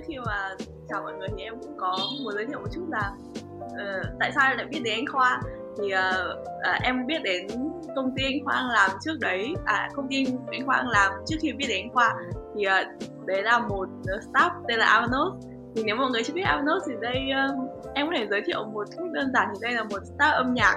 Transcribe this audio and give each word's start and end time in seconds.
trước 0.00 0.06
khi 0.08 0.18
mà 0.26 0.54
chào 0.88 1.02
mọi 1.02 1.12
người 1.12 1.28
thì 1.36 1.42
em 1.42 1.54
cũng 1.60 1.76
có 1.78 1.98
muốn 2.22 2.34
giới 2.34 2.46
thiệu 2.46 2.60
một 2.60 2.68
chút 2.72 2.86
là 2.90 3.12
uh, 3.64 4.06
tại 4.20 4.32
sao 4.34 4.50
em 4.50 4.56
lại 4.56 4.66
biết 4.70 4.80
đến 4.84 4.94
anh 4.94 5.06
Khoa? 5.06 5.40
Thì 5.78 5.84
uh, 5.84 6.38
uh, 6.44 6.82
em 6.82 7.06
biết 7.06 7.22
đến 7.22 7.46
công 7.96 8.14
ty 8.16 8.24
anh 8.24 8.44
Khoa 8.44 8.54
đang 8.54 8.68
làm 8.68 8.90
trước 9.04 9.18
đấy 9.20 9.54
à 9.64 9.88
công 9.94 10.08
ty 10.08 10.26
anh 10.52 10.66
Khoa 10.66 10.76
đang 10.76 10.88
làm 10.88 11.12
trước 11.26 11.36
khi 11.40 11.52
biết 11.52 11.66
đến 11.68 11.82
anh 11.84 11.92
Khoa. 11.92 12.14
Thì 12.56 12.66
uh, 12.66 13.26
đấy 13.26 13.42
là 13.42 13.58
một 13.58 13.88
staff 14.04 14.50
tên 14.68 14.78
là 14.78 14.86
Avanos. 14.86 15.46
Thì 15.74 15.82
nếu 15.84 15.96
mọi 15.96 16.10
người 16.10 16.22
chưa 16.24 16.34
biết 16.34 16.42
Avanos 16.42 16.82
thì 16.88 16.94
đây 17.00 17.18
uh, 17.50 17.68
em 17.94 18.06
có 18.06 18.12
thể 18.16 18.26
giới 18.30 18.42
thiệu 18.46 18.64
một 18.64 18.86
cách 18.96 19.06
đơn 19.12 19.30
giản 19.34 19.48
thì 19.54 19.58
đây 19.62 19.72
là 19.72 19.84
một 19.84 20.02
staff 20.18 20.34
âm 20.34 20.54
nhạc 20.54 20.76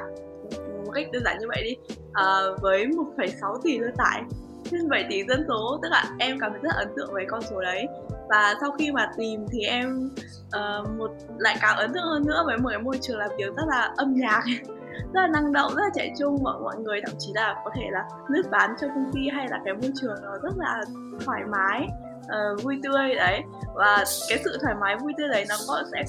một 0.86 0.92
cách 0.94 1.08
đơn 1.12 1.24
giản 1.26 1.38
như 1.40 1.48
vậy 1.48 1.64
đi 1.64 1.76
uh, 2.08 2.62
với 2.62 2.86
1,6 2.86 3.62
tỷ 3.64 3.80
lượt 3.80 3.94
tải. 3.98 4.24
Trên 4.72 4.90
7 4.90 5.06
tỷ 5.10 5.24
dân 5.30 5.46
số 5.48 5.80
tức 5.84 5.90
là 5.92 6.06
em 6.20 6.40
cảm 6.40 6.52
thấy 6.52 6.60
rất 6.64 6.74
ấn 6.76 6.88
tượng 6.96 7.14
với 7.14 7.26
con 7.30 7.42
số 7.42 7.62
đấy 7.62 7.88
và 8.34 8.56
sau 8.62 8.72
khi 8.72 8.92
mà 8.92 9.12
tìm 9.18 9.46
thì 9.52 9.60
em 9.60 10.10
uh, 10.48 10.90
một 10.98 11.12
lại 11.38 11.58
càng 11.62 11.78
ấn 11.78 11.94
tượng 11.94 12.04
hơn 12.04 12.26
nữa 12.26 12.44
với 12.46 12.58
một 12.58 12.70
cái 12.70 12.80
môi 12.80 12.98
trường 13.02 13.18
làm 13.18 13.30
việc 13.38 13.56
rất 13.56 13.64
là 13.68 13.94
âm 13.98 14.14
nhạc 14.16 14.42
rất 15.14 15.22
là 15.22 15.28
năng 15.28 15.54
động 15.54 15.74
rất 15.76 15.82
là 15.84 15.90
trẻ 15.96 16.14
trung 16.20 16.44
mọi 16.44 16.60
mọi 16.64 16.76
người 16.78 17.02
thậm 17.06 17.16
chí 17.20 17.32
là 17.36 17.56
có 17.66 17.72
thể 17.76 17.84
là 17.92 18.04
lướt 18.28 18.44
bán 18.52 18.76
cho 18.82 18.88
công 18.88 19.12
ty 19.14 19.22
hay 19.34 19.48
là 19.50 19.60
cái 19.66 19.74
môi 19.74 19.92
trường 20.02 20.16
nó 20.24 20.38
rất 20.44 20.54
là 20.58 20.82
thoải 21.26 21.42
mái 21.52 21.88
uh, 22.26 22.64
vui 22.64 22.80
tươi 22.84 23.16
đấy. 23.16 23.42
Và 23.76 24.04
cái 24.30 24.42
sự 24.44 24.58
thoải 24.62 24.76
mái 24.76 24.96
vui 24.98 25.14
tươi 25.18 25.28
đấy 25.28 25.46
nó 25.50 25.56
có 25.68 25.84
sẽ 25.92 26.04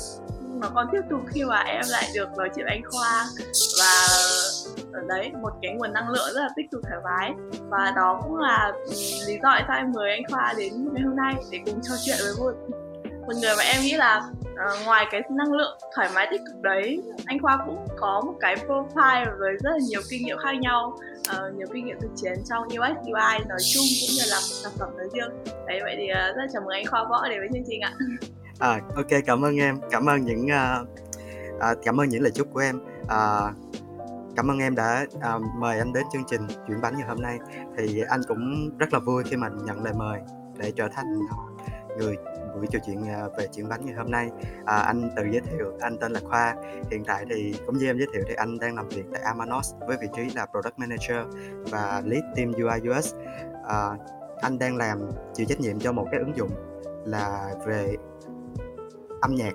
nó 0.60 0.70
còn 0.74 0.86
tiếp 0.92 1.00
tục 1.10 1.20
khi 1.28 1.44
mà 1.44 1.60
em 1.60 1.82
lại 1.88 2.04
được 2.14 2.28
nói 2.36 2.50
chuyện 2.56 2.66
anh 2.66 2.82
khoa. 2.90 3.26
Và 3.78 4.06
ở 4.92 5.00
đấy 5.08 5.32
một 5.42 5.50
cái 5.62 5.74
nguồn 5.74 5.92
năng 5.92 6.08
lượng 6.08 6.28
rất 6.34 6.40
là 6.40 6.48
tích 6.56 6.70
cực 6.70 6.82
thoải 6.82 7.00
mái. 7.04 7.32
Và 7.68 7.92
đó 7.96 8.20
cũng 8.22 8.36
là 8.36 8.72
lý 9.26 9.34
do 9.42 9.48
tại 9.50 9.64
sao 9.68 9.76
em 9.76 9.92
mời 9.92 10.10
anh 10.10 10.22
khoa 10.30 10.54
đến 10.56 10.72
ngày 10.92 11.02
hôm 11.02 11.16
nay 11.16 11.34
để 11.50 11.60
cùng 11.66 11.80
trò 11.82 11.94
chuyện 12.04 12.16
với 12.20 12.34
một 12.38 12.76
một 13.26 13.32
người 13.40 13.54
mà 13.58 13.64
em 13.64 13.82
nghĩ 13.82 13.92
là 13.96 14.22
uh, 14.52 14.86
ngoài 14.86 15.06
cái 15.10 15.22
năng 15.30 15.52
lượng 15.52 15.78
thoải 15.94 16.08
mái 16.14 16.28
tích 16.30 16.40
cực 16.46 16.62
đấy 16.62 17.02
anh 17.26 17.38
khoa 17.42 17.58
cũng 17.66 17.86
có 17.96 18.22
một 18.26 18.34
cái 18.40 18.56
profile 18.66 19.38
với 19.38 19.52
rất 19.62 19.70
là 19.70 19.78
nhiều 19.88 20.00
kinh 20.10 20.26
nghiệm 20.26 20.38
khác 20.38 20.52
nhau 20.60 20.98
uh, 21.18 21.54
nhiều 21.54 21.66
kinh 21.72 21.86
nghiệm 21.86 22.00
thực 22.00 22.10
chiến 22.16 22.32
trong 22.50 22.62
UX 22.64 23.06
UI 23.06 23.44
nói 23.48 23.58
chung 23.74 23.84
cũng 24.00 24.10
như 24.16 24.22
là 24.30 24.40
sản 24.40 24.72
phẩm 24.78 24.96
nói 24.96 25.06
riêng. 25.12 25.30
Đấy 25.66 25.80
vậy 25.82 25.94
thì 25.98 26.04
uh, 26.10 26.36
rất 26.36 26.42
chào 26.52 26.62
mừng 26.62 26.74
anh 26.74 26.86
khoa 26.86 27.04
võ 27.04 27.28
đến 27.28 27.38
với 27.38 27.48
chương 27.52 27.64
trình 27.66 27.80
ạ. 27.80 27.92
À 28.58 28.80
ok 28.96 29.06
cảm 29.26 29.44
ơn 29.44 29.56
em. 29.56 29.78
Cảm 29.90 30.06
ơn 30.08 30.24
những 30.24 30.46
uh, 30.46 30.88
uh, 31.56 31.78
cảm 31.84 32.00
ơn 32.00 32.08
những 32.08 32.22
lời 32.22 32.32
chúc 32.34 32.48
của 32.52 32.60
em. 32.60 32.80
Uh, 33.02 33.63
cảm 34.36 34.50
ơn 34.50 34.58
em 34.58 34.74
đã 34.74 35.06
uh, 35.16 35.42
mời 35.56 35.78
anh 35.78 35.92
đến 35.92 36.04
chương 36.12 36.24
trình 36.26 36.40
chuyển 36.66 36.80
bánh 36.80 36.96
ngày 36.96 37.08
hôm 37.08 37.22
nay. 37.22 37.38
Thì 37.76 38.02
anh 38.08 38.20
cũng 38.28 38.70
rất 38.78 38.92
là 38.92 38.98
vui 38.98 39.22
khi 39.24 39.36
mà 39.36 39.48
nhận 39.64 39.84
lời 39.84 39.92
mời 39.96 40.20
để 40.58 40.72
trở 40.76 40.88
thành 40.88 41.06
à, 41.30 41.36
người 41.98 42.16
buổi 42.54 42.66
trò 42.70 42.78
chuyện 42.86 43.08
à, 43.08 43.28
về 43.38 43.46
chuyển 43.46 43.68
bánh 43.68 43.86
ngày 43.86 43.94
hôm 43.94 44.10
nay. 44.10 44.30
À, 44.64 44.76
anh 44.76 45.10
tự 45.16 45.22
giới 45.30 45.40
thiệu 45.40 45.72
anh 45.80 45.98
tên 45.98 46.12
là 46.12 46.20
khoa. 46.24 46.54
Hiện 46.90 47.04
tại 47.04 47.24
thì 47.30 47.54
cũng 47.66 47.78
như 47.78 47.86
em 47.86 47.98
giới 47.98 48.08
thiệu 48.12 48.22
thì 48.28 48.34
anh 48.34 48.58
đang 48.58 48.76
làm 48.76 48.88
việc 48.88 49.04
tại 49.12 49.22
amanos 49.22 49.74
với 49.86 49.96
vị 50.00 50.08
trí 50.16 50.30
là 50.34 50.46
product 50.46 50.78
manager 50.78 51.34
và 51.70 52.02
lead 52.04 52.22
team 52.36 52.52
ui 52.52 52.98
us 52.98 53.14
à, 53.68 53.90
anh 54.40 54.58
đang 54.58 54.76
làm 54.76 54.98
chịu 55.34 55.46
trách 55.48 55.60
nhiệm 55.60 55.78
cho 55.78 55.92
một 55.92 56.06
cái 56.10 56.20
ứng 56.20 56.36
dụng 56.36 56.50
là 57.04 57.54
về 57.66 57.96
âm 59.20 59.34
nhạc 59.34 59.52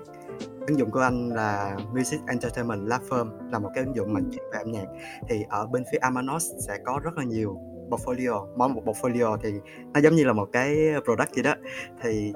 ứng 0.66 0.78
dụng 0.78 0.90
của 0.90 1.00
anh 1.00 1.28
là 1.28 1.76
Music 1.92 2.20
Entertainment 2.26 2.80
Platform 2.80 3.50
là 3.50 3.58
một 3.58 3.70
cái 3.74 3.84
ứng 3.84 3.96
dụng 3.96 4.12
mà 4.12 4.20
chuyên 4.32 4.44
về 4.52 4.58
âm 4.58 4.72
nhạc. 4.72 4.86
Thì 5.28 5.44
ở 5.48 5.66
bên 5.66 5.84
phía 5.92 5.98
Amanos 5.98 6.50
sẽ 6.68 6.78
có 6.84 7.00
rất 7.02 7.18
là 7.18 7.24
nhiều 7.24 7.58
portfolio. 7.90 8.56
Mỗi 8.56 8.68
một 8.68 8.82
portfolio 8.84 9.36
thì 9.36 9.52
nó 9.94 10.00
giống 10.00 10.14
như 10.14 10.24
là 10.24 10.32
một 10.32 10.48
cái 10.52 10.76
product 11.04 11.32
gì 11.32 11.42
đó. 11.42 11.54
Thì 12.02 12.32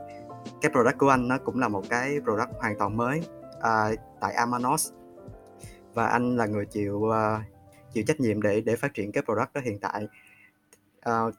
cái 0.60 0.72
product 0.72 0.98
của 0.98 1.08
anh 1.08 1.28
nó 1.28 1.38
cũng 1.38 1.58
là 1.58 1.68
một 1.68 1.82
cái 1.90 2.20
product 2.20 2.50
hoàn 2.60 2.78
toàn 2.78 2.96
mới 2.96 3.22
uh, 3.56 3.98
tại 4.20 4.34
Amanos. 4.34 4.92
Và 5.94 6.06
anh 6.06 6.36
là 6.36 6.46
người 6.46 6.66
chịu 6.66 6.96
uh, 6.96 7.42
chịu 7.92 8.04
trách 8.06 8.20
nhiệm 8.20 8.42
để 8.42 8.60
để 8.60 8.76
phát 8.76 8.94
triển 8.94 9.12
cái 9.12 9.22
product 9.22 9.52
đó 9.54 9.60
hiện 9.64 9.78
tại. 9.78 10.06
Uh, 11.10 11.34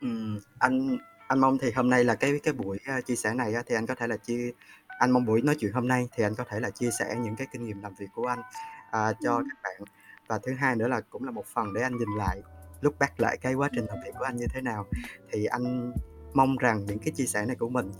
um, 0.00 0.38
anh 0.58 0.98
anh 1.28 1.38
mong 1.38 1.58
thì 1.58 1.70
hôm 1.70 1.90
nay 1.90 2.04
là 2.04 2.14
cái 2.14 2.40
cái 2.42 2.54
buổi 2.54 2.78
uh, 2.98 3.06
chia 3.06 3.16
sẻ 3.16 3.34
này 3.34 3.54
uh, 3.60 3.66
thì 3.66 3.74
anh 3.74 3.86
có 3.86 3.94
thể 3.94 4.06
là 4.06 4.16
chia 4.16 4.52
anh 4.98 5.10
mong 5.10 5.24
buổi 5.24 5.42
nói 5.42 5.56
chuyện 5.58 5.72
hôm 5.72 5.88
nay 5.88 6.08
thì 6.12 6.24
anh 6.24 6.34
có 6.34 6.44
thể 6.48 6.60
là 6.60 6.70
chia 6.70 6.90
sẻ 6.98 7.16
những 7.18 7.36
cái 7.36 7.46
kinh 7.52 7.64
nghiệm 7.64 7.82
làm 7.82 7.94
việc 7.94 8.06
của 8.14 8.26
anh 8.26 8.40
uh, 8.40 9.16
cho 9.20 9.36
các 9.38 9.58
bạn. 9.62 9.82
Và 10.28 10.38
thứ 10.42 10.54
hai 10.58 10.76
nữa 10.76 10.88
là 10.88 11.00
cũng 11.00 11.24
là 11.24 11.30
một 11.30 11.46
phần 11.46 11.72
để 11.72 11.82
anh 11.82 11.96
nhìn 11.96 12.08
lại 12.18 12.42
lúc 12.80 12.98
back 12.98 13.20
lại 13.20 13.36
cái 13.40 13.54
quá 13.54 13.68
trình 13.72 13.86
làm 13.86 13.98
việc 14.04 14.12
của 14.18 14.24
anh 14.24 14.36
như 14.36 14.46
thế 14.54 14.60
nào. 14.60 14.86
Thì 15.32 15.44
anh 15.44 15.92
mong 16.34 16.56
rằng 16.56 16.86
những 16.86 16.98
cái 16.98 17.12
chia 17.16 17.26
sẻ 17.26 17.46
này 17.46 17.56
của 17.56 17.68
mình 17.68 17.92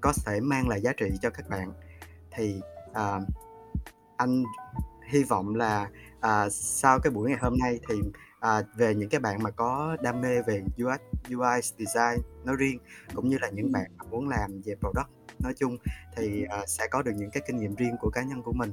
có 0.00 0.12
thể 0.26 0.40
mang 0.40 0.68
lại 0.68 0.80
giá 0.80 0.92
trị 0.92 1.10
cho 1.22 1.30
các 1.30 1.48
bạn. 1.48 1.72
Thì 2.30 2.60
uh, 2.90 3.22
anh 4.16 4.44
hy 5.08 5.22
vọng 5.22 5.54
là 5.54 5.90
uh, 6.16 6.52
sau 6.52 6.98
cái 6.98 7.10
buổi 7.10 7.30
ngày 7.30 7.38
hôm 7.42 7.58
nay 7.58 7.80
thì 7.88 7.94
uh, 8.38 8.66
về 8.76 8.94
những 8.94 9.08
cái 9.08 9.20
bạn 9.20 9.42
mà 9.42 9.50
có 9.50 9.96
đam 10.02 10.20
mê 10.20 10.42
về 10.42 10.62
UX 10.84 11.00
UI 11.30 11.60
design 11.62 12.22
nói 12.44 12.56
riêng 12.56 12.78
cũng 13.14 13.28
như 13.28 13.38
là 13.40 13.50
những 13.50 13.72
bạn 13.72 13.90
mà 13.96 14.04
muốn 14.10 14.28
làm 14.28 14.60
về 14.64 14.74
product 14.74 15.19
nói 15.42 15.52
chung 15.58 15.76
thì 16.16 16.44
uh, 16.44 16.68
sẽ 16.68 16.86
có 16.90 17.02
được 17.02 17.12
những 17.16 17.30
cái 17.30 17.42
kinh 17.46 17.56
nghiệm 17.56 17.74
riêng 17.74 17.96
của 18.00 18.10
cá 18.10 18.22
nhân 18.22 18.42
của 18.42 18.52
mình 18.52 18.72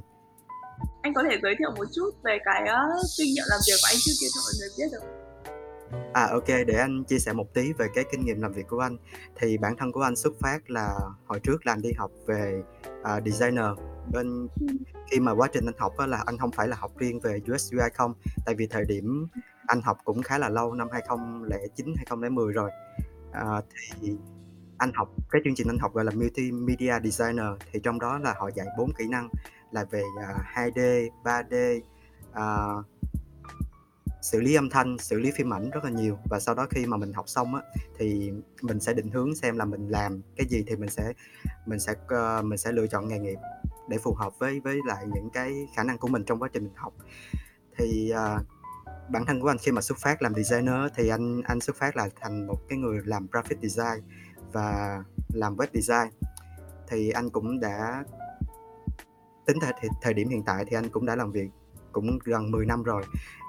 anh 1.02 1.14
có 1.14 1.22
thể 1.30 1.38
giới 1.42 1.54
thiệu 1.58 1.70
một 1.76 1.84
chút 1.94 2.10
về 2.24 2.38
cái 2.44 2.62
uh, 2.62 3.06
kinh 3.18 3.34
nghiệm 3.34 3.44
làm 3.48 3.60
việc 3.66 3.78
của 3.82 3.88
anh 3.90 3.96
trước 4.04 4.12
kia 4.20 4.26
cho 4.34 4.40
mọi 4.44 4.54
người 4.58 4.68
biết 4.78 4.88
được 4.92 5.18
À 6.12 6.28
ok, 6.30 6.48
để 6.66 6.74
anh 6.74 7.04
chia 7.04 7.18
sẻ 7.18 7.32
một 7.32 7.54
tí 7.54 7.72
về 7.72 7.86
cái 7.94 8.04
kinh 8.12 8.24
nghiệm 8.24 8.42
làm 8.42 8.52
việc 8.52 8.68
của 8.68 8.78
anh. 8.78 8.96
Thì 9.36 9.58
bản 9.58 9.76
thân 9.76 9.92
của 9.92 10.00
anh 10.00 10.16
xuất 10.16 10.32
phát 10.40 10.70
là 10.70 10.94
hồi 11.26 11.40
trước 11.40 11.66
là 11.66 11.72
anh 11.72 11.82
đi 11.82 11.92
học 11.92 12.10
về 12.26 12.62
uh, 13.00 13.24
designer. 13.26 13.66
Bên 14.12 14.48
khi 15.10 15.20
mà 15.20 15.32
quá 15.32 15.48
trình 15.52 15.66
anh 15.66 15.74
học 15.78 15.94
là 15.98 16.22
anh 16.26 16.38
không 16.38 16.50
phải 16.50 16.68
là 16.68 16.76
học 16.76 16.92
riêng 16.98 17.20
về 17.20 17.40
UX 17.52 17.72
UI 17.72 17.88
không, 17.94 18.14
tại 18.46 18.54
vì 18.54 18.66
thời 18.66 18.84
điểm 18.84 19.28
anh 19.66 19.82
học 19.82 19.98
cũng 20.04 20.22
khá 20.22 20.38
là 20.38 20.48
lâu, 20.48 20.74
năm 20.74 20.88
2009 20.92 21.94
2010 21.96 22.52
rồi. 22.52 22.70
Uh, 23.30 23.64
thì 24.00 24.16
anh 24.78 24.92
học 24.94 25.08
cái 25.30 25.42
chương 25.44 25.54
trình 25.54 25.68
anh 25.68 25.78
học 25.78 25.94
gọi 25.94 26.04
là 26.04 26.12
multimedia 26.14 26.94
designer. 27.04 27.46
Thì 27.72 27.80
trong 27.82 27.98
đó 27.98 28.18
là 28.18 28.34
họ 28.38 28.50
dạy 28.54 28.66
bốn 28.78 28.92
kỹ 28.98 29.08
năng 29.08 29.28
là 29.70 29.84
về 29.84 30.02
uh, 30.02 30.42
2D, 30.54 31.08
3D, 31.24 31.80
uh, 32.30 32.84
xử 34.22 34.40
lý 34.40 34.54
âm 34.54 34.70
thanh 34.70 34.98
xử 34.98 35.18
lý 35.18 35.30
phim 35.30 35.54
ảnh 35.54 35.70
rất 35.70 35.84
là 35.84 35.90
nhiều. 35.90 36.18
Và 36.30 36.40
sau 36.40 36.54
đó 36.54 36.66
khi 36.70 36.86
mà 36.86 36.96
mình 36.96 37.12
học 37.12 37.28
xong 37.28 37.54
á 37.54 37.62
thì 37.98 38.32
mình 38.62 38.80
sẽ 38.80 38.94
định 38.94 39.10
hướng 39.10 39.34
xem 39.34 39.58
là 39.58 39.64
mình 39.64 39.88
làm 39.88 40.22
cái 40.36 40.46
gì 40.46 40.64
thì 40.66 40.76
mình 40.76 40.90
sẽ 40.90 41.12
mình 41.66 41.80
sẽ 41.80 41.92
uh, 41.92 42.44
mình 42.44 42.58
sẽ 42.58 42.72
lựa 42.72 42.86
chọn 42.86 43.08
nghề 43.08 43.18
nghiệp 43.18 43.38
để 43.88 43.98
phù 43.98 44.14
hợp 44.14 44.38
với 44.38 44.60
với 44.60 44.78
lại 44.86 45.04
những 45.14 45.30
cái 45.30 45.52
khả 45.76 45.84
năng 45.84 45.98
của 45.98 46.08
mình 46.08 46.24
trong 46.24 46.38
quá 46.42 46.48
trình 46.52 46.64
mình 46.64 46.76
học. 46.76 46.92
Thì 47.76 48.12
uh, 48.12 48.42
bản 49.08 49.24
thân 49.26 49.40
của 49.40 49.48
anh 49.48 49.58
khi 49.58 49.72
mà 49.72 49.80
xuất 49.80 49.98
phát 49.98 50.22
làm 50.22 50.34
designer 50.34 50.92
thì 50.94 51.08
anh 51.08 51.42
anh 51.42 51.60
xuất 51.60 51.76
phát 51.76 51.96
là 51.96 52.08
thành 52.20 52.46
một 52.46 52.58
cái 52.68 52.78
người 52.78 53.00
làm 53.04 53.26
graphic 53.32 53.58
design 53.62 54.04
và 54.52 55.02
làm 55.32 55.56
web 55.56 55.66
design 55.72 56.10
thì 56.88 57.10
anh 57.10 57.30
cũng 57.30 57.60
đã 57.60 58.04
tính 59.46 59.58
thời, 59.60 59.72
thời 60.02 60.14
điểm 60.14 60.28
hiện 60.28 60.42
tại 60.46 60.64
thì 60.68 60.76
anh 60.76 60.88
cũng 60.88 61.06
đã 61.06 61.16
làm 61.16 61.32
việc 61.32 61.50
cũng 61.92 62.18
gần 62.24 62.50
10 62.50 62.66
năm 62.66 62.82
rồi. 62.82 63.02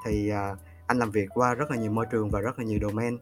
Thì 0.06 0.32
uh, 0.32 0.58
anh 0.88 0.98
làm 0.98 1.12
việc 1.12 1.30
qua 1.34 1.54
rất 1.54 1.72
là 1.72 1.78
nhiều 1.78 1.92
môi 1.92 2.06
trường 2.12 2.30
và 2.30 2.40
rất 2.40 2.60
là 2.60 2.66
nhiều 2.66 2.80
domain. 2.82 3.18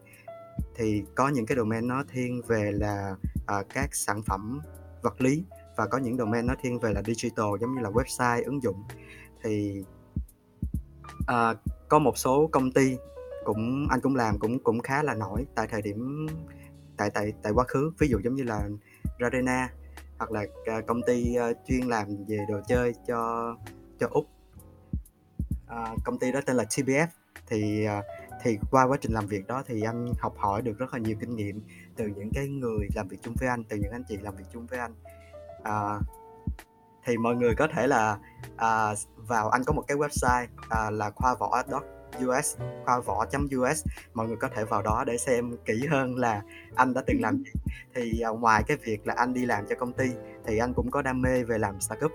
Thì 0.75 1.03
có 1.15 1.29
những 1.29 1.45
cái 1.45 1.57
domain 1.57 1.87
nó 1.87 2.03
thiên 2.09 2.41
về 2.47 2.71
là 2.71 3.15
uh, 3.59 3.65
các 3.73 3.95
sản 3.95 4.21
phẩm 4.23 4.61
vật 5.01 5.21
lý 5.21 5.43
và 5.77 5.87
có 5.87 5.97
những 5.97 6.17
domain 6.17 6.45
nó 6.45 6.53
thiên 6.61 6.79
về 6.79 6.93
là 6.93 7.01
digital 7.05 7.47
giống 7.61 7.75
như 7.75 7.81
là 7.81 7.89
website 7.89 8.43
ứng 8.45 8.63
dụng. 8.63 8.83
Thì 9.43 9.83
uh, 11.21 11.57
có 11.89 11.99
một 11.99 12.17
số 12.17 12.49
công 12.51 12.71
ty 12.71 12.97
cũng 13.45 13.87
anh 13.89 14.01
cũng 14.01 14.15
làm 14.15 14.39
cũng 14.39 14.63
cũng 14.63 14.79
khá 14.79 15.03
là 15.03 15.13
nổi 15.13 15.45
tại 15.55 15.67
thời 15.67 15.81
điểm 15.81 16.27
tại 16.97 17.09
tại 17.09 17.33
tại 17.41 17.53
quá 17.53 17.65
khứ. 17.67 17.91
Ví 17.99 18.07
dụ 18.07 18.19
giống 18.23 18.35
như 18.35 18.43
là 18.43 18.69
Radena 19.19 19.69
hoặc 20.17 20.31
là 20.31 20.45
à, 20.65 20.81
công 20.87 21.01
ty 21.07 21.35
à, 21.35 21.47
chuyên 21.67 21.81
làm 21.87 22.07
về 22.27 22.37
đồ 22.49 22.61
chơi 22.67 22.93
cho 23.07 23.55
cho 23.99 24.07
úc. 24.11 24.27
À, 25.67 25.95
công 26.03 26.19
ty 26.19 26.31
đó 26.31 26.39
tên 26.45 26.55
là 26.55 26.63
TBF 26.63 27.07
thì 27.47 27.85
à, 27.85 28.03
thì 28.43 28.57
qua 28.71 28.87
quá 28.87 28.97
trình 29.01 29.11
làm 29.11 29.27
việc 29.27 29.47
đó 29.47 29.63
thì 29.67 29.81
anh 29.81 30.13
học 30.19 30.33
hỏi 30.37 30.61
được 30.61 30.77
rất 30.77 30.93
là 30.93 30.99
nhiều 30.99 31.17
kinh 31.19 31.35
nghiệm 31.35 31.61
từ 31.95 32.07
những 32.07 32.29
cái 32.33 32.47
người 32.47 32.87
làm 32.95 33.07
việc 33.07 33.17
chung 33.23 33.35
với 33.39 33.49
anh 33.49 33.63
từ 33.63 33.77
những 33.77 33.91
anh 33.91 34.03
chị 34.09 34.17
làm 34.17 34.35
việc 34.35 34.45
chung 34.53 34.67
với 34.67 34.79
anh. 34.79 34.93
À, 35.63 35.99
thì 37.05 37.17
mọi 37.17 37.35
người 37.35 37.55
có 37.55 37.67
thể 37.75 37.87
là 37.87 38.17
à, 38.57 38.93
vào 39.15 39.49
anh 39.49 39.63
có 39.63 39.73
một 39.73 39.83
cái 39.87 39.97
website 39.97 40.47
à, 40.69 40.89
là 40.89 41.09
khoa 41.09 41.35
võ 41.35 41.63
us 42.25 42.57
khoa 42.85 42.99
võ 42.99 43.25
us 43.71 43.85
mọi 44.13 44.27
người 44.27 44.37
có 44.37 44.49
thể 44.55 44.65
vào 44.65 44.81
đó 44.81 45.03
để 45.07 45.17
xem 45.17 45.57
kỹ 45.65 45.85
hơn 45.89 46.15
là 46.15 46.41
anh 46.75 46.93
đã 46.93 47.01
từng 47.07 47.21
làm 47.21 47.37
gì. 47.37 47.51
Thì 47.95 48.21
uh, 48.31 48.39
ngoài 48.39 48.63
cái 48.67 48.77
việc 48.77 49.07
là 49.07 49.13
anh 49.17 49.33
đi 49.33 49.45
làm 49.45 49.65
cho 49.69 49.75
công 49.75 49.93
ty 49.93 50.05
thì 50.45 50.57
anh 50.57 50.73
cũng 50.73 50.91
có 50.91 51.01
đam 51.01 51.21
mê 51.21 51.43
về 51.43 51.57
làm 51.57 51.81
startup. 51.81 52.11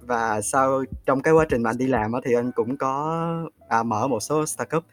Và 0.00 0.40
sau 0.40 0.84
trong 1.06 1.22
cái 1.22 1.34
quá 1.34 1.46
trình 1.48 1.62
mà 1.62 1.70
anh 1.70 1.78
đi 1.78 1.86
làm 1.86 2.12
thì 2.24 2.34
anh 2.34 2.52
cũng 2.52 2.76
có 2.76 3.48
à, 3.68 3.82
mở 3.82 4.08
một 4.08 4.20
số 4.20 4.46
startup. 4.46 4.84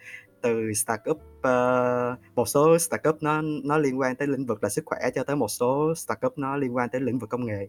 Từ 0.41 0.73
startup 0.73 1.17
uh, 1.17 2.19
một 2.35 2.47
số 2.47 2.77
startup 2.77 3.23
nó 3.23 3.41
nó 3.41 3.77
liên 3.77 3.99
quan 3.99 4.15
tới 4.15 4.27
lĩnh 4.27 4.45
vực 4.45 4.63
là 4.63 4.69
sức 4.69 4.83
khỏe 4.85 4.99
cho 5.15 5.23
tới 5.23 5.35
một 5.35 5.47
số 5.47 5.93
startup 5.95 6.37
nó 6.37 6.57
liên 6.57 6.75
quan 6.75 6.89
tới 6.89 7.01
lĩnh 7.01 7.19
vực 7.19 7.29
công 7.29 7.45
nghệ 7.45 7.67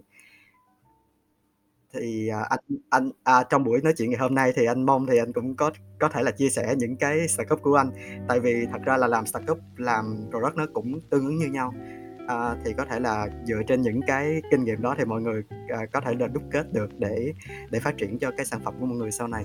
thì 1.94 2.28
à, 2.28 2.40
anh 2.50 2.60
anh 2.90 3.10
à, 3.24 3.44
trong 3.50 3.64
buổi 3.64 3.80
nói 3.82 3.92
chuyện 3.96 4.10
ngày 4.10 4.18
hôm 4.18 4.34
nay 4.34 4.52
thì 4.56 4.66
anh 4.66 4.86
mong 4.86 5.06
thì 5.06 5.18
anh 5.18 5.32
cũng 5.32 5.56
có 5.56 5.70
có 5.98 6.08
thể 6.08 6.22
là 6.22 6.30
chia 6.30 6.48
sẻ 6.48 6.74
những 6.76 6.96
cái 6.96 7.28
startup 7.28 7.62
của 7.62 7.74
anh. 7.74 7.90
Tại 8.28 8.40
vì 8.40 8.66
thật 8.72 8.78
ra 8.84 8.96
là 8.96 9.06
làm 9.06 9.26
startup 9.26 9.58
làm 9.76 10.16
product 10.30 10.56
nó 10.56 10.66
cũng 10.72 11.00
tương 11.10 11.26
ứng 11.26 11.36
như 11.38 11.46
nhau. 11.46 11.74
À, 12.28 12.56
thì 12.64 12.72
có 12.78 12.84
thể 12.84 13.00
là 13.00 13.26
dựa 13.44 13.62
trên 13.68 13.82
những 13.82 14.00
cái 14.06 14.42
kinh 14.50 14.64
nghiệm 14.64 14.82
đó 14.82 14.94
thì 14.98 15.04
mọi 15.04 15.20
người 15.20 15.42
à, 15.68 15.78
có 15.92 16.00
thể 16.00 16.14
là 16.18 16.26
đúc 16.26 16.42
kết 16.50 16.72
được 16.72 16.98
để 16.98 17.32
để 17.70 17.80
phát 17.80 17.96
triển 17.98 18.18
cho 18.18 18.30
cái 18.36 18.46
sản 18.46 18.60
phẩm 18.64 18.74
của 18.80 18.86
mọi 18.86 18.96
người 18.96 19.10
sau 19.10 19.28
này. 19.28 19.44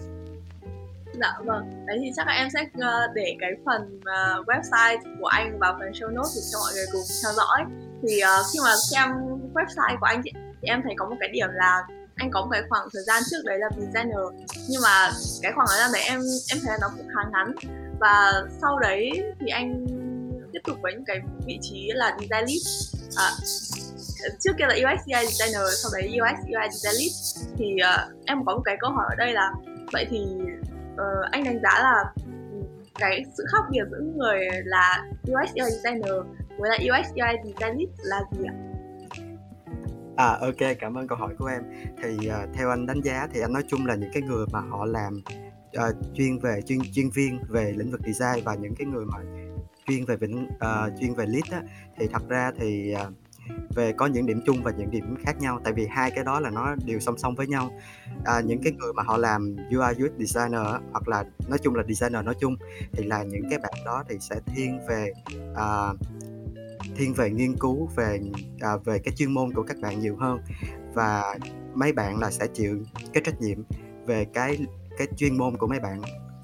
Dạ 1.21 1.33
vâng, 1.45 1.85
đấy 1.87 1.97
thì 2.03 2.11
chắc 2.15 2.27
là 2.27 2.33
em 2.33 2.47
sẽ 2.53 2.59
ờ, 2.81 3.07
để 3.15 3.35
cái 3.39 3.51
phần 3.65 3.97
uh, 3.97 4.47
website 4.47 4.97
của 5.19 5.27
anh 5.27 5.59
vào 5.59 5.75
phần 5.79 5.91
show 5.91 6.13
notes 6.13 6.35
để 6.35 6.41
cho 6.51 6.59
mọi 6.59 6.73
người 6.75 6.85
cùng 6.91 7.01
theo 7.23 7.33
dõi. 7.33 7.65
Thì 8.03 8.21
uh, 8.23 8.45
khi 8.53 8.59
mà 8.63 8.71
xem 8.91 9.09
website 9.53 9.99
của 9.99 10.05
anh 10.05 10.21
thì 10.23 10.31
em 10.61 10.81
thấy 10.83 10.93
có 10.97 11.09
một 11.09 11.15
cái 11.19 11.29
điểm 11.29 11.49
là 11.53 11.83
anh 12.15 12.31
có 12.31 12.41
một 12.41 12.47
cái 12.51 12.61
khoảng 12.69 12.87
thời 12.93 13.03
gian 13.03 13.23
trước 13.31 13.37
đấy 13.45 13.59
là 13.59 13.69
designer 13.77 14.45
nhưng 14.69 14.81
mà 14.83 15.09
cái 15.41 15.51
khoảng 15.55 15.67
thời 15.69 15.79
gian 15.79 15.89
đấy 15.93 16.01
em 16.07 16.19
em 16.51 16.59
thấy 16.63 16.71
là 16.71 16.77
nó 16.81 16.87
cũng 16.97 17.07
khá 17.07 17.29
ngắn. 17.31 17.55
Và 17.99 18.31
sau 18.61 18.79
đấy 18.79 19.11
thì 19.39 19.47
anh 19.47 19.85
tiếp 20.53 20.59
tục 20.63 20.77
với 20.81 20.93
những 20.93 21.05
cái 21.05 21.19
vị 21.45 21.59
trí 21.61 21.91
là 21.93 22.17
design 22.19 22.45
lead. 22.47 22.93
À, 23.15 23.29
trước 24.39 24.51
kia 24.57 24.65
là 24.67 24.75
UX 24.75 24.99
UI 25.05 25.25
designer 25.25 25.61
sau 25.83 25.91
đấy 25.93 26.17
UX 26.21 26.37
UI 26.39 26.69
design 26.71 26.95
lead. 26.99 27.13
Thì 27.57 27.65
uh, 27.75 28.25
em 28.25 28.45
có 28.45 28.55
một 28.55 28.61
cái 28.65 28.75
câu 28.79 28.91
hỏi 28.91 29.05
ở 29.09 29.15
đây 29.15 29.33
là 29.33 29.51
vậy 29.91 30.07
thì 30.09 30.19
uh, 30.93 31.31
anh 31.31 31.43
đánh 31.43 31.59
giá 31.63 31.79
là 31.79 32.03
cái 32.99 33.23
sự 33.37 33.45
khác 33.51 33.63
biệt 33.71 33.83
giữa 33.91 34.01
người 34.15 34.39
là 34.63 35.05
UX 35.23 35.53
UI 35.55 35.71
designer 35.71 36.13
với 36.57 36.69
là 36.69 36.75
UX 36.75 37.07
UI 37.07 37.35
design 37.43 37.77
lead 37.77 37.89
là 37.97 38.21
gì 38.31 38.45
ạ? 38.47 38.74
À 40.15 40.37
ok, 40.41 40.77
cảm 40.79 40.97
ơn 40.97 41.07
câu 41.07 41.17
hỏi 41.17 41.35
của 41.39 41.45
em. 41.45 41.63
Thì 42.03 42.29
uh, 42.29 42.49
theo 42.53 42.69
anh 42.69 42.85
đánh 42.85 43.01
giá 43.01 43.27
thì 43.33 43.41
anh 43.41 43.53
nói 43.53 43.63
chung 43.67 43.85
là 43.85 43.95
những 43.95 44.09
cái 44.13 44.23
người 44.23 44.45
mà 44.51 44.59
họ 44.59 44.85
làm 44.85 45.21
uh, 45.77 45.95
chuyên 46.13 46.39
về 46.39 46.61
chuyên 46.61 46.79
chuyên 46.93 47.09
viên 47.09 47.39
về 47.49 47.73
lĩnh 47.77 47.91
vực 47.91 48.01
design 48.05 48.45
và 48.45 48.55
những 48.55 48.75
cái 48.75 48.87
người 48.87 49.05
mà 49.05 49.17
chuyên 49.87 50.05
về 50.05 50.15
vĩnh 50.17 50.47
uh, 50.55 50.99
chuyên 50.99 51.13
về 51.13 51.25
lead 51.25 51.51
á 51.51 51.61
thì 51.97 52.07
thật 52.07 52.29
ra 52.29 52.51
thì 52.59 52.95
uh, 53.07 53.13
về 53.75 53.93
có 53.93 54.05
những 54.05 54.25
điểm 54.25 54.41
chung 54.45 54.63
và 54.63 54.71
những 54.71 54.91
điểm 54.91 55.15
khác 55.25 55.39
nhau 55.39 55.59
tại 55.63 55.73
vì 55.73 55.87
hai 55.87 56.11
cái 56.11 56.23
đó 56.23 56.39
là 56.39 56.49
nó 56.49 56.75
đều 56.85 56.99
song 56.99 57.17
song 57.17 57.35
với 57.35 57.47
nhau 57.47 57.71
à, 58.25 58.41
những 58.41 58.61
cái 58.63 58.73
người 58.73 58.93
mà 58.93 59.03
họ 59.03 59.17
làm 59.17 59.55
UI 59.71 60.05
UX 60.05 60.11
designer 60.19 60.67
hoặc 60.91 61.07
là 61.07 61.23
nói 61.47 61.59
chung 61.63 61.75
là 61.75 61.83
designer 61.87 62.25
nói 62.25 62.35
chung 62.39 62.55
thì 62.91 63.03
là 63.03 63.23
những 63.23 63.49
cái 63.49 63.59
bạn 63.59 63.73
đó 63.85 64.03
thì 64.09 64.15
sẽ 64.19 64.35
thiên 64.45 64.79
về 64.89 65.11
à, 65.55 65.93
thiên 66.95 67.13
về 67.13 67.29
nghiên 67.29 67.57
cứu 67.57 67.89
về 67.95 68.19
à, 68.59 68.77
về 68.85 68.99
cái 68.99 69.13
chuyên 69.15 69.31
môn 69.31 69.53
của 69.53 69.63
các 69.63 69.77
bạn 69.81 69.99
nhiều 69.99 70.15
hơn. 70.15 70.39
Và 70.93 71.37
mấy 71.73 71.93
bạn 71.93 72.19
là 72.19 72.31
sẽ 72.31 72.47
chịu 72.53 72.83
cái 73.13 73.23
trách 73.25 73.41
nhiệm 73.41 73.63
về 74.05 74.25
cái 74.33 74.57
cái 74.97 75.07
chuyên 75.17 75.37
môn 75.37 75.57
của 75.57 75.67
mấy 75.67 75.79
bạn. 75.79 76.01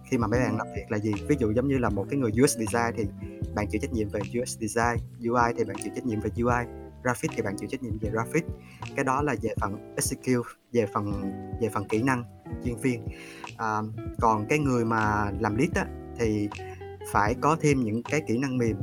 Khi 0.10 0.18
mà 0.18 0.28
mấy 0.28 0.40
bạn 0.40 0.58
làm 0.58 0.68
việc 0.76 0.92
là 0.92 0.98
gì? 0.98 1.14
Ví 1.28 1.36
dụ 1.40 1.52
giống 1.52 1.68
như 1.68 1.78
là 1.78 1.90
một 1.90 2.06
cái 2.10 2.20
người 2.20 2.32
UX 2.44 2.58
design 2.58 2.94
thì 2.98 3.06
bạn 3.56 3.68
chịu 3.68 3.82
trách 3.82 3.94
nhiệm 3.94 4.10
về 4.10 4.20
UX 4.42 4.58
design 4.60 4.98
UI 5.20 5.54
thì 5.58 5.64
bạn 5.64 5.76
chịu 5.84 5.92
trách 5.96 6.06
nhiệm 6.06 6.20
về 6.20 6.30
UI 6.44 6.66
graphic 7.04 7.32
thì 7.36 7.42
bạn 7.42 7.56
chịu 7.58 7.70
trách 7.72 7.84
nhiệm 7.84 7.98
về 7.98 8.10
graphic. 8.10 8.44
Cái 8.96 9.06
đó 9.06 9.22
là 9.22 9.36
về 9.42 9.50
phần 9.62 9.96
execute 9.96 10.50
về 10.72 10.86
phần 10.94 11.32
về 11.62 11.70
phần 11.74 11.88
kỹ 11.88 12.04
năng 12.04 12.24
chuyên 12.66 12.76
viên. 12.76 13.06
À, 13.58 13.82
còn 14.22 14.46
cái 14.50 14.60
người 14.60 14.86
mà 14.86 15.32
làm 15.40 15.56
lead 15.56 15.72
á, 15.76 15.86
thì 16.20 16.50
phải 17.12 17.36
có 17.42 17.58
thêm 17.62 17.84
những 17.84 18.04
cái 18.04 18.22
kỹ 18.28 18.38
năng 18.38 18.58
mềm 18.58 18.76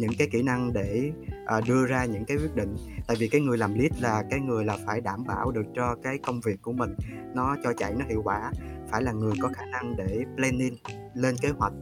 những 0.00 0.12
cái 0.18 0.28
kỹ 0.32 0.42
năng 0.42 0.72
để 0.72 1.12
uh, 1.58 1.68
đưa 1.68 1.86
ra 1.86 2.04
những 2.04 2.24
cái 2.24 2.36
quyết 2.36 2.56
định. 2.56 2.76
Tại 3.06 3.16
vì 3.20 3.28
cái 3.28 3.40
người 3.40 3.58
làm 3.58 3.74
lead 3.74 3.92
là 4.00 4.24
cái 4.30 4.40
người 4.40 4.64
là 4.64 4.78
phải 4.86 5.00
đảm 5.00 5.24
bảo 5.26 5.50
được 5.50 5.66
cho 5.74 5.96
cái 6.02 6.18
công 6.18 6.40
việc 6.40 6.62
của 6.62 6.72
mình 6.72 6.94
nó 7.34 7.56
cho 7.64 7.72
chạy 7.76 7.94
nó 7.98 8.04
hiệu 8.08 8.22
quả 8.24 8.52
phải 8.90 9.02
là 9.02 9.12
người 9.12 9.32
có 9.42 9.48
khả 9.54 9.64
năng 9.66 9.96
để 9.96 10.24
planning 10.36 10.76
lên 11.14 11.36
kế 11.42 11.48
hoạch 11.48 11.72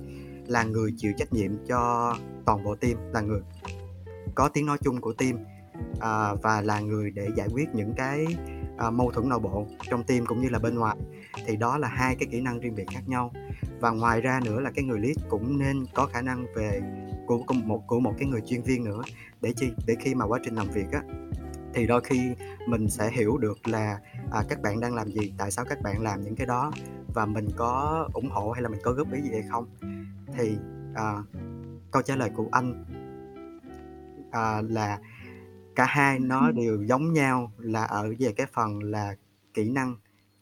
là 0.46 0.62
người 0.64 0.94
chịu 0.96 1.12
trách 1.16 1.32
nhiệm 1.32 1.66
cho 1.68 2.14
toàn 2.46 2.64
bộ 2.64 2.74
team 2.74 2.96
là 3.12 3.20
người 3.20 3.40
có 4.34 4.48
tiếng 4.48 4.66
nói 4.66 4.78
chung 4.84 5.00
của 5.00 5.12
team 5.12 5.38
à, 6.00 6.34
và 6.42 6.60
là 6.60 6.80
người 6.80 7.10
để 7.10 7.28
giải 7.36 7.48
quyết 7.54 7.68
những 7.74 7.94
cái 7.96 8.26
à, 8.78 8.90
mâu 8.90 9.10
thuẫn 9.10 9.28
nội 9.28 9.38
bộ 9.38 9.66
trong 9.90 10.04
team 10.04 10.26
cũng 10.26 10.40
như 10.40 10.48
là 10.48 10.58
bên 10.58 10.74
ngoài. 10.74 10.96
Thì 11.46 11.56
đó 11.56 11.78
là 11.78 11.88
hai 11.88 12.16
cái 12.16 12.28
kỹ 12.32 12.40
năng 12.40 12.60
riêng 12.60 12.74
biệt 12.74 12.86
khác 12.90 13.02
nhau. 13.06 13.32
Và 13.80 13.90
ngoài 13.90 14.20
ra 14.20 14.40
nữa 14.44 14.60
là 14.60 14.70
cái 14.70 14.84
người 14.84 15.00
lead 15.00 15.16
cũng 15.28 15.58
nên 15.58 15.86
có 15.94 16.06
khả 16.06 16.22
năng 16.22 16.46
về 16.54 16.80
của, 17.28 17.42
của 17.46 17.54
một 17.54 17.82
của 17.86 18.00
một 18.00 18.14
cái 18.18 18.28
người 18.28 18.40
chuyên 18.40 18.62
viên 18.62 18.84
nữa 18.84 19.02
để 19.40 19.52
chi 19.56 19.70
để 19.86 19.96
khi 20.00 20.14
mà 20.14 20.26
quá 20.26 20.38
trình 20.44 20.54
làm 20.54 20.68
việc 20.68 20.90
á 20.92 21.02
thì 21.74 21.86
đôi 21.86 22.00
khi 22.00 22.34
mình 22.66 22.88
sẽ 22.88 23.10
hiểu 23.10 23.38
được 23.38 23.68
là 23.68 24.00
à, 24.30 24.44
các 24.48 24.62
bạn 24.62 24.80
đang 24.80 24.94
làm 24.94 25.08
gì 25.08 25.32
tại 25.38 25.50
sao 25.50 25.64
các 25.64 25.82
bạn 25.82 26.02
làm 26.02 26.22
những 26.22 26.36
cái 26.36 26.46
đó 26.46 26.72
và 27.14 27.26
mình 27.26 27.48
có 27.56 28.04
ủng 28.12 28.30
hộ 28.30 28.50
hay 28.50 28.62
là 28.62 28.68
mình 28.68 28.80
có 28.82 28.92
góp 28.92 29.12
ý 29.12 29.20
gì 29.20 29.30
hay 29.32 29.42
không. 29.50 29.66
Thì 30.36 30.56
à, 30.94 31.22
câu 31.90 32.02
trả 32.02 32.16
lời 32.16 32.30
của 32.36 32.48
anh 32.52 32.84
à, 34.30 34.62
là 34.68 34.98
cả 35.74 35.84
hai 35.88 36.18
nó 36.18 36.50
đều 36.50 36.82
giống 36.82 37.12
nhau 37.12 37.52
là 37.58 37.84
ở 37.84 38.14
về 38.18 38.32
cái 38.32 38.46
phần 38.52 38.82
là 38.82 39.16
kỹ 39.54 39.70
năng 39.70 39.96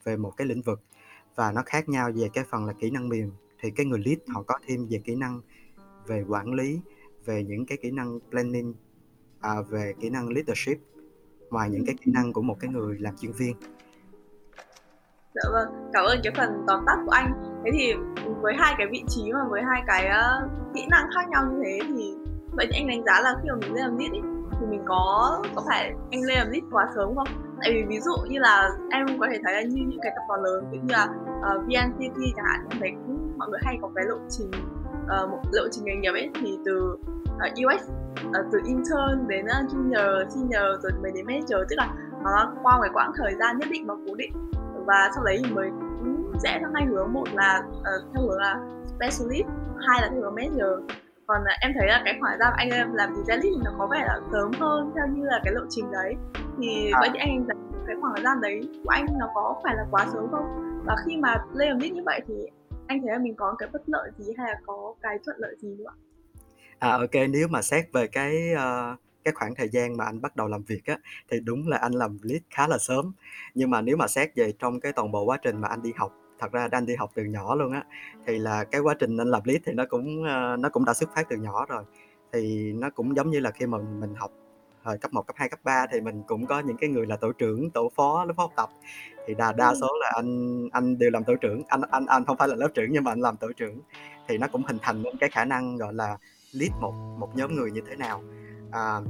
về 0.05 0.17
một 0.17 0.33
cái 0.37 0.47
lĩnh 0.47 0.63
vực 0.63 0.83
và 1.35 1.53
nó 1.53 1.63
khác 1.67 1.89
nhau 1.89 2.11
về 2.15 2.29
cái 2.33 2.45
phần 2.51 2.65
là 2.65 2.73
kỹ 2.73 2.91
năng 2.91 3.09
mềm. 3.09 3.31
Thì 3.61 3.71
cái 3.71 3.87
người 3.87 4.01
lead 4.05 4.19
họ 4.29 4.43
có 4.43 4.59
thêm 4.67 4.87
về 4.91 4.99
kỹ 5.05 5.15
năng 5.15 5.41
về 6.07 6.25
quản 6.29 6.53
lý 6.53 6.81
về 7.25 7.45
những 7.45 7.67
cái 7.67 7.79
kỹ 7.83 7.91
năng 7.91 8.19
planning 8.31 8.75
à, 9.41 9.55
về 9.69 9.95
kỹ 10.01 10.11
năng 10.11 10.29
leadership 10.29 10.79
ngoài 11.51 11.71
những 11.71 11.87
cái 11.87 11.95
kỹ 12.05 12.13
năng 12.15 12.33
của 12.33 12.43
một 12.43 12.57
cái 12.61 12.71
người 12.71 12.97
làm 12.99 13.17
chuyên 13.17 13.33
viên. 13.33 13.57
Dạ 15.35 15.51
vâng 15.53 15.91
cảm 15.93 16.05
ơn 16.05 16.19
cái 16.25 16.33
phần 16.37 16.65
tóm 16.67 16.85
tắt 16.87 16.97
của 17.07 17.13
anh. 17.13 17.33
Thế 17.65 17.71
thì 17.79 17.95
với 18.43 18.55
hai 18.59 18.75
cái 18.79 18.87
vị 18.91 19.05
trí 19.09 19.33
mà 19.33 19.49
với 19.51 19.63
hai 19.63 19.83
cái 19.87 20.07
uh, 20.07 20.51
kỹ 20.75 20.87
năng 20.91 21.07
khác 21.15 21.29
nhau 21.31 21.43
như 21.51 21.63
thế 21.65 21.79
thì 21.89 22.15
vậy 22.53 22.69
thì 22.73 22.79
anh 22.81 22.89
đánh 22.89 23.05
giá 23.05 23.21
là 23.21 23.35
khi 23.43 23.49
mà 23.51 23.57
mình 23.61 23.75
lên 23.75 23.85
làm 23.85 23.99
lead 23.99 24.13
ý, 24.13 24.21
thì 24.61 24.67
mình 24.71 24.83
có 24.87 25.43
có 25.55 25.63
phải 25.67 25.93
anh 26.11 26.23
lên 26.23 26.39
làm 26.39 26.51
lead 26.51 26.65
quá 26.73 26.89
sớm 26.95 27.15
không? 27.17 27.29
Tại 27.61 27.73
vì 27.73 27.85
ví 27.89 28.01
dụ 28.01 28.13
như 28.29 28.39
là 28.39 28.69
em 28.91 29.07
có 29.21 29.27
thể 29.31 29.39
thấy 29.45 29.55
là 29.55 29.63
như 29.63 29.83
những 29.87 30.01
cái 30.03 30.13
tập 30.17 30.23
đoàn 30.29 30.43
lớn 30.43 30.71
như 30.71 30.79
là 30.89 31.09
ờ, 31.43 31.57
uh, 31.57 31.63
VNCT 31.63 32.21
chẳng 32.37 32.45
hạn 32.45 32.67
em 32.71 32.81
thấy 32.81 32.91
mọi 33.37 33.49
người 33.49 33.61
hay 33.63 33.79
có 33.83 33.91
cái 33.95 34.05
lộ 34.09 34.19
trình 34.31 34.51
uh, 35.07 35.31
một 35.31 35.41
lộ 35.53 35.63
trình 35.71 35.85
nghề 35.85 35.95
nghiệp 35.95 36.13
ấy 36.13 36.31
thì 36.41 36.59
từ 36.65 36.97
uh, 37.37 37.53
UX 37.67 37.83
uh, 38.29 38.47
từ 38.53 38.59
intern 38.65 39.29
đến 39.29 39.45
uh, 39.45 39.73
junior 39.73 40.29
senior 40.29 40.83
rồi 40.83 40.93
mới 41.03 41.13
đến 41.15 41.27
manager 41.27 41.61
tức 41.69 41.77
là 41.77 41.95
nó 42.25 42.53
qua 42.63 42.79
một 42.79 42.87
quãng 42.93 43.13
thời 43.17 43.35
gian 43.35 43.59
nhất 43.59 43.69
định 43.71 43.87
và 43.87 43.95
cố 44.07 44.15
định. 44.15 44.33
Và 44.87 45.11
sau 45.15 45.25
đấy 45.25 45.43
thì 45.45 45.55
mới 45.55 45.71
sẽ 46.43 46.59
theo 46.61 46.69
hai 46.75 46.85
hướng. 46.87 47.13
Một 47.13 47.29
là 47.35 47.63
uh, 47.79 48.15
theo 48.15 48.23
hướng 48.23 48.39
là 48.39 48.57
specialist 48.87 49.47
hai 49.87 50.03
là 50.03 50.09
theo 50.13 50.21
hướng 50.21 50.35
manager. 50.35 50.97
Còn 51.27 51.43
uh, 51.43 51.61
em 51.61 51.73
thấy 51.79 51.89
là 51.89 52.03
cái 52.05 52.17
khoảng 52.21 52.33
thời 52.33 52.39
gian 52.39 52.53
anh 52.57 52.71
em 52.71 52.95
làm 52.95 53.15
design 53.15 53.41
lead 53.43 53.55
thì 53.57 53.63
nó 53.65 53.71
có 53.79 53.87
vẻ 53.87 54.05
là 54.09 54.21
sớm 54.33 54.51
hơn 54.61 54.93
theo 54.95 55.07
như 55.07 55.25
là 55.25 55.41
cái 55.45 55.55
lộ 55.55 55.63
trình 55.71 55.91
đấy. 55.93 56.15
Thì 56.59 56.91
à. 56.93 56.99
vậy 57.01 57.11
thì 57.13 57.19
anh 57.19 57.47
cái 57.87 57.97
khoảng 58.01 58.13
thời 58.17 58.25
gian 58.25 58.41
đấy 58.41 58.69
của 58.85 58.91
anh 58.91 59.07
nó 59.19 59.27
có 59.35 59.55
phải 59.65 59.75
là 59.77 59.87
quá 59.91 60.07
sớm 60.13 60.27
không? 60.31 60.47
Và 60.85 60.97
khi 61.07 61.17
mà 61.17 61.45
lên 61.55 61.69
làm 61.69 61.79
lead 61.79 61.93
như 61.93 62.03
vậy 62.07 62.21
thì 62.29 62.35
anh 62.87 63.01
thấy 63.03 63.11
là 63.11 63.19
mình 63.19 63.35
có 63.35 63.55
cái 63.59 63.69
bất 63.73 63.83
lợi 63.89 64.11
gì 64.19 64.33
hay 64.39 64.53
là 64.53 64.61
có 64.67 64.95
cái 65.03 65.19
thuận 65.25 65.37
lợi 65.39 65.57
gì 65.61 65.75
nữa 65.79 65.95
À, 66.79 66.91
ok 66.91 67.15
nếu 67.31 67.49
mà 67.49 67.63
xét 67.63 67.93
về 67.93 68.07
cái, 68.07 68.53
uh, 68.55 68.99
cái 69.25 69.35
khoảng 69.35 69.55
thời 69.55 69.69
gian 69.69 69.97
mà 69.97 70.05
anh 70.05 70.21
bắt 70.21 70.37
đầu 70.37 70.49
làm 70.49 70.63
việc 70.63 70.87
á, 70.87 70.99
thì 71.31 71.41
đúng 71.41 71.69
là 71.69 71.77
anh 71.77 71.93
làm 71.93 72.19
lead 72.23 72.43
khá 72.51 72.69
là 72.69 72.79
sớm. 72.79 73.13
Nhưng 73.55 73.71
mà 73.71 73.81
nếu 73.81 73.97
mà 73.97 74.09
xét 74.09 74.37
về 74.37 74.53
trong 74.59 74.81
cái 74.81 74.93
toàn 74.93 75.13
bộ 75.13 75.25
quá 75.25 75.39
trình 75.43 75.61
mà 75.61 75.69
anh 75.69 75.83
đi 75.83 75.93
học, 75.97 76.13
thật 76.39 76.53
ra 76.53 76.69
anh 76.71 76.87
đi 76.87 76.95
học 76.97 77.11
từ 77.15 77.25
nhỏ 77.25 77.55
luôn 77.55 77.73
á, 77.73 77.85
thì 78.27 78.39
là 78.39 78.65
cái 78.65 78.81
quá 78.81 78.95
trình 78.99 79.17
anh 79.17 79.31
làm 79.31 79.43
lead 79.45 79.61
thì 79.65 79.73
nó 79.73 79.85
cũng, 79.89 80.25
ờ, 80.25 80.57
nó 80.57 80.69
cũng 80.69 80.85
đã 80.85 80.95
xuất 80.95 81.11
phát 81.15 81.27
từ 81.31 81.37
nhỏ 81.37 81.67
rồi. 81.69 81.85
Thì 82.33 82.73
nó 82.73 82.91
cũng 82.91 83.17
giống 83.17 83.31
như 83.31 83.41
là 83.41 83.51
khi 83.51 83.67
mà 83.67 83.79
mình 83.79 84.15
học 84.15 84.33
hồi 84.87 84.99
cấp 84.99 85.13
1, 85.13 85.27
cấp 85.27 85.37
2, 85.39 85.49
cấp 85.49 85.61
3 85.65 85.87
thì 85.93 86.01
mình 86.01 86.23
cũng 86.27 86.47
có 86.47 86.61
những 86.61 86.77
cái 86.77 86.91
người 86.91 87.07
là 87.07 87.17
tổ 87.17 87.33
trưởng, 87.33 87.71
tổ 87.71 87.91
phó 87.97 88.25
lớp 88.25 88.35
học 88.37 88.51
tập, 88.57 88.69
thì 89.27 89.35
đa 89.35 89.53
đa 89.53 89.75
số 89.81 89.89
là 90.01 90.13
anh 90.15 90.63
anh 90.73 90.99
đều 90.99 91.11
làm 91.11 91.25
tổ 91.25 91.35
trưởng, 91.35 91.63
anh 91.69 91.81
anh 91.91 92.07
anh 92.07 92.25
không 92.25 92.37
phải 92.37 92.49
là 92.49 92.55
lớp 92.55 92.69
trưởng 92.75 92.93
nhưng 92.93 93.05
mà 93.05 93.13
anh 93.13 93.21
làm 93.21 93.37
tổ 93.37 93.53
trưởng, 93.57 93.81
thì 94.29 94.39
nó 94.39 94.47
cũng 94.53 94.63
hình 94.67 94.79
thành 94.83 95.03
nên 95.03 95.17
cái 95.21 95.31
khả 95.31 95.45
năng, 95.45 95.77
gọi 95.77 95.95
là, 95.95 96.17
lead 96.53 96.71
một 96.81 96.95
một 97.19 97.37
nhóm 97.37 97.55
người 97.55 97.71
như 97.71 97.81
thế 97.89 97.97
nào. 97.97 98.23
À, 98.71 99.01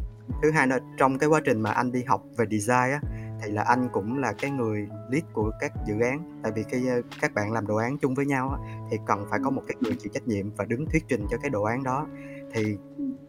thứ 0.42 0.50
hai 0.50 0.66
là 0.66 0.78
trong 0.98 1.18
cái 1.18 1.28
quá 1.28 1.40
trình 1.44 1.60
mà 1.60 1.70
anh 1.70 1.92
đi 1.92 2.04
học 2.04 2.22
về 2.36 2.46
design 2.50 2.92
á 2.92 3.00
thì 3.42 3.50
là 3.50 3.62
anh 3.62 3.88
cũng 3.92 4.18
là 4.18 4.32
cái 4.32 4.50
người 4.50 4.88
lead 5.10 5.24
của 5.32 5.50
các 5.60 5.72
dự 5.86 6.00
án. 6.00 6.40
Tại 6.42 6.52
vì 6.52 6.62
khi 6.62 6.88
ờ, 6.88 7.02
các 7.20 7.34
bạn 7.34 7.52
làm 7.52 7.66
đồ 7.66 7.76
án 7.76 7.98
chung 7.98 8.14
với 8.14 8.26
nhau 8.26 8.50
á, 8.50 8.58
thì 8.90 8.96
cần 9.06 9.26
phải 9.30 9.40
có 9.44 9.50
một 9.50 9.62
cái 9.68 9.76
người 9.80 9.96
chịu 9.98 10.10
trách 10.14 10.28
nhiệm 10.28 10.50
và 10.56 10.64
đứng 10.64 10.86
thuyết 10.86 11.04
trình 11.08 11.26
cho 11.30 11.36
cái 11.42 11.50
đồ 11.50 11.62
án 11.62 11.82
đó. 11.82 12.06
Thì 12.52 12.76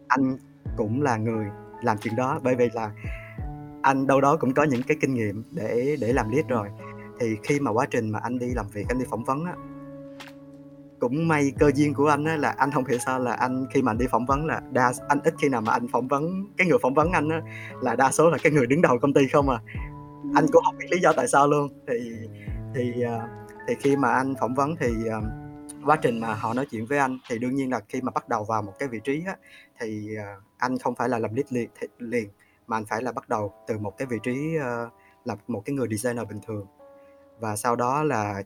anh 0.08 0.38
cũng 0.76 1.02
là 1.02 1.16
người 1.16 1.46
làm 1.82 1.98
chuyện 1.98 2.16
đó, 2.16 2.40
bởi 2.42 2.54
vì 2.54 2.68
là 2.72 2.90
anh 3.82 4.06
đâu 4.06 4.20
đó 4.20 4.36
cũng 4.36 4.54
có 4.54 4.62
những 4.62 4.82
cái 4.82 4.96
kinh 5.00 5.14
nghiệm 5.14 5.42
để 5.50 5.96
để 6.00 6.12
làm 6.12 6.30
lead 6.30 6.46
rồi. 6.48 6.68
Thì 7.20 7.36
khi 7.42 7.60
mà 7.60 7.70
quá 7.70 7.86
trình 7.90 8.10
mà 8.10 8.18
anh 8.22 8.38
đi 8.38 8.46
làm 8.54 8.66
việc, 8.72 8.88
anh 8.88 8.98
đi 8.98 9.04
phỏng 9.10 9.24
vấn 9.24 9.44
á, 9.44 9.54
cũng 11.00 11.28
may 11.28 11.52
cơ 11.58 11.70
duyên 11.74 11.94
của 11.94 12.08
anh 12.08 12.24
á 12.24 12.36
là 12.36 12.50
anh 12.50 12.70
không 12.70 12.84
hiểu 12.84 12.98
sao 12.98 13.18
là 13.20 13.32
anh 13.32 13.66
khi 13.74 13.82
mà 13.82 13.92
anh 13.92 13.98
đi 13.98 14.06
phỏng 14.10 14.26
vấn 14.26 14.46
là 14.46 14.60
đa, 14.72 14.92
anh 15.08 15.20
ít 15.24 15.34
khi 15.42 15.48
nào 15.48 15.60
mà 15.60 15.72
anh 15.72 15.88
phỏng 15.88 16.08
vấn, 16.08 16.46
cái 16.56 16.66
người 16.66 16.78
phỏng 16.82 16.94
vấn 16.94 17.12
anh 17.12 17.28
á 17.28 17.40
là 17.80 17.96
đa 17.96 18.10
số 18.12 18.30
là 18.30 18.38
cái 18.42 18.52
người 18.52 18.66
đứng 18.66 18.82
đầu 18.82 18.98
công 18.98 19.12
ty 19.12 19.28
không 19.28 19.48
à. 19.48 19.58
Anh 20.34 20.46
cũng 20.52 20.64
không 20.64 20.78
biết 20.78 20.86
lý 20.90 20.98
do 20.98 21.12
tại 21.12 21.28
sao 21.28 21.48
luôn. 21.48 21.68
Thì 21.88 22.12
thì 22.74 23.02
ờ, 23.02 23.28
thì 23.68 23.74
khi 23.80 23.96
mà 23.96 24.12
anh 24.12 24.34
phỏng 24.40 24.54
vấn 24.54 24.76
thì 24.80 24.88
ờ, 25.10 25.20
quá 25.84 25.96
trình 26.02 26.20
mà 26.20 26.34
họ 26.34 26.54
nói 26.54 26.66
chuyện 26.70 26.86
với 26.86 26.98
anh 26.98 27.18
thì 27.30 27.38
đương 27.38 27.54
nhiên 27.54 27.70
là 27.70 27.80
khi 27.88 28.00
mà 28.00 28.12
bắt 28.14 28.28
đầu 28.28 28.44
vào 28.44 28.62
một 28.62 28.72
cái 28.78 28.88
vị 28.88 29.00
trí 29.04 29.22
á 29.26 29.36
thì 29.78 30.14
ờ, 30.16 30.40
anh 30.58 30.78
không 30.78 30.94
phải 30.94 31.08
là 31.08 31.18
làm 31.18 31.34
lead 31.34 31.46
liền, 31.50 31.70
liền 31.98 32.28
mà 32.66 32.76
anh 32.76 32.86
phải 32.86 33.02
là 33.02 33.12
bắt 33.12 33.28
đầu 33.28 33.52
từ 33.66 33.78
một 33.78 33.98
cái 33.98 34.06
vị 34.06 34.18
trí 34.22 34.56
uh, 34.56 34.92
là 35.24 35.36
một 35.46 35.62
cái 35.64 35.74
người 35.74 35.88
designer 35.90 36.28
bình 36.28 36.40
thường. 36.46 36.66
Và 37.40 37.56
sau 37.56 37.76
đó 37.76 38.02
là 38.02 38.42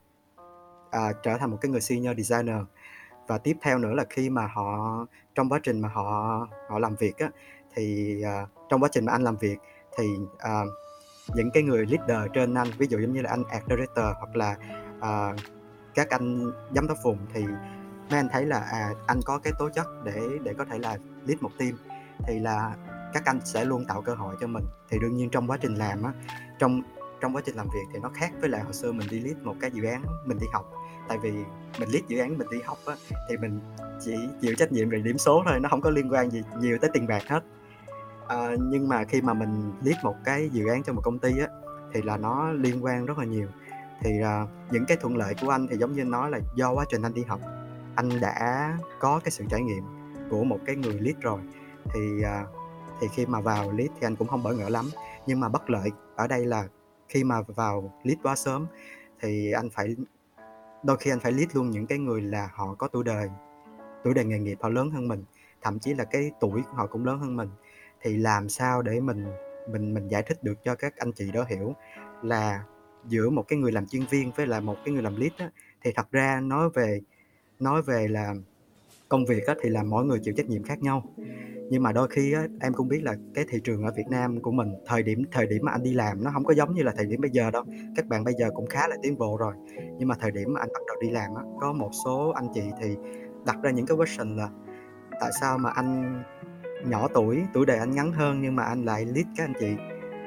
à, 0.91 1.13
trở 1.23 1.39
thành 1.39 1.51
một 1.51 1.59
cái 1.61 1.71
người 1.71 1.81
senior 1.81 2.17
designer. 2.19 2.57
Và 3.27 3.39
tiếp 3.39 3.57
theo 3.63 3.79
nữa 3.79 3.95
là 3.95 4.05
khi 4.11 4.31
mà 4.31 4.47
họ 4.47 5.07
trong 5.35 5.49
quá 5.49 5.61
trình 5.63 5.81
mà 5.81 5.89
họ 5.89 6.39
họ 6.69 6.79
làm 6.79 6.95
việc 6.97 7.19
á 7.19 7.31
thì 7.75 8.17
à, 8.23 8.47
trong 8.69 8.83
quá 8.83 8.89
trình 8.93 9.05
mà 9.05 9.13
anh 9.13 9.23
làm 9.23 9.37
việc 9.37 9.57
thì 9.99 10.05
à, 10.39 10.63
những 11.35 11.51
cái 11.51 11.63
người 11.63 11.87
leader 11.87 12.31
trên 12.35 12.55
anh 12.55 12.69
ví 12.79 12.87
dụ 12.87 12.99
giống 12.99 13.13
như 13.13 13.23
là 13.23 13.31
anh 13.31 13.45
art 13.45 13.65
director 13.69 14.07
hoặc 14.19 14.37
là 14.37 14.57
à, 15.01 15.33
các 15.95 16.11
anh 16.11 16.53
giám 16.75 16.87
đốc 16.89 16.99
vùng 17.03 17.19
thì 17.35 17.45
mấy 18.11 18.21
anh 18.21 18.29
thấy 18.33 18.47
là 18.47 18.61
à 18.61 18.95
anh 19.07 19.21
có 19.25 19.39
cái 19.39 19.53
tố 19.59 19.69
chất 19.69 19.87
để 20.05 20.21
để 20.43 20.55
có 20.59 20.65
thể 20.65 20.79
là 20.79 20.99
lead 21.27 21.43
một 21.43 21.51
team 21.59 21.73
thì 22.27 22.39
là 22.39 22.77
các 23.13 23.25
anh 23.25 23.41
sẽ 23.45 23.65
luôn 23.65 23.85
tạo 23.85 24.03
cơ 24.03 24.15
hội 24.15 24.37
cho 24.41 24.47
mình. 24.47 24.65
Thì 24.91 24.99
đương 24.99 25.17
nhiên 25.17 25.31
trong 25.31 25.51
quá 25.51 25.57
trình 25.57 25.75
làm 25.75 26.03
á 26.03 26.13
trong 26.59 26.83
trong 27.21 27.37
quá 27.37 27.43
trình 27.45 27.57
làm 27.57 27.67
việc 27.67 27.85
thì 27.93 27.99
nó 28.03 28.11
khác 28.15 28.33
với 28.41 28.49
lại 28.49 28.63
hồi 28.63 28.73
xưa 28.73 28.93
mình 28.93 29.07
đi 29.11 29.21
lead 29.21 29.37
một 29.37 29.55
cái 29.61 29.71
dự 29.71 29.85
án 29.85 30.03
mình 30.25 30.39
đi 30.39 30.47
học. 30.53 30.73
Tại 31.09 31.19
vì 31.19 31.31
mình 31.81 31.89
lead 31.89 32.05
dự 32.09 32.19
án 32.19 32.39
mình 32.39 32.49
đi 32.51 32.59
học 32.65 32.79
á 32.87 32.95
thì 33.29 33.37
mình 33.37 33.61
chỉ 34.01 34.15
chịu 34.41 34.55
trách 34.59 34.73
nhiệm 34.73 34.91
về 34.91 34.99
điểm 34.99 35.19
số 35.19 35.43
thôi 35.47 35.61
nó 35.61 35.69
không 35.69 35.81
có 35.81 35.91
liên 35.91 36.13
quan 36.13 36.31
gì 36.31 36.43
nhiều 36.61 36.79
tới 36.81 36.91
tiền 36.95 37.07
bạc 37.07 37.23
hết. 37.29 37.45
À, 38.29 38.51
nhưng 38.59 38.89
mà 38.89 39.05
khi 39.05 39.23
mà 39.23 39.35
mình 39.35 39.73
lead 39.83 40.05
một 40.05 40.17
cái 40.25 40.49
dự 40.53 40.67
án 40.67 40.83
cho 40.83 40.93
một 40.93 41.03
công 41.05 41.19
ty 41.19 41.39
á 41.39 41.47
thì 41.93 42.03
là 42.03 42.17
nó 42.17 42.53
liên 42.53 42.85
quan 42.85 43.07
rất 43.07 43.19
là 43.19 43.25
nhiều. 43.25 43.49
Thì 44.03 44.11
uh, 44.21 44.49
những 44.73 44.85
cái 44.87 44.97
thuận 44.97 45.17
lợi 45.17 45.35
của 45.41 45.51
anh 45.51 45.67
thì 45.71 45.77
giống 45.77 45.93
như 45.93 46.05
nói 46.05 46.31
là 46.31 46.39
do 46.55 46.73
quá 46.73 46.85
trình 46.89 47.03
anh 47.03 47.15
đi 47.15 47.23
học 47.23 47.41
anh 47.95 48.21
đã 48.21 48.79
có 49.01 49.21
cái 49.25 49.31
sự 49.31 49.45
trải 49.51 49.61
nghiệm 49.61 49.85
của 50.33 50.45
một 50.45 50.59
cái 50.67 50.77
người 50.77 50.99
lead 51.01 51.17
rồi. 51.21 51.41
Thì 51.95 52.01
uh, 52.21 52.49
thì 53.01 53.09
khi 53.15 53.27
mà 53.27 53.41
vào 53.41 53.73
lead 53.73 53.91
thì 54.01 54.07
anh 54.07 54.17
cũng 54.17 54.29
không 54.29 54.43
bỡ 54.43 54.53
ngỡ 54.53 54.69
lắm. 54.69 54.85
Nhưng 55.27 55.41
mà 55.41 55.49
bất 55.49 55.71
lợi 55.71 55.91
ở 56.17 56.27
đây 56.27 56.47
là 56.47 56.69
khi 57.09 57.25
mà 57.25 57.43
vào 57.43 57.93
lead 58.05 58.19
quá 58.23 58.37
sớm 58.37 58.67
thì 59.21 59.53
anh 59.53 59.71
phải 59.71 59.97
đôi 60.83 60.97
khi 60.97 61.11
anh 61.11 61.21
phải 61.21 61.33
lead 61.33 61.49
luôn 61.55 61.71
những 61.71 61.87
cái 61.87 61.99
người 61.99 62.21
là 62.21 62.51
họ 62.53 62.75
có 62.75 62.89
tuổi 62.89 63.05
đời 63.05 63.29
tuổi 64.05 64.15
đời 64.15 64.25
nghề 64.25 64.39
nghiệp 64.39 64.59
họ 64.61 64.69
lớn 64.69 64.91
hơn 64.91 65.09
mình 65.09 65.25
thậm 65.63 65.79
chí 65.79 65.95
là 65.95 66.05
cái 66.05 66.31
tuổi 66.41 66.63
của 66.63 66.77
họ 66.77 66.87
cũng 66.87 67.05
lớn 67.05 67.19
hơn 67.19 67.37
mình. 67.37 67.49
Thì 68.01 68.17
làm 68.17 68.49
sao 68.49 68.83
để 68.83 69.01
mình 69.01 69.27
mình 69.71 69.95
mình 69.95 70.09
giải 70.09 70.23
thích 70.23 70.43
được 70.43 70.65
cho 70.65 70.75
các 70.75 70.97
anh 70.97 71.13
chị 71.13 71.33
đó 71.33 71.45
hiểu 71.49 71.75
là 72.23 72.65
giữa 73.09 73.31
một 73.31 73.45
cái 73.49 73.59
người 73.59 73.73
làm 73.73 73.87
chuyên 73.87 74.07
viên 74.11 74.33
với 74.33 74.47
là 74.47 74.61
một 74.61 74.77
cái 74.85 74.95
người 74.95 75.03
làm 75.03 75.17
lead 75.17 75.33
á, 75.39 75.51
thì 75.83 75.93
thật 75.93 76.11
ra 76.11 76.41
nói 76.41 76.71
về 76.75 77.01
nói 77.59 77.83
về 77.83 78.09
là 78.09 78.35
công 79.13 79.25
việc 79.25 79.47
á, 79.47 79.55
thì 79.63 79.69
là 79.69 79.83
mỗi 79.83 80.05
người 80.05 80.19
chịu 80.23 80.35
trách 80.37 80.49
nhiệm 80.49 80.63
khác 80.63 80.83
nhau. 80.83 81.03
Nhưng 81.71 81.83
mà 81.83 81.93
đôi 81.93 82.09
khi 82.09 82.33
á, 82.33 82.47
em 82.61 82.73
cũng 82.73 82.89
biết 82.89 83.03
là 83.03 83.15
cái 83.35 83.45
thị 83.49 83.61
trường 83.65 83.83
ở 83.83 83.93
Việt 83.97 84.09
Nam 84.11 84.41
của 84.41 84.51
mình 84.51 84.69
thời 84.87 85.03
điểm 85.03 85.23
thời 85.33 85.47
điểm 85.47 85.59
mà 85.63 85.73
anh 85.73 85.83
đi 85.83 85.93
làm 85.93 86.25
nó 86.25 86.31
không 86.35 86.45
có 86.45 86.55
giống 86.55 86.75
như 86.75 86.83
là 86.83 86.93
thời 86.97 87.07
điểm 87.07 87.21
bây 87.21 87.31
giờ 87.31 87.51
đâu. 87.51 87.65
Các 87.97 88.07
bạn 88.07 88.25
bây 88.25 88.35
giờ 88.39 88.51
cũng 88.55 88.67
khá 88.67 88.89
là 88.89 88.97
tiến 89.03 89.19
bộ 89.19 89.37
rồi. 89.37 89.55
Nhưng 89.99 90.09
mà 90.09 90.15
thời 90.21 90.31
điểm 90.31 90.53
mà 90.53 90.61
anh 90.61 90.69
bắt 90.73 90.81
đầu 90.87 90.97
đi 91.03 91.11
làm 91.11 91.35
á, 91.35 91.43
có 91.61 91.73
một 91.73 91.91
số 92.05 92.33
anh 92.35 92.49
chị 92.55 92.63
thì 92.81 92.97
đặt 93.47 93.57
ra 93.63 93.71
những 93.71 93.87
cái 93.87 93.97
question 93.97 94.37
là 94.37 94.49
tại 95.21 95.31
sao 95.41 95.59
mà 95.59 95.71
anh 95.71 96.23
nhỏ 96.87 97.09
tuổi 97.15 97.43
tuổi 97.55 97.67
đời 97.67 97.79
anh 97.79 97.91
ngắn 97.91 98.13
hơn 98.13 98.43
nhưng 98.43 98.57
mà 98.57 98.63
anh 98.63 98.85
lại 98.85 99.05
lead 99.05 99.27
các 99.37 99.45
anh 99.45 99.55
chị? 99.61 99.75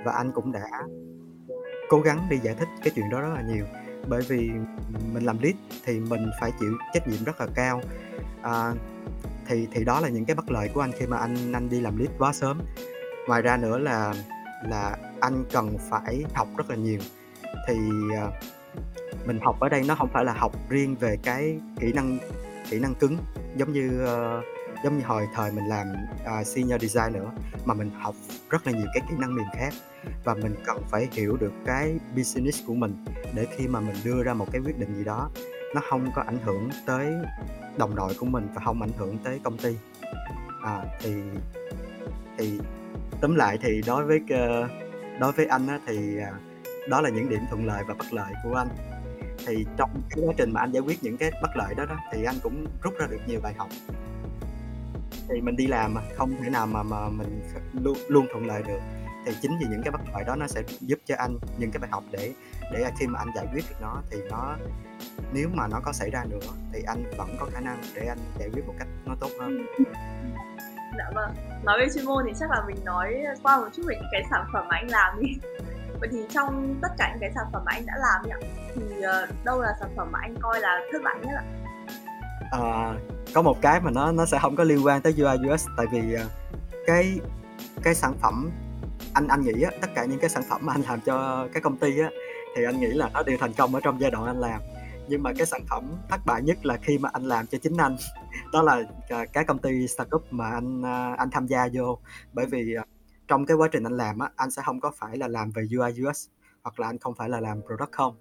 Và 0.05 0.11
anh 0.11 0.31
cũng 0.31 0.51
đã 0.51 0.69
cố 1.89 2.01
gắng 2.01 2.19
đi 2.29 2.37
giải 2.37 2.55
thích 2.59 2.67
cái 2.83 2.91
chuyện 2.95 3.09
đó 3.09 3.21
rất 3.21 3.33
là 3.33 3.41
nhiều 3.41 3.65
bởi 4.07 4.21
vì 4.21 4.51
mình 5.13 5.23
làm 5.23 5.39
lead 5.41 5.55
thì 5.85 5.99
mình 5.99 6.29
phải 6.41 6.51
chịu 6.59 6.77
trách 6.93 7.07
nhiệm 7.07 7.23
rất 7.23 7.41
là 7.41 7.47
cao. 7.55 7.81
À, 8.41 8.73
thì 9.47 9.67
thì 9.71 9.83
đó 9.83 9.99
là 9.99 10.09
những 10.09 10.25
cái 10.25 10.35
bất 10.35 10.51
lợi 10.51 10.69
của 10.73 10.81
anh 10.81 10.91
khi 10.91 11.05
mà 11.05 11.17
anh 11.17 11.51
anh 11.53 11.69
đi 11.69 11.81
làm 11.81 11.97
lead 11.97 12.09
quá 12.17 12.33
sớm. 12.33 12.61
Ngoài 13.27 13.41
ra 13.41 13.57
nữa 13.57 13.77
là 13.77 14.13
là 14.69 14.97
anh 15.19 15.43
cần 15.51 15.77
phải 15.89 16.23
học 16.33 16.47
rất 16.57 16.69
là 16.69 16.75
nhiều. 16.75 16.99
Thì 17.67 17.75
à, 18.15 18.27
mình 19.25 19.39
học 19.41 19.59
ở 19.59 19.69
đây 19.69 19.83
nó 19.87 19.95
không 19.95 20.09
phải 20.13 20.25
là 20.25 20.33
học 20.33 20.51
riêng 20.69 20.95
về 20.95 21.17
cái 21.23 21.59
kỹ 21.79 21.93
năng 21.93 22.17
kỹ 22.69 22.79
năng 22.79 22.95
cứng 22.95 23.17
giống 23.55 23.73
như 23.73 24.03
uh, 24.03 24.43
giống 24.83 24.97
như 24.97 25.03
hồi 25.05 25.27
thời 25.35 25.51
mình 25.51 25.65
làm 25.65 25.87
uh, 26.23 26.47
senior 26.47 26.81
design 26.81 27.13
nữa 27.13 27.31
mà 27.65 27.73
mình 27.73 27.91
học 27.99 28.15
rất 28.49 28.67
là 28.67 28.73
nhiều 28.73 28.87
cái 28.93 29.03
kỹ 29.09 29.15
năng 29.19 29.35
mềm 29.35 29.45
khác 29.55 29.73
và 30.23 30.33
mình 30.33 30.55
cần 30.65 30.83
phải 30.89 31.07
hiểu 31.11 31.37
được 31.37 31.53
cái 31.65 31.97
business 32.15 32.63
của 32.67 32.73
mình 32.73 33.05
để 33.33 33.47
khi 33.57 33.67
mà 33.67 33.79
mình 33.79 33.95
đưa 34.03 34.23
ra 34.23 34.33
một 34.33 34.47
cái 34.51 34.61
quyết 34.65 34.79
định 34.79 34.95
gì 34.97 35.03
đó 35.03 35.29
nó 35.75 35.81
không 35.89 36.11
có 36.15 36.21
ảnh 36.21 36.37
hưởng 36.43 36.69
tới 36.85 37.13
đồng 37.77 37.95
đội 37.95 38.13
của 38.19 38.25
mình 38.25 38.47
và 38.53 38.61
không 38.65 38.81
ảnh 38.81 38.91
hưởng 38.97 39.17
tới 39.23 39.39
công 39.43 39.57
ty. 39.57 39.77
À, 40.63 40.83
thì 40.99 41.13
thì 42.37 42.59
tóm 43.21 43.35
lại 43.35 43.57
thì 43.61 43.81
đối 43.87 44.05
với 44.05 44.21
ờ, 44.29 44.67
đối 45.19 45.31
với 45.31 45.45
anh 45.45 45.67
á, 45.67 45.79
thì 45.87 46.17
à, 46.17 46.31
đó 46.89 47.01
là 47.01 47.09
những 47.09 47.29
điểm 47.29 47.39
thuận 47.49 47.65
lợi 47.65 47.83
và 47.87 47.93
bất 47.93 48.13
lợi 48.13 48.33
của 48.43 48.55
anh. 48.55 48.67
Thì 49.47 49.65
trong 49.77 49.89
cái 50.09 50.25
quá 50.25 50.33
trình 50.37 50.51
mà 50.53 50.61
anh 50.61 50.71
giải 50.71 50.81
quyết 50.81 51.03
những 51.03 51.17
cái 51.17 51.31
bất 51.41 51.57
lợi 51.57 51.75
đó 51.75 51.85
đó 51.85 51.97
thì 52.11 52.23
anh 52.23 52.35
cũng 52.43 52.65
rút 52.81 52.93
ra 52.99 53.07
được 53.07 53.19
nhiều 53.27 53.39
bài 53.43 53.53
học. 53.57 53.69
Thì 55.29 55.41
mình 55.41 55.55
đi 55.55 55.67
làm 55.67 55.93
mà 55.93 56.01
không 56.15 56.35
thể 56.43 56.49
nào 56.49 56.67
mà 56.67 56.83
mà 56.83 57.09
mình 57.09 57.41
luôn 57.73 57.97
luôn 58.07 58.27
thuận 58.31 58.45
lợi 58.45 58.63
được 58.67 58.79
thì 59.25 59.33
chính 59.41 59.57
vì 59.59 59.65
những 59.69 59.81
cái 59.83 59.91
bất 59.91 60.01
lợi 60.13 60.23
đó 60.23 60.35
nó 60.35 60.47
sẽ 60.47 60.61
giúp 60.81 60.99
cho 61.05 61.15
anh 61.17 61.37
những 61.57 61.71
cái 61.71 61.79
bài 61.79 61.89
học 61.91 62.03
để 62.11 62.33
để 62.71 62.91
khi 62.99 63.07
mà 63.07 63.19
anh 63.19 63.27
giải 63.35 63.47
quyết 63.53 63.65
được 63.69 63.75
nó 63.81 64.01
thì 64.11 64.17
nó 64.29 64.55
nếu 65.33 65.49
mà 65.53 65.67
nó 65.67 65.79
có 65.83 65.93
xảy 65.93 66.09
ra 66.09 66.23
nữa 66.29 66.39
thì 66.73 66.81
anh 66.87 67.03
vẫn 67.17 67.37
có 67.39 67.47
khả 67.53 67.59
năng 67.59 67.77
để 67.95 68.07
anh 68.07 68.17
giải 68.39 68.49
quyết 68.53 68.67
một 68.67 68.73
cách 68.79 68.87
nó 69.05 69.15
tốt 69.19 69.29
hơn. 69.39 69.65
Dạ 70.97 71.11
vâng. 71.15 71.35
Nói 71.63 71.79
về 71.79 71.87
chuyên 71.93 72.05
môn 72.05 72.23
thì 72.27 72.33
chắc 72.39 72.51
là 72.51 72.63
mình 72.67 72.85
nói 72.85 73.23
qua 73.43 73.57
một 73.57 73.67
chút 73.75 73.83
về 73.87 73.95
những 73.95 74.09
cái 74.11 74.23
sản 74.29 74.45
phẩm 74.53 74.67
mà 74.67 74.75
anh 74.75 74.87
làm 74.89 75.21
đi. 75.21 75.33
Vậy 75.99 76.09
thì 76.11 76.25
trong 76.29 76.75
tất 76.81 76.87
cả 76.97 77.09
những 77.11 77.19
cái 77.19 77.31
sản 77.35 77.45
phẩm 77.53 77.61
mà 77.65 77.71
anh 77.71 77.85
đã 77.85 77.93
làm 77.97 78.23
nhỉ 78.25 78.47
thì 78.75 78.81
uh, 78.97 79.45
đâu 79.45 79.61
là 79.61 79.73
sản 79.79 79.89
phẩm 79.97 80.11
mà 80.11 80.19
anh 80.21 80.35
coi 80.41 80.59
là 80.59 80.79
thất 80.91 81.01
bại 81.03 81.15
nhất 81.21 81.35
ạ? 81.35 81.43
À, 82.51 82.93
có 83.33 83.41
một 83.41 83.61
cái 83.61 83.79
mà 83.79 83.91
nó 83.91 84.11
nó 84.11 84.25
sẽ 84.25 84.39
không 84.41 84.55
có 84.55 84.63
liên 84.63 84.85
quan 84.85 85.01
tới 85.01 85.13
UI 85.17 85.53
UX 85.53 85.67
tại 85.77 85.85
vì 85.91 86.15
uh, 86.15 86.31
cái 86.87 87.19
cái 87.83 87.95
sản 87.95 88.13
phẩm 88.21 88.51
anh 89.15 89.27
anh 89.27 89.41
nghĩ 89.41 89.61
á, 89.61 89.71
tất 89.81 89.87
cả 89.95 90.05
những 90.05 90.19
cái 90.19 90.29
sản 90.29 90.43
phẩm 90.49 90.61
mà 90.63 90.73
anh 90.73 90.81
làm 90.81 90.99
cho 91.01 91.47
cái 91.53 91.61
công 91.61 91.77
ty 91.77 91.99
á 91.99 92.09
thì 92.55 92.63
anh 92.63 92.79
nghĩ 92.79 92.87
là 92.87 93.09
nó 93.13 93.23
đều 93.23 93.37
thành 93.37 93.53
công 93.53 93.75
ở 93.75 93.81
trong 93.83 94.01
giai 94.01 94.11
đoạn 94.11 94.25
anh 94.25 94.39
làm. 94.39 94.61
Nhưng 95.07 95.23
mà 95.23 95.33
cái 95.37 95.45
sản 95.45 95.61
phẩm 95.69 95.83
thất 96.09 96.19
bại 96.25 96.41
nhất 96.41 96.65
là 96.65 96.77
khi 96.77 96.97
mà 96.97 97.09
anh 97.13 97.23
làm 97.23 97.47
cho 97.47 97.57
chính 97.57 97.77
anh. 97.77 97.95
Đó 98.53 98.61
là 98.61 98.83
à, 99.09 99.25
cái 99.33 99.43
công 99.43 99.59
ty 99.59 99.87
startup 99.87 100.23
mà 100.31 100.49
anh 100.49 100.85
à, 100.85 101.15
anh 101.17 101.29
tham 101.31 101.47
gia 101.47 101.67
vô. 101.73 101.99
Bởi 102.33 102.45
vì 102.45 102.75
à, 102.75 102.83
trong 103.27 103.45
cái 103.45 103.57
quá 103.57 103.67
trình 103.71 103.83
anh 103.83 103.97
làm 103.97 104.19
á 104.19 104.29
anh 104.35 104.51
sẽ 104.51 104.61
không 104.65 104.79
có 104.79 104.91
phải 104.97 105.17
là 105.17 105.27
làm 105.27 105.51
về 105.51 105.63
UI 105.77 106.07
UX 106.07 106.27
hoặc 106.63 106.79
là 106.79 106.87
anh 106.87 106.99
không 106.99 107.15
phải 107.15 107.29
là 107.29 107.39
làm 107.39 107.61
product 107.61 107.91
không. 107.91 108.15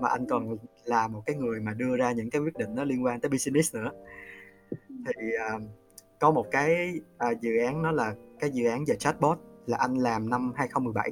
Mà 0.00 0.08
anh 0.08 0.26
còn 0.26 0.56
là 0.84 1.08
một 1.08 1.22
cái 1.26 1.36
người 1.36 1.60
mà 1.60 1.74
đưa 1.74 1.96
ra 1.96 2.12
những 2.12 2.30
cái 2.30 2.40
quyết 2.40 2.56
định 2.58 2.74
nó 2.74 2.84
liên 2.84 3.04
quan 3.04 3.20
tới 3.20 3.30
business 3.30 3.74
nữa. 3.74 3.90
Thì 4.88 5.28
uh, 5.56 5.62
có 6.20 6.30
một 6.30 6.46
cái 6.50 7.00
uh, 7.30 7.40
dự 7.40 7.58
án 7.58 7.82
nó 7.82 7.90
là 7.90 8.14
cái 8.40 8.50
dự 8.50 8.68
án 8.68 8.84
về 8.84 8.96
chatbot 8.96 9.38
là 9.70 9.76
anh 9.76 9.94
làm 9.94 10.30
năm 10.30 10.52
2017 10.56 11.10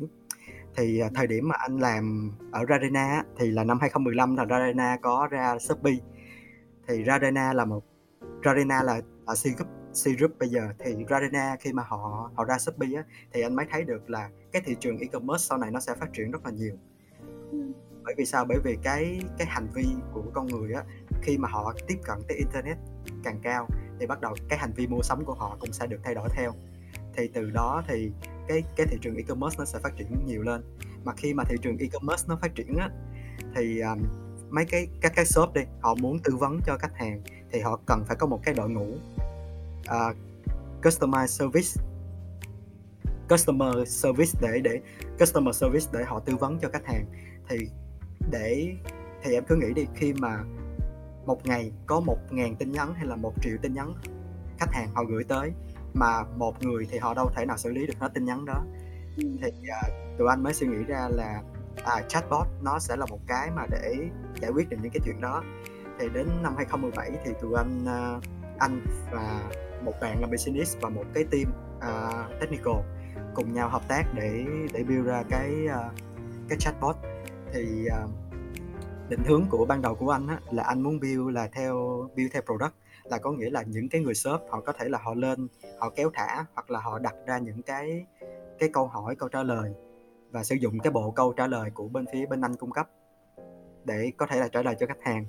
thì 0.76 1.00
à, 1.00 1.08
thời 1.14 1.26
điểm 1.26 1.48
mà 1.48 1.54
anh 1.58 1.78
làm 1.78 2.32
ở 2.52 2.64
Radena 2.68 3.22
thì 3.38 3.50
là 3.50 3.64
năm 3.64 3.78
2015 3.80 4.36
là 4.36 4.46
Radena 4.50 4.96
có 5.02 5.28
ra 5.30 5.58
Shopee 5.58 5.98
thì 6.88 7.04
Radena 7.06 7.52
là 7.52 7.64
một 7.64 7.84
Radena 8.44 8.82
là 8.82 9.00
là 9.26 9.34
C 9.34 9.44
group 9.56 9.68
C 9.92 10.18
group 10.18 10.38
bây 10.38 10.48
giờ. 10.48 10.68
Thì 10.78 10.94
Radena 11.10 11.56
khi 11.60 11.72
mà 11.72 11.82
họ 11.82 12.30
họ 12.34 12.44
ra 12.44 12.58
Shopee 12.58 12.94
á, 12.96 13.04
thì 13.32 13.42
anh 13.42 13.56
mới 13.56 13.66
thấy 13.70 13.84
được 13.84 14.10
là 14.10 14.30
cái 14.52 14.62
thị 14.64 14.76
trường 14.80 14.98
e-commerce 14.98 15.44
sau 15.48 15.58
này 15.58 15.70
nó 15.70 15.80
sẽ 15.80 15.94
phát 15.94 16.12
triển 16.12 16.30
rất 16.30 16.44
là 16.44 16.50
nhiều. 16.50 16.76
Bởi 18.04 18.14
vì 18.16 18.24
sao? 18.24 18.44
Bởi 18.44 18.58
vì 18.64 18.76
cái 18.82 19.20
cái 19.38 19.46
hành 19.46 19.68
vi 19.74 19.86
của 20.12 20.22
con 20.32 20.46
người 20.46 20.72
á 20.72 20.82
khi 21.22 21.38
mà 21.38 21.48
họ 21.48 21.74
tiếp 21.86 21.98
cận 22.04 22.18
tới 22.28 22.36
internet 22.36 22.76
càng 23.24 23.40
cao 23.42 23.68
thì 24.00 24.06
bắt 24.06 24.20
đầu 24.20 24.34
cái 24.48 24.58
hành 24.58 24.72
vi 24.76 24.86
mua 24.86 25.02
sắm 25.02 25.24
của 25.24 25.34
họ 25.34 25.56
cũng 25.60 25.72
sẽ 25.72 25.86
được 25.86 26.00
thay 26.04 26.14
đổi 26.14 26.28
theo. 26.36 26.52
Thì 27.16 27.30
từ 27.34 27.50
đó 27.50 27.82
thì 27.88 28.12
cái 28.48 28.62
cái 28.76 28.86
thị 28.86 28.98
trường 29.00 29.16
e-commerce 29.16 29.56
nó 29.58 29.64
sẽ 29.64 29.78
phát 29.82 29.96
triển 29.96 30.26
nhiều 30.26 30.42
lên. 30.42 30.62
Mà 31.04 31.12
khi 31.16 31.34
mà 31.34 31.44
thị 31.44 31.56
trường 31.62 31.78
e-commerce 31.78 32.24
nó 32.28 32.38
phát 32.42 32.54
triển 32.54 32.76
á 32.76 32.90
thì 33.56 33.80
um, 33.80 33.98
mấy 34.50 34.64
cái 34.64 34.88
các 35.00 35.12
cái 35.16 35.24
shop 35.24 35.54
đi 35.54 35.60
họ 35.80 35.94
muốn 35.94 36.18
tư 36.24 36.36
vấn 36.36 36.60
cho 36.66 36.76
khách 36.78 36.96
hàng 36.96 37.22
thì 37.52 37.60
họ 37.60 37.80
cần 37.86 38.04
phải 38.04 38.16
có 38.16 38.26
một 38.26 38.40
cái 38.42 38.54
đội 38.54 38.70
ngũ 38.70 38.94
uh, 39.90 40.16
customer 40.82 41.30
service 41.30 41.82
customer 43.28 43.74
service 43.86 44.32
để 44.40 44.60
để 44.64 44.80
customer 45.18 45.56
service 45.56 45.86
để 45.92 46.04
họ 46.04 46.20
tư 46.20 46.36
vấn 46.36 46.58
cho 46.58 46.68
khách 46.72 46.86
hàng. 46.86 47.04
Thì 47.48 47.56
để 48.30 48.74
thì 49.22 49.34
em 49.34 49.44
cứ 49.48 49.56
nghĩ 49.56 49.72
đi 49.74 49.86
khi 49.94 50.12
mà 50.12 50.44
một 51.26 51.46
ngày 51.46 51.72
có 51.86 52.00
một 52.00 52.18
ngàn 52.30 52.56
tin 52.56 52.72
nhắn 52.72 52.94
hay 52.94 53.06
là 53.06 53.16
một 53.16 53.32
triệu 53.42 53.56
tin 53.62 53.74
nhắn 53.74 53.94
khách 54.58 54.72
hàng 54.72 54.88
họ 54.94 55.04
gửi 55.04 55.24
tới 55.24 55.52
mà 55.94 56.24
một 56.36 56.62
người 56.62 56.86
thì 56.90 56.98
họ 56.98 57.14
đâu 57.14 57.30
thể 57.34 57.46
nào 57.46 57.56
xử 57.56 57.70
lý 57.70 57.86
được 57.86 57.98
hết 57.98 58.08
tin 58.14 58.24
nhắn 58.24 58.44
đó. 58.44 58.62
Thì 59.16 59.48
uh, 59.48 60.18
tụi 60.18 60.28
anh 60.28 60.42
mới 60.42 60.54
suy 60.54 60.66
nghĩ 60.66 60.84
ra 60.84 61.08
là 61.10 61.42
à, 61.84 62.02
chatbot 62.08 62.46
nó 62.62 62.78
sẽ 62.78 62.96
là 62.96 63.06
một 63.06 63.18
cái 63.26 63.50
mà 63.56 63.66
để 63.70 63.94
giải 64.40 64.50
quyết 64.50 64.68
được 64.70 64.76
những 64.82 64.92
cái 64.92 65.00
chuyện 65.04 65.20
đó. 65.20 65.42
Thì 65.98 66.08
đến 66.08 66.28
năm 66.42 66.54
2017 66.56 67.10
thì 67.24 67.30
tụi 67.40 67.54
anh 67.56 67.84
uh, 67.84 68.22
anh 68.58 68.80
và 69.12 69.50
một 69.82 69.92
bạn 70.00 70.20
làm 70.20 70.30
business 70.30 70.76
và 70.80 70.88
một 70.88 71.04
cái 71.14 71.24
team 71.24 71.52
uh, 71.78 72.40
technical 72.40 72.74
cùng 73.34 73.52
nhau 73.52 73.68
hợp 73.68 73.82
tác 73.88 74.04
để 74.14 74.44
để 74.72 74.84
build 74.84 75.06
ra 75.06 75.22
cái 75.30 75.50
uh, 75.66 75.94
cái 76.48 76.58
chatbot. 76.58 76.96
Thì 77.52 77.86
uh, 78.04 78.10
định 79.08 79.24
hướng 79.26 79.44
của 79.50 79.64
ban 79.64 79.82
đầu 79.82 79.94
của 79.94 80.10
anh 80.10 80.26
á, 80.28 80.38
là 80.50 80.62
anh 80.62 80.82
muốn 80.82 81.00
build 81.00 81.34
là 81.34 81.48
theo 81.52 81.74
build 82.16 82.32
theo 82.32 82.42
product 82.42 82.74
là 83.10 83.18
có 83.18 83.32
nghĩa 83.32 83.50
là 83.50 83.62
những 83.62 83.88
cái 83.88 84.00
người 84.00 84.14
shop 84.14 84.40
họ 84.50 84.60
có 84.60 84.72
thể 84.72 84.88
là 84.88 84.98
họ 85.02 85.14
lên 85.14 85.48
họ 85.78 85.90
kéo 85.96 86.10
thả 86.14 86.44
hoặc 86.54 86.70
là 86.70 86.80
họ 86.80 86.98
đặt 86.98 87.14
ra 87.26 87.38
những 87.38 87.62
cái 87.62 88.06
cái 88.58 88.70
câu 88.72 88.86
hỏi 88.86 89.16
câu 89.16 89.28
trả 89.28 89.42
lời 89.42 89.72
và 90.30 90.44
sử 90.44 90.54
dụng 90.54 90.78
cái 90.78 90.92
bộ 90.92 91.10
câu 91.10 91.32
trả 91.32 91.46
lời 91.46 91.70
của 91.70 91.88
bên 91.88 92.04
phía 92.12 92.26
bên 92.26 92.40
anh 92.40 92.56
cung 92.56 92.70
cấp 92.70 92.88
để 93.84 94.12
có 94.16 94.26
thể 94.26 94.40
là 94.40 94.48
trả 94.48 94.62
lời 94.62 94.74
cho 94.80 94.86
khách 94.86 95.02
hàng. 95.02 95.24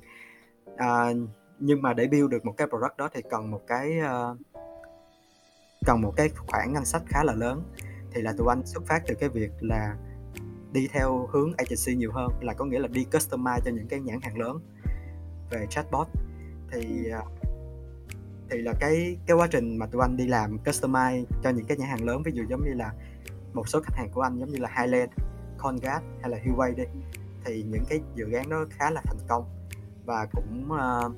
À, 0.78 1.14
nhưng 1.60 1.82
mà 1.82 1.94
để 1.94 2.08
build 2.08 2.30
được 2.30 2.46
một 2.46 2.54
cái 2.58 2.68
product 2.68 2.98
đó 2.98 3.10
thì 3.14 3.22
cần 3.30 3.52
một 3.52 3.62
cái 3.68 4.00
uh, 4.00 4.38
cần 5.86 6.02
một 6.02 6.14
cái 6.16 6.30
khoản 6.30 6.74
ngân 6.74 6.86
sách 6.86 7.02
khá 7.06 7.24
là 7.24 7.34
lớn. 7.34 7.64
Thì 8.12 8.22
là 8.22 8.34
tụi 8.38 8.48
anh 8.50 8.66
xuất 8.66 8.84
phát 8.88 9.04
từ 9.08 9.16
cái 9.16 9.30
việc 9.30 9.52
là 9.60 9.96
đi 10.72 10.88
theo 10.92 11.28
hướng 11.32 11.54
agency 11.58 11.96
nhiều 11.96 12.12
hơn 12.12 12.32
là 12.42 12.54
có 12.54 12.66
nghĩa 12.66 12.80
là 12.80 12.88
đi 12.88 13.06
customize 13.12 13.60
cho 13.66 13.72
những 13.72 13.88
cái 13.88 14.00
nhãn 14.00 14.22
hàng 14.22 14.38
lớn 14.38 14.60
về 15.52 15.66
chatbot. 15.70 16.08
Thì 16.72 17.12
uh, 17.20 17.49
thì 18.50 18.62
là 18.62 18.74
cái 18.80 19.18
cái 19.26 19.38
quá 19.38 19.48
trình 19.52 19.78
mà 19.78 19.86
tụi 19.86 20.02
anh 20.02 20.18
đi 20.18 20.28
làm 20.28 20.58
customize 20.66 21.24
cho 21.44 21.50
những 21.50 21.66
cái 21.66 21.78
nhãn 21.78 21.90
hàng 21.90 22.06
lớn 22.06 22.24
ví 22.24 22.32
dụ 22.32 22.44
giống 22.50 22.66
như 22.66 22.74
là 22.74 22.94
một 23.54 23.68
số 23.68 23.82
khách 23.82 23.96
hàng 23.96 24.10
của 24.14 24.22
anh 24.22 24.40
giống 24.40 24.50
như 24.50 24.60
là 24.60 24.70
Highland, 24.78 25.12
Colgate 25.64 26.06
hay 26.22 26.32
là 26.32 26.38
Huawei 26.46 26.76
đi 26.76 26.84
thì 27.46 27.64
những 27.64 27.84
cái 27.90 28.00
dự 28.16 28.32
án 28.32 28.50
đó 28.50 28.66
khá 28.70 28.92
là 28.92 29.02
thành 29.06 29.18
công 29.28 29.46
và 30.06 30.26
cũng 30.26 30.70
uh, 30.72 31.14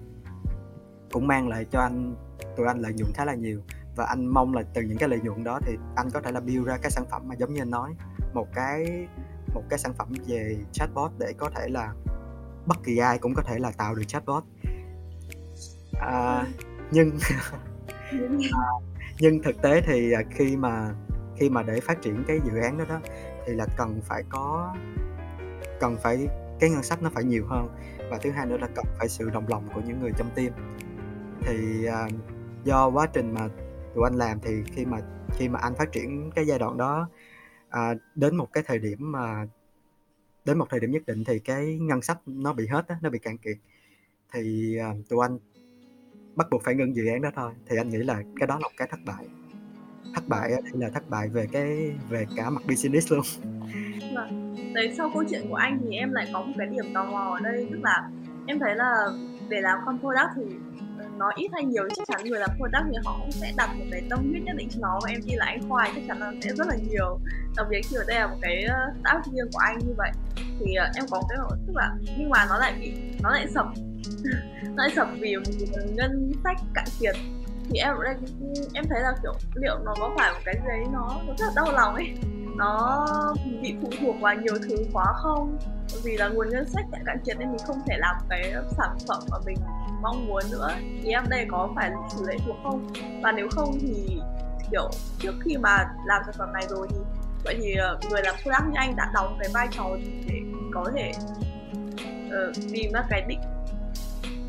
cũng 1.11 1.27
mang 1.27 1.47
lại 1.47 1.65
cho 1.71 1.79
anh 1.79 2.15
tụi 2.57 2.67
anh 2.67 2.79
lợi 2.79 2.93
nhuận 2.93 3.11
khá 3.13 3.25
là 3.25 3.35
nhiều. 3.35 3.61
Và 3.95 4.05
anh 4.05 4.25
mong 4.25 4.53
là 4.53 4.63
từ 4.73 4.81
những 4.81 4.97
cái 4.97 5.09
lợi 5.09 5.19
nhuận 5.23 5.43
đó 5.43 5.59
thì 5.65 5.77
anh 5.95 6.09
có 6.09 6.21
thể 6.21 6.31
là 6.31 6.39
build 6.39 6.67
ra 6.67 6.77
cái 6.81 6.91
sản 6.91 7.05
phẩm 7.11 7.21
mà 7.25 7.35
giống 7.35 7.53
như 7.53 7.61
anh 7.61 7.69
nói 7.69 7.95
một 8.33 8.47
cái 8.55 9.07
một 9.53 9.63
cái 9.69 9.79
sản 9.79 9.93
phẩm 9.93 10.13
về 10.27 10.57
chatbot 10.71 11.11
để 11.17 11.33
có 11.37 11.49
thể 11.55 11.67
là 11.69 11.93
bất 12.65 12.77
kỳ 12.83 12.97
ai 12.97 13.17
cũng 13.17 13.33
có 13.33 13.41
thể 13.41 13.59
là 13.59 13.71
tạo 13.71 13.95
được 13.95 14.03
chatbot. 14.07 14.43
À, 15.99 16.45
nhưng 16.91 17.17
nhưng 19.19 19.43
thực 19.43 19.61
tế 19.61 19.81
thì 19.81 20.11
à, 20.11 20.21
khi 20.31 20.57
mà 20.57 20.95
khi 21.37 21.49
mà 21.49 21.63
để 21.63 21.79
phát 21.79 22.01
triển 22.01 22.23
cái 22.27 22.39
dự 22.45 22.61
án 22.61 22.77
đó 22.77 22.85
đó 22.89 22.99
thì 23.45 23.53
là 23.53 23.65
cần 23.77 24.01
phải 24.03 24.23
có 24.29 24.75
cần 25.79 25.97
phải 26.03 26.27
cái 26.61 26.69
ngân 26.69 26.83
sách 26.83 27.01
nó 27.03 27.09
phải 27.13 27.23
nhiều 27.23 27.45
hơn. 27.47 27.67
Và 28.09 28.17
thứ 28.17 28.31
hai 28.31 28.45
nữa 28.45 28.57
là 28.57 28.67
cần 28.75 28.85
phải 28.99 29.09
sự 29.09 29.29
đồng 29.29 29.47
lòng 29.47 29.69
của 29.73 29.81
những 29.87 29.99
người 29.99 30.11
trong 30.17 30.29
team. 30.35 30.51
Thì 31.41 31.85
à, 31.85 32.07
do 32.63 32.89
quá 32.89 33.07
trình 33.13 33.33
mà 33.33 33.49
tụi 33.95 34.03
anh 34.03 34.15
làm 34.15 34.39
thì 34.39 34.63
khi 34.65 34.85
mà 34.85 34.97
khi 35.31 35.49
mà 35.49 35.59
anh 35.59 35.75
phát 35.75 35.91
triển 35.91 36.31
cái 36.35 36.47
giai 36.47 36.59
đoạn 36.59 36.77
đó 36.77 37.09
à, 37.69 37.93
đến 38.15 38.35
một 38.35 38.53
cái 38.53 38.63
thời 38.67 38.79
điểm 38.79 39.11
mà 39.11 39.47
đến 40.45 40.57
một 40.57 40.65
thời 40.69 40.79
điểm 40.79 40.91
nhất 40.91 41.05
định 41.05 41.23
thì 41.23 41.39
cái 41.39 41.77
ngân 41.81 42.01
sách 42.01 42.19
nó 42.25 42.53
bị 42.53 42.67
hết 42.67 42.87
á, 42.87 42.97
nó 43.01 43.09
bị 43.09 43.19
cạn 43.19 43.37
kiệt. 43.37 43.57
Thì 44.33 44.77
à, 44.77 44.93
tụi 45.09 45.25
anh 45.25 45.37
bắt 46.35 46.47
buộc 46.51 46.63
phải 46.63 46.75
ngưng 46.75 46.95
dự 46.95 47.07
án 47.07 47.21
đó 47.21 47.29
thôi. 47.35 47.51
Thì 47.69 47.77
anh 47.77 47.89
nghĩ 47.89 47.97
là 47.97 48.21
cái 48.39 48.47
đó 48.47 48.55
là 48.55 48.67
một 48.67 48.73
cái 48.77 48.87
thất 48.91 48.99
bại. 49.05 49.25
Thất 50.15 50.27
bại 50.27 50.49
đây 50.49 50.71
là 50.73 50.89
thất 50.89 51.09
bại 51.09 51.27
về 51.27 51.47
cái 51.51 51.91
về 52.09 52.25
cả 52.35 52.49
mặt 52.49 52.61
business 52.67 53.11
luôn. 53.11 53.21
Vâng. 54.15 54.55
Đấy 54.73 54.93
sau 54.97 55.11
câu 55.13 55.23
chuyện 55.29 55.41
của 55.49 55.55
anh 55.55 55.79
thì 55.83 55.95
em 55.95 56.13
lại 56.13 56.29
có 56.33 56.41
một 56.41 56.53
cái 56.57 56.67
điểm 56.67 56.85
tò 56.93 57.05
mò 57.05 57.37
ở 57.37 57.39
đây 57.39 57.67
tức 57.71 57.79
là 57.83 58.09
em 58.47 58.59
thấy 58.59 58.75
là 58.75 58.93
để 59.49 59.61
làm 59.61 59.79
con 59.85 59.99
product 59.99 60.29
thì 60.35 60.55
ừ, 60.97 61.05
nó 61.17 61.31
ít 61.35 61.49
hay 61.53 61.63
nhiều 61.63 61.83
chắc 61.95 62.07
chắn 62.07 62.21
người 62.23 62.39
làm 62.39 62.49
product 62.57 62.85
thì 62.91 62.97
họ 63.05 63.19
cũng 63.21 63.31
sẽ 63.31 63.53
đặt 63.57 63.69
một 63.79 63.85
cái 63.91 64.03
tâm 64.09 64.29
huyết 64.29 64.43
nhất 64.43 64.55
định 64.57 64.67
cho 64.71 64.79
nó. 64.81 64.99
Và 65.03 65.09
em 65.09 65.21
tin 65.21 65.37
là 65.37 65.45
anh 65.45 65.69
khoai 65.69 65.91
chắc 65.95 66.01
chắn 66.07 66.19
là 66.19 66.33
sẽ 66.41 66.49
rất 66.55 66.67
là 66.67 66.75
nhiều. 66.89 67.19
Đặc 67.57 67.67
biệt 67.69 67.81
khi 67.89 67.97
ở 67.97 68.03
đây 68.07 68.19
là 68.19 68.27
một 68.27 68.37
cái 68.41 68.63
ờ, 68.63 68.93
startup 69.01 69.33
riêng 69.33 69.49
của 69.53 69.59
anh 69.59 69.79
như 69.79 69.93
vậy 69.97 70.11
thì 70.59 70.75
ờ, 70.75 70.89
em 70.95 71.05
có 71.11 71.21
cái 71.29 71.37
tức 71.67 71.73
là 71.75 71.91
nhưng 72.17 72.29
mà 72.29 72.45
nó 72.49 72.57
lại 72.57 72.73
bị 72.79 72.93
nó 73.21 73.31
lại 73.31 73.47
sập 73.53 73.65
nó 74.75 74.87
sập 74.95 75.07
vì 75.19 75.35
ngân 75.95 76.31
sách 76.43 76.57
cạn 76.73 76.85
kiệt 76.99 77.15
thì 77.69 77.79
em 77.79 77.95
ở 77.95 78.03
đây 78.03 78.15
em 78.73 78.85
thấy 78.89 79.01
là 79.01 79.13
kiểu 79.23 79.33
liệu 79.55 79.77
nó 79.85 79.93
có 79.99 80.11
phải 80.17 80.33
một 80.33 80.39
cái 80.45 80.55
gì 80.55 80.91
nó 80.93 81.19
nó 81.27 81.33
rất 81.37 81.45
là 81.45 81.51
đau 81.55 81.71
lòng 81.71 81.95
ấy. 81.95 82.13
Nó 82.57 83.07
bị 83.61 83.75
phụ 83.81 83.89
thuộc 84.01 84.15
vào 84.21 84.35
nhiều 84.35 84.53
thứ 84.69 84.75
quá 84.93 85.05
không? 85.15 85.59
Vì 86.03 86.17
là 86.17 86.27
nguồn 86.27 86.49
ngân 86.49 86.69
sách 86.69 86.85
cạn 87.05 87.17
kiệt 87.25 87.39
nên 87.39 87.49
mình 87.49 87.61
không 87.67 87.77
thể 87.87 87.97
làm 87.97 88.15
cái 88.29 88.53
sản 88.77 88.97
phẩm 89.07 89.19
mà 89.31 89.37
mình 89.45 89.57
mong 90.01 90.27
muốn 90.27 90.43
nữa. 90.51 90.69
Thì 91.03 91.11
em 91.11 91.23
đây 91.29 91.45
có 91.51 91.69
phải 91.75 91.91
sự 92.09 92.25
lệ 92.27 92.37
thuộc 92.45 92.55
không? 92.63 92.87
Và 93.23 93.31
nếu 93.31 93.47
không 93.51 93.77
thì 93.81 94.19
kiểu 94.71 94.89
trước 95.19 95.33
khi 95.41 95.57
mà 95.57 95.85
làm 96.05 96.21
sản 96.25 96.35
phẩm 96.37 96.53
này 96.53 96.63
rồi 96.69 96.87
thì 96.89 96.97
vậy 97.43 97.55
thì 97.61 97.75
ờ, 97.75 97.99
người 98.09 98.21
làm 98.23 98.35
product 98.43 98.67
như 98.67 98.75
anh 98.75 98.95
đã 98.95 99.11
đóng 99.13 99.37
cái 99.39 99.49
vai 99.53 99.67
trò 99.71 99.83
để 100.27 100.41
có 100.73 100.91
thể 100.95 101.11
uh, 102.27 102.55
tìm 102.73 102.91
ra 102.93 103.03
cái 103.09 103.21
định 103.27 103.39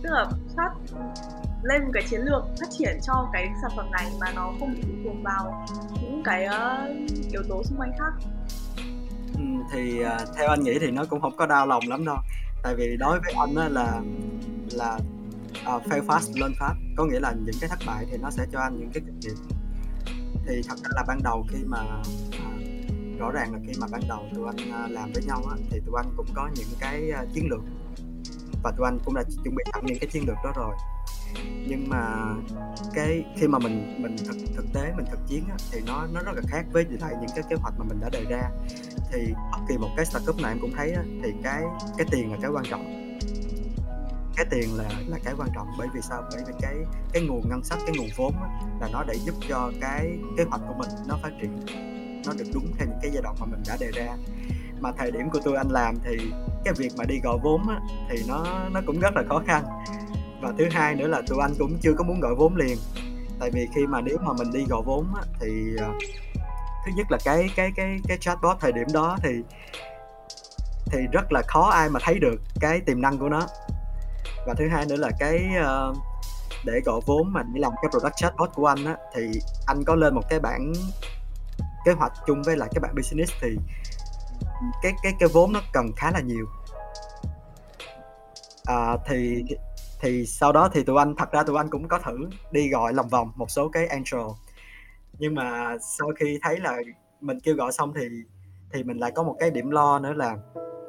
tức 0.03 0.11
là 0.13 0.31
phát 0.57 0.71
lên 1.63 1.85
một 1.85 1.91
cái 1.95 2.03
chiến 2.11 2.21
lược 2.21 2.43
phát 2.61 2.67
triển 2.71 2.99
cho 3.03 3.29
cái 3.33 3.49
sản 3.63 3.71
phẩm 3.77 3.91
này 3.91 4.07
mà 4.21 4.33
nó 4.35 4.53
không 4.61 4.75
bị 4.75 4.81
phụ 4.83 4.93
thuộc 5.05 5.17
vào 5.25 5.67
những 6.03 6.23
cái 6.25 6.47
uh, 6.47 7.33
yếu 7.33 7.43
tố 7.49 7.63
xung 7.65 7.79
quanh 7.79 7.93
khác. 7.99 8.29
Ừ, 9.35 9.43
thì 9.73 10.05
uh, 10.05 10.37
theo 10.37 10.49
anh 10.49 10.63
nghĩ 10.63 10.79
thì 10.81 10.91
nó 10.91 11.05
cũng 11.05 11.21
không 11.21 11.37
có 11.37 11.47
đau 11.47 11.67
lòng 11.67 11.83
lắm 11.89 12.05
đâu. 12.05 12.17
Tại 12.63 12.75
vì 12.75 12.97
đối 12.97 13.21
với 13.21 13.35
anh 13.39 13.55
á 13.55 13.69
là 13.69 14.01
là 14.73 14.99
uh, 15.77 15.83
fail 15.83 16.07
fast 16.07 16.41
learn 16.41 16.55
fast 16.59 16.75
có 16.97 17.05
nghĩa 17.05 17.21
là 17.21 17.33
những 17.33 17.55
cái 17.61 17.71
thất 17.71 17.79
bại 17.87 18.07
thì 18.11 18.17
nó 18.17 18.31
sẽ 18.31 18.47
cho 18.53 18.61
anh 18.61 18.79
những 18.79 18.91
cái 18.95 19.03
kinh 19.07 19.21
nghiệm. 19.21 19.37
Thì 20.47 20.63
thật 20.69 20.77
ra 20.85 20.91
là 20.95 21.05
ban 21.09 21.23
đầu 21.23 21.47
khi 21.49 21.59
mà 21.67 21.79
uh, 21.81 23.19
rõ 23.19 23.31
ràng 23.31 23.53
là 23.53 23.59
khi 23.67 23.73
mà 23.81 23.87
ban 23.93 24.01
đầu 24.09 24.25
tụi 24.35 24.47
anh 24.47 24.85
uh, 24.85 24.91
làm 24.91 25.13
với 25.13 25.25
nhau 25.25 25.43
á, 25.51 25.57
thì 25.71 25.81
tụi 25.87 25.95
anh 25.97 26.07
cũng 26.17 26.27
có 26.35 26.49
những 26.55 26.69
cái 26.81 27.11
uh, 27.23 27.35
chiến 27.35 27.49
lược 27.51 27.61
và 28.63 28.71
tụi 28.77 28.87
anh 28.87 28.99
cũng 29.05 29.15
đã 29.15 29.23
chuẩn 29.45 29.55
bị 29.55 29.65
sẵn 29.73 29.87
những 29.87 29.99
cái 30.01 30.11
chiến 30.13 30.25
lược 30.27 30.37
đó 30.45 30.53
rồi. 30.57 30.75
Nhưng 31.69 31.89
mà 31.89 32.35
cái 32.95 33.25
khi 33.37 33.47
mà 33.49 33.59
mình 33.59 34.03
mình 34.03 34.17
thực 34.27 34.37
thực 34.57 34.67
tế 34.75 34.93
mình 34.97 35.07
thực 35.11 35.21
chiến 35.29 35.45
á, 35.51 35.57
thì 35.73 35.81
nó 35.87 36.07
nó 36.13 36.21
rất 36.23 36.33
là 36.35 36.43
khác 36.49 36.65
với 36.73 36.87
lại 37.01 37.15
những 37.21 37.31
cái 37.35 37.45
kế 37.51 37.57
hoạch 37.57 37.75
mà 37.79 37.85
mình 37.89 38.01
đã 38.01 38.09
đề 38.09 38.25
ra. 38.31 38.43
Thì 39.13 39.33
bất 39.53 39.59
kỳ 39.69 39.79
một 39.79 39.91
cái 39.97 40.07
startup 40.07 40.37
nào 40.37 40.51
em 40.51 40.59
cũng 40.61 40.73
thấy 40.77 40.93
á, 40.93 41.03
thì 41.23 41.33
cái 41.43 41.63
cái 41.99 42.07
tiền 42.11 42.33
là 42.33 42.39
cái 42.43 42.51
quan 42.51 42.65
trọng. 42.71 43.19
Cái 44.37 44.47
tiền 44.51 44.77
là 44.77 44.89
là 45.07 45.19
cái 45.25 45.35
quan 45.39 45.49
trọng 45.55 45.69
bởi 45.79 45.89
vì 45.95 46.01
sao? 46.01 46.23
Bởi 46.33 46.43
vì 46.47 46.53
cái 46.61 46.75
cái 47.13 47.23
nguồn 47.23 47.49
ngân 47.49 47.65
sách 47.65 47.79
cái 47.87 47.97
nguồn 47.99 48.09
vốn 48.17 48.35
á, 48.43 48.49
là 48.81 48.89
nó 48.93 49.05
để 49.09 49.15
giúp 49.25 49.35
cho 49.49 49.73
cái 49.81 50.19
kế 50.37 50.45
hoạch 50.45 50.61
của 50.69 50.75
mình 50.79 50.89
nó 51.09 51.19
phát 51.23 51.31
triển 51.41 51.61
nó 52.27 52.33
được 52.39 52.45
đúng 52.55 52.67
theo 52.79 52.87
những 52.89 52.99
cái 53.03 53.11
giai 53.15 53.23
đoạn 53.23 53.37
mà 53.41 53.47
mình 53.47 53.63
đã 53.69 53.77
đề 53.81 53.91
ra 53.95 54.17
mà 54.83 54.93
thời 54.99 55.11
điểm 55.11 55.31
của 55.31 55.39
tôi 55.45 55.57
anh 55.57 55.69
làm 55.69 55.99
thì 56.05 56.19
cái 56.65 56.75
việc 56.75 56.93
mà 56.97 57.05
đi 57.05 57.21
gọi 57.25 57.39
vốn 57.43 57.69
á, 57.69 57.81
thì 58.11 58.19
nó 58.29 58.45
nó 58.73 58.81
cũng 58.87 59.01
rất 59.01 59.15
là 59.15 59.23
khó 59.29 59.43
khăn. 59.47 59.65
Và 60.41 60.53
thứ 60.59 60.69
hai 60.73 60.95
nữa 60.95 61.07
là 61.07 61.23
tụi 61.29 61.39
anh 61.41 61.53
cũng 61.59 61.79
chưa 61.83 61.93
có 61.99 62.05
muốn 62.05 62.21
gọi 62.21 62.35
vốn 62.35 62.57
liền. 62.57 62.79
Tại 63.41 63.51
vì 63.51 63.69
khi 63.75 63.87
mà 63.87 64.01
nếu 64.01 64.19
mà 64.23 64.33
mình 64.39 64.53
đi 64.53 64.65
gọi 64.69 64.83
vốn 64.85 65.07
á, 65.15 65.23
thì 65.41 65.77
ờ, 65.79 65.89
thứ 66.87 66.93
nhất 66.97 67.07
là 67.11 67.19
cái 67.25 67.51
cái 67.57 67.73
cái 67.77 67.99
cái 68.09 68.19
chatbot 68.21 68.57
thời 68.61 68.73
điểm 68.73 68.87
đó 68.93 69.19
thì 69.23 69.31
thì 70.87 70.99
rất 71.13 71.33
là 71.33 71.43
khó 71.49 71.71
ai 71.71 71.89
mà 71.91 72.01
thấy 72.03 72.19
được 72.19 72.41
cái 72.61 72.81
tiềm 72.81 73.03
năng 73.03 73.19
của 73.19 73.29
nó. 73.29 73.47
Và 74.47 74.55
thứ 74.59 74.69
hai 74.69 74.87
nữa 74.87 74.97
là 74.97 75.11
cái 75.19 75.49
uh, 75.61 75.97
để 76.65 76.81
gọi 76.85 77.01
vốn 77.07 77.33
mà 77.33 77.43
để 77.43 77.61
làm 77.61 77.73
cái 77.83 77.91
product 77.91 78.17
chatbot 78.17 78.51
của 78.55 78.67
anh 78.67 78.85
á 78.85 78.97
thì 79.15 79.31
anh 79.67 79.85
có 79.85 79.95
lên 79.95 80.15
một 80.15 80.23
cái 80.29 80.41
bản 80.41 80.73
kế 81.85 81.93
hoạch 81.93 82.13
chung 82.27 82.43
với 82.43 82.57
lại 82.57 82.69
cái 82.73 82.81
bạn 82.81 82.95
business 82.95 83.33
thì 83.41 83.57
cái 84.83 84.93
cái 85.03 85.13
cái 85.19 85.29
vốn 85.33 85.53
nó 85.53 85.61
cần 85.73 85.87
khá 85.97 86.11
là 86.11 86.21
nhiều. 86.21 86.47
À, 88.65 88.97
thì 89.07 89.45
thì 90.01 90.27
sau 90.27 90.53
đó 90.53 90.69
thì 90.73 90.85
tụi 90.85 90.99
anh 90.99 91.15
thật 91.19 91.33
ra 91.33 91.43
tụi 91.43 91.57
anh 91.57 91.71
cũng 91.71 91.89
có 91.89 91.99
thử 91.99 92.19
đi 92.53 92.69
gọi 92.69 92.95
lòng 92.95 93.09
vòng 93.09 93.33
một 93.37 93.51
số 93.51 93.69
cái 93.69 93.87
angel. 93.87 94.31
Nhưng 95.19 95.35
mà 95.35 95.77
sau 95.99 96.09
khi 96.21 96.39
thấy 96.43 96.61
là 96.61 96.77
mình 97.21 97.41
kêu 97.41 97.55
gọi 97.55 97.73
xong 97.73 97.93
thì 97.95 98.09
thì 98.73 98.83
mình 98.83 98.99
lại 98.99 99.13
có 99.15 99.23
một 99.23 99.37
cái 99.39 99.51
điểm 99.51 99.71
lo 99.71 99.99
nữa 99.99 100.13
là 100.13 100.37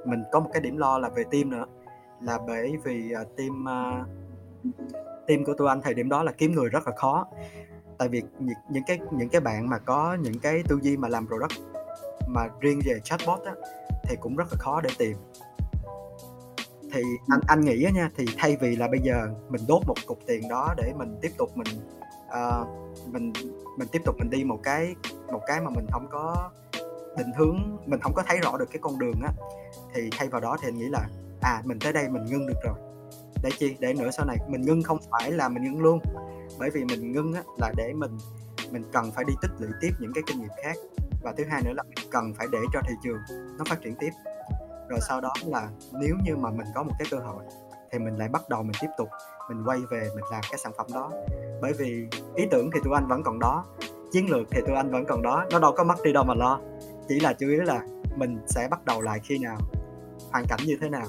mình 0.06 0.24
có 0.32 0.40
một 0.40 0.50
cái 0.54 0.62
điểm 0.62 0.78
lo 0.78 0.98
là 0.98 1.10
về 1.10 1.24
team 1.32 1.50
nữa. 1.50 1.66
Là 2.22 2.40
bởi 2.48 2.78
vì 2.84 3.14
uh, 3.22 3.38
team 3.38 3.64
uh, 3.64 4.08
team 5.28 5.46
của 5.46 5.54
tụi 5.54 5.68
anh 5.68 5.82
thời 5.82 5.94
điểm 5.94 6.10
đó 6.10 6.24
là 6.24 6.32
kiếm 6.32 6.52
người 6.52 6.70
rất 6.70 6.88
là 6.88 6.94
khó. 6.96 7.28
Tại 7.98 8.08
vì 8.08 8.22
những, 8.40 8.56
những 8.70 8.84
cái 8.88 9.00
những 9.12 9.30
cái 9.30 9.42
bạn 9.42 9.70
mà 9.70 9.78
có 9.80 10.18
những 10.22 10.40
cái 10.40 10.64
tư 10.68 10.80
duy 10.82 10.98
mà 10.98 11.08
làm 11.08 11.28
product 11.28 11.73
mà 12.28 12.48
riêng 12.60 12.82
về 12.86 13.00
chatbot 13.04 13.40
á, 13.46 13.54
thì 14.04 14.16
cũng 14.20 14.36
rất 14.36 14.48
là 14.52 14.58
khó 14.60 14.82
để 14.82 14.90
tìm. 14.98 15.18
Thì 16.94 17.02
anh 17.28 17.40
anh 17.48 17.62
nghĩ 17.62 17.84
á 17.84 17.92
nha 17.92 18.10
thì 18.18 18.26
thay 18.38 18.58
vì 18.62 18.76
là 18.76 18.88
bây 18.88 19.00
giờ 19.00 19.28
mình 19.50 19.62
đốt 19.68 19.82
một 19.88 19.96
cục 20.06 20.20
tiền 20.28 20.48
đó 20.50 20.74
để 20.78 20.94
mình 20.98 21.18
tiếp 21.22 21.32
tục 21.38 21.50
mình 21.56 21.68
uh, 22.28 22.68
mình 23.12 23.34
mình 23.78 23.88
tiếp 23.92 24.02
tục 24.06 24.16
mình 24.20 24.30
đi 24.30 24.44
một 24.44 24.60
cái 24.64 24.96
một 25.32 25.42
cái 25.48 25.62
mà 25.62 25.70
mình 25.70 25.86
không 25.92 26.08
có 26.12 26.52
định 27.18 27.32
hướng 27.38 27.78
mình 27.86 28.00
không 28.00 28.14
có 28.14 28.24
thấy 28.28 28.38
rõ 28.38 28.58
được 28.58 28.70
cái 28.72 28.80
con 28.82 29.00
đường 29.00 29.22
á 29.24 29.34
thì 29.94 30.10
thay 30.18 30.28
vào 30.28 30.42
đó 30.42 30.58
thì 30.62 30.68
anh 30.68 30.78
nghĩ 30.78 30.86
là 30.90 31.08
à 31.42 31.62
mình 31.66 31.80
tới 31.80 31.94
đây 31.94 32.10
mình 32.10 32.26
ngưng 32.26 32.48
được 32.48 32.60
rồi. 32.64 32.76
Để 33.44 33.50
chi? 33.58 33.76
Để 33.80 33.94
nữa 33.94 34.12
sau 34.12 34.26
này 34.26 34.38
mình 34.48 34.62
ngưng 34.62 34.84
không 34.84 34.98
phải 35.12 35.32
là 35.32 35.50
mình 35.50 35.64
ngưng 35.64 35.82
luôn. 35.82 36.00
Bởi 36.60 36.70
vì 36.70 36.84
mình 36.86 37.12
ngưng 37.12 37.34
á 37.34 37.44
là 37.58 37.72
để 37.78 37.94
mình 37.94 38.18
mình 38.72 38.84
cần 38.94 39.12
phải 39.12 39.26
đi 39.26 39.34
tích 39.42 39.52
lũy 39.60 39.70
tiếp 39.82 39.92
những 40.00 40.14
cái 40.14 40.24
kinh 40.28 40.40
nghiệm 40.40 40.50
khác 40.64 40.76
và 41.24 41.34
thứ 41.38 41.44
hai 41.50 41.62
nữa 41.66 41.74
là 41.76 41.84
mình 41.84 42.08
cần 42.12 42.34
phải 42.38 42.48
để 42.52 42.60
cho 42.74 42.80
thị 42.88 42.94
trường 43.04 43.18
nó 43.58 43.66
phát 43.70 43.82
triển 43.82 43.96
tiếp. 44.00 44.12
Rồi 44.90 45.00
sau 45.02 45.22
đó 45.22 45.34
là 45.46 45.70
nếu 45.92 46.16
như 46.24 46.36
mà 46.36 46.50
mình 46.50 46.68
có 46.76 46.84
một 46.84 46.94
cái 47.00 47.08
cơ 47.12 47.18
hội 47.18 47.44
thì 47.92 48.00
mình 48.00 48.18
lại 48.18 48.30
bắt 48.30 48.50
đầu 48.50 48.64
mình 48.64 48.76
tiếp 48.82 48.88
tục, 48.98 49.10
mình 49.50 49.64
quay 49.66 49.80
về 49.92 50.10
mình 50.16 50.24
làm 50.32 50.42
cái 50.52 50.58
sản 50.58 50.72
phẩm 50.78 50.88
đó. 50.94 51.12
Bởi 51.62 51.74
vì 51.74 52.08
ý 52.36 52.46
tưởng 52.52 52.70
thì 52.74 52.80
tụi 52.84 52.94
anh 52.94 53.08
vẫn 53.08 53.24
còn 53.24 53.40
đó, 53.40 53.66
chiến 54.12 54.30
lược 54.30 54.48
thì 54.52 54.62
tụi 54.68 54.76
anh 54.76 54.92
vẫn 54.92 55.06
còn 55.06 55.22
đó, 55.22 55.46
nó 55.52 55.60
đâu 55.60 55.74
có 55.78 55.84
mất 55.84 55.96
đi 56.04 56.14
đâu 56.14 56.24
mà 56.24 56.34
lo. 56.34 56.60
Chỉ 57.08 57.20
là 57.20 57.34
chủ 57.34 57.48
yếu 57.48 57.62
là 57.62 57.82
mình 58.16 58.40
sẽ 58.48 58.68
bắt 58.72 58.86
đầu 58.86 59.02
lại 59.02 59.20
khi 59.24 59.40
nào, 59.40 59.58
hoàn 60.32 60.46
cảnh 60.50 60.60
như 60.66 60.78
thế 60.82 60.90
nào. 60.90 61.06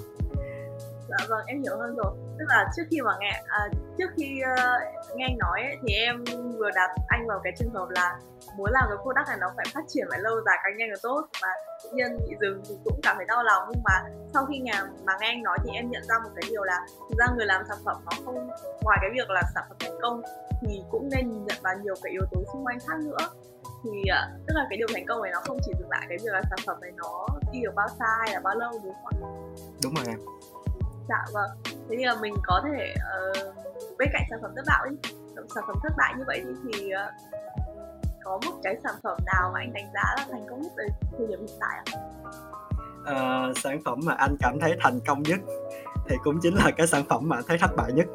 Dạ 1.08 1.26
vâng 1.28 1.46
em 1.46 1.62
hiểu 1.62 1.76
hơn 1.78 1.96
rồi 1.96 2.12
tức 2.38 2.44
là 2.48 2.70
trước 2.76 2.82
khi 2.90 3.00
mà 3.00 3.12
nghe 3.20 3.42
à, 3.46 3.60
trước 3.98 4.10
khi 4.16 4.40
uh, 4.52 5.16
nghe 5.16 5.24
anh 5.24 5.38
nói 5.38 5.60
ấy, 5.62 5.76
thì 5.82 5.94
em 5.94 6.24
vừa 6.58 6.70
đặt 6.74 6.90
anh 7.08 7.26
vào 7.26 7.40
cái 7.44 7.52
trường 7.58 7.74
hợp 7.74 7.88
là 7.90 8.18
muốn 8.56 8.70
làm 8.70 8.84
cái 8.88 8.96
product 9.02 9.28
này 9.28 9.36
nó 9.40 9.52
phải 9.56 9.66
phát 9.74 9.84
triển 9.88 10.06
phải 10.10 10.20
lâu 10.20 10.40
dài 10.46 10.56
càng 10.64 10.76
nhanh 10.76 10.88
càng 10.90 11.02
tốt. 11.02 11.26
Và 11.42 11.48
tự 11.84 11.90
nhiên 11.92 12.18
bị 12.18 12.36
dừng 12.40 12.62
thì 12.68 12.74
cũng 12.84 13.00
cảm 13.02 13.16
thấy 13.16 13.26
đau 13.26 13.42
lòng. 13.42 13.62
Nhưng 13.72 13.82
mà 13.84 13.94
sau 14.34 14.46
khi 14.46 14.58
nghe 14.58 14.74
mà 15.04 15.12
nghe 15.20 15.28
anh 15.28 15.42
nói 15.42 15.58
thì 15.64 15.70
em 15.74 15.90
nhận 15.90 16.02
ra 16.08 16.14
một 16.24 16.30
cái 16.36 16.44
điều 16.50 16.62
là 16.64 16.86
thực 17.08 17.18
ra 17.18 17.26
người 17.36 17.46
làm 17.46 17.62
sản 17.68 17.78
phẩm 17.84 17.96
nó 18.04 18.12
không 18.24 18.48
ngoài 18.82 18.98
cái 19.00 19.10
việc 19.14 19.30
là 19.30 19.42
sản 19.54 19.64
phẩm 19.68 19.76
thành 19.80 19.98
công 20.02 20.22
thì 20.60 20.82
cũng 20.90 21.08
nên 21.12 21.30
nhìn 21.30 21.44
nhận 21.44 21.58
vào 21.62 21.74
nhiều 21.82 21.94
cái 22.02 22.12
yếu 22.12 22.22
tố 22.30 22.40
xung 22.52 22.66
quanh 22.66 22.78
khác 22.86 22.98
nữa. 23.00 23.26
Thì 23.84 23.90
uh, 23.90 24.46
tức 24.46 24.54
là 24.54 24.66
cái 24.70 24.76
điều 24.76 24.88
thành 24.94 25.06
công 25.06 25.22
này 25.22 25.32
nó 25.32 25.40
không 25.44 25.58
chỉ 25.64 25.72
dừng 25.78 25.90
lại 25.90 26.06
cái 26.08 26.18
việc 26.24 26.32
là 26.32 26.42
sản 26.50 26.58
phẩm 26.66 26.80
này 26.80 26.90
nó 26.96 27.26
đi 27.52 27.60
được 27.62 27.74
bao 27.74 27.88
xa 27.98 28.06
hay 28.20 28.34
là 28.34 28.40
bao 28.40 28.54
lâu 28.54 28.72
đúng 28.84 28.94
không 29.04 29.22
ạ? 29.22 29.30
Đúng 29.82 29.94
rồi 29.94 30.04
em. 30.08 30.18
Dạ 31.08 31.24
vâng 31.32 31.50
thế 31.88 31.96
thì 31.98 32.04
là 32.04 32.14
mình 32.20 32.34
có 32.46 32.62
thể 32.64 32.94
uh, 32.94 33.54
bên 33.98 34.08
cạnh 34.12 34.22
sản 34.30 34.38
phẩm 34.42 34.50
thất 34.56 34.62
bại 34.66 34.90
sản 35.54 35.64
phẩm 35.66 35.76
thất 35.82 35.92
bại 35.96 36.14
như 36.18 36.24
vậy 36.26 36.44
thì, 36.44 36.72
thì 36.72 36.90
uh, 36.94 37.34
có 38.24 38.40
một 38.46 38.60
cái 38.62 38.76
sản 38.84 38.94
phẩm 39.02 39.18
nào 39.26 39.50
mà 39.54 39.60
anh 39.60 39.72
đánh 39.72 39.86
giá 39.94 40.14
là 40.16 40.26
thành 40.30 40.46
công 40.50 40.62
nhất 40.62 40.72
ở 40.76 40.84
thời 41.18 41.26
điểm 41.26 41.38
hiện 41.40 41.58
tại 41.60 41.78
ạ? 41.84 41.84
À, 43.04 43.52
sản 43.56 43.80
phẩm 43.84 44.00
mà 44.04 44.14
anh 44.14 44.36
cảm 44.40 44.60
thấy 44.60 44.76
thành 44.80 45.00
công 45.06 45.22
nhất 45.22 45.40
thì 46.08 46.16
cũng 46.24 46.38
chính 46.42 46.54
là 46.54 46.70
cái 46.76 46.86
sản 46.86 47.04
phẩm 47.08 47.28
mà 47.28 47.36
anh 47.36 47.44
thấy 47.48 47.58
thất 47.58 47.70
bại 47.76 47.92
nhất 47.92 48.06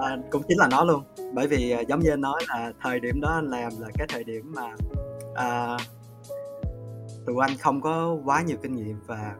à, 0.00 0.16
cũng 0.30 0.42
chính 0.48 0.58
là 0.58 0.68
nó 0.70 0.84
luôn 0.84 1.04
bởi 1.32 1.46
vì 1.46 1.76
giống 1.88 2.00
như 2.00 2.10
anh 2.10 2.20
nói 2.20 2.42
là 2.48 2.72
thời 2.82 3.00
điểm 3.00 3.20
đó 3.20 3.28
anh 3.28 3.50
làm 3.50 3.72
là 3.78 3.88
cái 3.98 4.06
thời 4.10 4.24
điểm 4.24 4.52
mà 4.54 4.68
à, 5.34 5.76
tụi 7.26 7.36
anh 7.40 7.56
không 7.60 7.80
có 7.80 8.16
quá 8.24 8.42
nhiều 8.42 8.56
kinh 8.62 8.74
nghiệm 8.74 9.00
và 9.06 9.34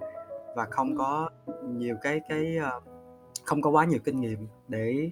và 0.57 0.67
không 0.71 0.97
có 0.97 1.31
nhiều 1.69 1.97
cái 2.03 2.21
cái 2.29 2.57
uh, 2.59 2.85
không 3.45 3.63
có 3.63 3.71
quá 3.71 3.85
nhiều 3.85 3.99
kinh 4.05 4.21
nghiệm 4.21 4.47
để 4.69 5.11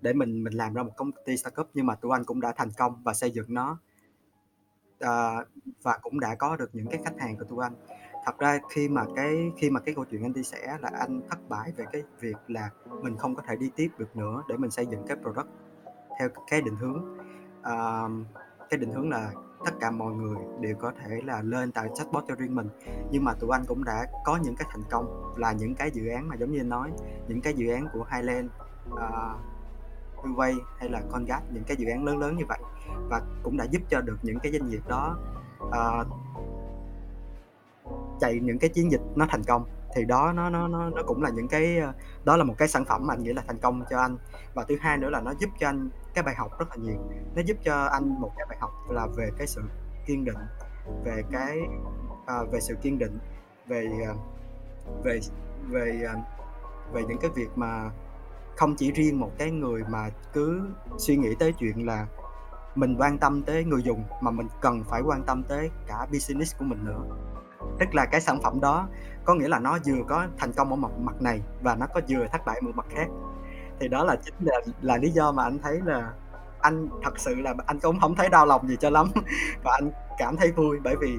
để 0.00 0.12
mình 0.12 0.44
mình 0.44 0.52
làm 0.52 0.74
ra 0.74 0.82
một 0.82 0.92
công 0.96 1.10
ty 1.24 1.36
startup 1.36 1.68
nhưng 1.74 1.86
mà 1.86 1.94
tụi 1.94 2.12
anh 2.12 2.24
cũng 2.24 2.40
đã 2.40 2.52
thành 2.56 2.70
công 2.78 3.02
và 3.02 3.14
xây 3.14 3.30
dựng 3.30 3.54
nó. 3.54 3.78
Uh, 5.04 5.48
và 5.82 5.98
cũng 6.02 6.20
đã 6.20 6.34
có 6.34 6.56
được 6.56 6.70
những 6.72 6.86
cái 6.86 7.00
khách 7.04 7.18
hàng 7.18 7.36
của 7.36 7.44
tụi 7.44 7.64
anh. 7.64 7.72
Thật 8.24 8.38
ra 8.38 8.58
khi 8.70 8.88
mà 8.88 9.04
cái 9.16 9.52
khi 9.56 9.70
mà 9.70 9.80
cái 9.80 9.94
câu 9.94 10.04
chuyện 10.04 10.22
anh 10.22 10.32
chia 10.32 10.42
sẻ 10.42 10.78
là 10.80 10.90
anh 10.98 11.20
thất 11.28 11.38
bại 11.48 11.72
về 11.76 11.84
cái 11.92 12.02
việc 12.20 12.36
là 12.48 12.70
mình 13.02 13.16
không 13.16 13.34
có 13.34 13.42
thể 13.48 13.56
đi 13.56 13.70
tiếp 13.76 13.88
được 13.98 14.16
nữa 14.16 14.42
để 14.48 14.56
mình 14.56 14.70
xây 14.70 14.86
dựng 14.86 15.04
cái 15.08 15.16
product 15.22 15.48
theo 16.18 16.28
cái 16.46 16.62
định 16.62 16.76
hướng 16.76 17.18
uh, 17.60 18.26
cái 18.70 18.78
định 18.78 18.92
hướng 18.92 19.10
là 19.10 19.32
tất 19.64 19.70
cả 19.80 19.90
mọi 19.90 20.12
người 20.12 20.36
đều 20.60 20.76
có 20.76 20.92
thể 21.00 21.20
là 21.24 21.42
lên 21.42 21.72
tại 21.72 21.88
chatbot 21.94 22.24
cho 22.28 22.34
riêng 22.34 22.54
mình. 22.54 22.68
Nhưng 23.10 23.24
mà 23.24 23.34
tụi 23.34 23.50
anh 23.52 23.64
cũng 23.66 23.84
đã 23.84 24.06
có 24.24 24.36
những 24.36 24.56
cái 24.56 24.68
thành 24.70 24.82
công 24.90 25.32
là 25.36 25.52
những 25.52 25.74
cái 25.74 25.90
dự 25.90 26.08
án 26.08 26.28
mà 26.28 26.36
giống 26.36 26.52
như 26.52 26.60
anh 26.60 26.68
nói 26.68 26.90
những 27.28 27.40
cái 27.40 27.54
dự 27.54 27.72
án 27.72 27.88
của 27.92 28.04
Highland 28.12 28.50
uh, 28.92 29.00
Huawei 30.16 30.58
hay 30.78 30.88
là 30.88 31.02
Congat 31.10 31.42
những 31.52 31.64
cái 31.64 31.76
dự 31.76 31.86
án 31.88 32.04
lớn 32.04 32.18
lớn 32.18 32.36
như 32.36 32.44
vậy 32.48 32.58
và 33.08 33.22
cũng 33.42 33.56
đã 33.56 33.64
giúp 33.64 33.82
cho 33.88 34.00
được 34.00 34.16
những 34.22 34.38
cái 34.38 34.52
doanh 34.52 34.70
nghiệp 34.70 34.82
đó 34.88 35.18
uh, 35.62 36.06
chạy 38.20 38.40
những 38.42 38.58
cái 38.58 38.70
chiến 38.70 38.90
dịch 38.90 39.00
nó 39.16 39.26
thành 39.30 39.42
công 39.44 39.64
thì 39.96 40.04
đó 40.04 40.32
nó 40.32 40.50
nó 40.50 40.68
nó 40.68 40.90
nó 40.90 41.02
cũng 41.02 41.22
là 41.22 41.30
những 41.30 41.48
cái 41.48 41.78
ờ, 41.78 41.92
đó 42.24 42.36
là 42.36 42.44
một 42.44 42.54
cái 42.58 42.68
sản 42.68 42.84
phẩm 42.84 43.06
mà 43.06 43.14
anh 43.14 43.22
nghĩ 43.22 43.32
là 43.32 43.42
thành 43.46 43.58
công 43.58 43.84
cho 43.90 43.98
anh. 43.98 44.16
Và 44.54 44.64
thứ 44.68 44.76
hai 44.80 44.98
nữa 44.98 45.10
là 45.10 45.20
nó 45.20 45.32
giúp 45.38 45.50
cho 45.58 45.68
anh 45.68 45.88
cái 46.14 46.24
bài 46.24 46.34
học 46.34 46.58
rất 46.58 46.68
là 46.70 46.76
nhiều. 46.76 46.96
Nó 47.34 47.42
giúp 47.42 47.56
cho 47.64 47.84
anh 47.84 48.20
một 48.20 48.32
cái 48.36 48.46
bài 48.48 48.58
học 48.60 48.70
là 48.90 49.06
về 49.16 49.30
cái 49.38 49.46
sự 49.46 49.62
kiên 50.06 50.24
định 50.24 50.36
về 51.04 51.22
cái 51.32 51.58
à, 52.26 52.42
về 52.52 52.60
sự 52.60 52.74
kiên 52.82 52.98
định 52.98 53.18
về 53.66 53.90
ờ, 54.06 54.14
về 55.04 55.20
về 55.68 56.00
về 56.92 57.02
những 57.08 57.18
cái 57.18 57.30
việc 57.34 57.48
mà 57.56 57.90
không 58.56 58.74
chỉ 58.76 58.92
riêng 58.92 59.20
một 59.20 59.30
cái 59.38 59.50
người 59.50 59.84
mà 59.88 60.10
cứ 60.32 60.60
suy 60.98 61.16
nghĩ 61.16 61.34
tới 61.38 61.52
chuyện 61.52 61.86
là 61.86 62.06
mình 62.74 62.96
quan 62.98 63.18
tâm 63.18 63.42
tới 63.42 63.64
người 63.64 63.82
dùng 63.82 64.04
mà 64.20 64.30
mình 64.30 64.46
cần 64.60 64.84
phải 64.84 65.00
quan 65.00 65.22
tâm 65.22 65.42
tới 65.48 65.70
cả 65.86 66.06
business 66.12 66.58
của 66.58 66.64
mình 66.64 66.84
nữa 66.84 67.02
tức 67.78 67.94
là 67.94 68.06
cái 68.06 68.20
sản 68.20 68.38
phẩm 68.42 68.60
đó 68.60 68.88
có 69.24 69.34
nghĩa 69.34 69.48
là 69.48 69.58
nó 69.58 69.78
vừa 69.86 70.02
có 70.08 70.26
thành 70.38 70.52
công 70.52 70.70
ở 70.70 70.76
một 70.76 70.98
mặt 70.98 71.22
này 71.22 71.40
và 71.62 71.74
nó 71.74 71.86
có 71.86 72.00
vừa 72.08 72.26
thất 72.32 72.46
bại 72.46 72.60
một 72.62 72.70
mặt 72.74 72.86
khác. 72.90 73.06
Thì 73.80 73.88
đó 73.88 74.04
là 74.04 74.16
chính 74.24 74.34
là 74.40 74.60
là 74.82 74.96
lý 74.96 75.10
do 75.10 75.32
mà 75.32 75.44
anh 75.44 75.58
thấy 75.58 75.80
là 75.84 76.12
anh 76.60 76.88
thật 77.02 77.18
sự 77.18 77.34
là 77.34 77.54
anh 77.66 77.78
cũng 77.80 78.00
không 78.00 78.14
thấy 78.14 78.28
đau 78.28 78.46
lòng 78.46 78.68
gì 78.68 78.76
cho 78.80 78.90
lắm. 78.90 79.06
Và 79.64 79.78
anh 79.80 79.90
cảm 80.18 80.36
thấy 80.36 80.52
vui 80.52 80.78
bởi 80.84 80.96
vì 81.00 81.18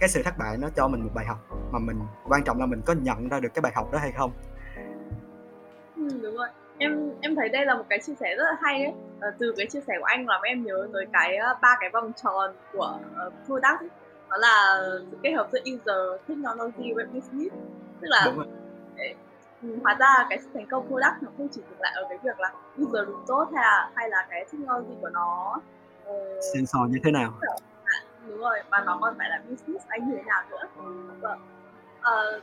cái 0.00 0.08
sự 0.08 0.22
thất 0.22 0.38
bại 0.38 0.56
nó 0.58 0.68
cho 0.76 0.88
mình 0.88 1.02
một 1.02 1.10
bài 1.14 1.26
học 1.26 1.38
mà 1.70 1.78
mình 1.78 2.00
quan 2.24 2.44
trọng 2.44 2.60
là 2.60 2.66
mình 2.66 2.82
có 2.86 2.92
nhận 2.92 3.28
ra 3.28 3.40
được 3.40 3.54
cái 3.54 3.62
bài 3.62 3.72
học 3.74 3.92
đó 3.92 3.98
hay 3.98 4.12
không. 4.12 4.32
Ừ, 5.96 6.08
đúng 6.22 6.36
rồi. 6.36 6.48
Em 6.78 7.10
em 7.20 7.36
thấy 7.36 7.48
đây 7.48 7.66
là 7.66 7.74
một 7.74 7.84
cái 7.88 7.98
chia 7.98 8.14
sẻ 8.20 8.34
rất 8.36 8.44
là 8.44 8.56
hay 8.62 8.84
ấy 8.84 8.92
à, 8.92 8.94
ờ, 9.20 9.28
từ 9.38 9.54
cái 9.56 9.66
chia 9.66 9.80
sẻ 9.86 9.94
của 9.98 10.04
anh 10.04 10.26
làm 10.26 10.42
em 10.42 10.64
nhớ 10.64 10.88
tới 10.92 11.06
cái 11.12 11.36
ờ, 11.36 11.58
ba 11.62 11.76
cái 11.80 11.90
vòng 11.90 12.12
tròn 12.22 12.50
của 12.72 12.98
uh, 13.26 13.32
product 13.46 13.80
ấy 13.80 13.88
đó 14.30 14.36
là 14.36 14.80
sự 15.10 15.16
kết 15.22 15.32
hợp 15.32 15.48
giữa 15.52 15.60
user 15.60 16.26
technology 16.28 16.92
và 16.96 17.02
business. 17.14 17.54
Tức 18.00 18.08
là 18.08 18.34
hóa 19.82 19.96
ra 20.00 20.26
cái 20.28 20.38
sự 20.42 20.48
thành 20.54 20.66
công 20.66 20.86
product 20.88 21.22
nó 21.22 21.30
không 21.36 21.48
chỉ 21.48 21.60
dừng 21.70 21.80
lại 21.80 21.92
ở 21.96 22.06
cái 22.08 22.18
việc 22.22 22.40
là 22.40 22.52
user 22.82 23.06
đúng 23.06 23.24
tốt 23.26 23.48
hay 23.54 23.64
là 23.64 23.90
hay 23.94 24.10
là 24.10 24.26
cái 24.30 24.44
technology 24.52 24.94
của 25.00 25.08
nó 25.08 25.60
uh, 26.08 26.44
sensor 26.54 26.90
như 26.90 26.98
thế 27.04 27.10
nào? 27.10 27.32
đúng 28.28 28.38
rồi 28.38 28.58
và 28.70 28.82
nó 28.86 28.98
còn 29.00 29.14
phải 29.18 29.30
là 29.30 29.42
business 29.48 29.86
anh 29.88 30.08
như 30.08 30.16
thế 30.16 30.22
nào 30.22 30.42
nữa. 30.50 30.68
Vâng. 31.20 31.40
uh, 31.98 32.42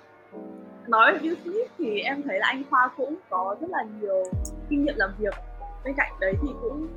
nói 0.88 1.14
về 1.14 1.20
business 1.20 1.72
thì 1.78 2.00
em 2.00 2.24
thấy 2.24 2.40
là 2.40 2.48
anh 2.48 2.64
Khoa 2.70 2.90
cũng 2.98 3.16
có 3.30 3.56
rất 3.62 3.70
là 3.70 3.84
nhiều 4.02 4.24
kinh 4.70 4.86
nghiệm 4.86 4.96
làm 4.98 5.14
việc. 5.18 5.34
Bên 5.84 5.94
cạnh 5.98 6.12
đấy 6.20 6.34
thì 6.42 6.48
cũng 6.62 6.88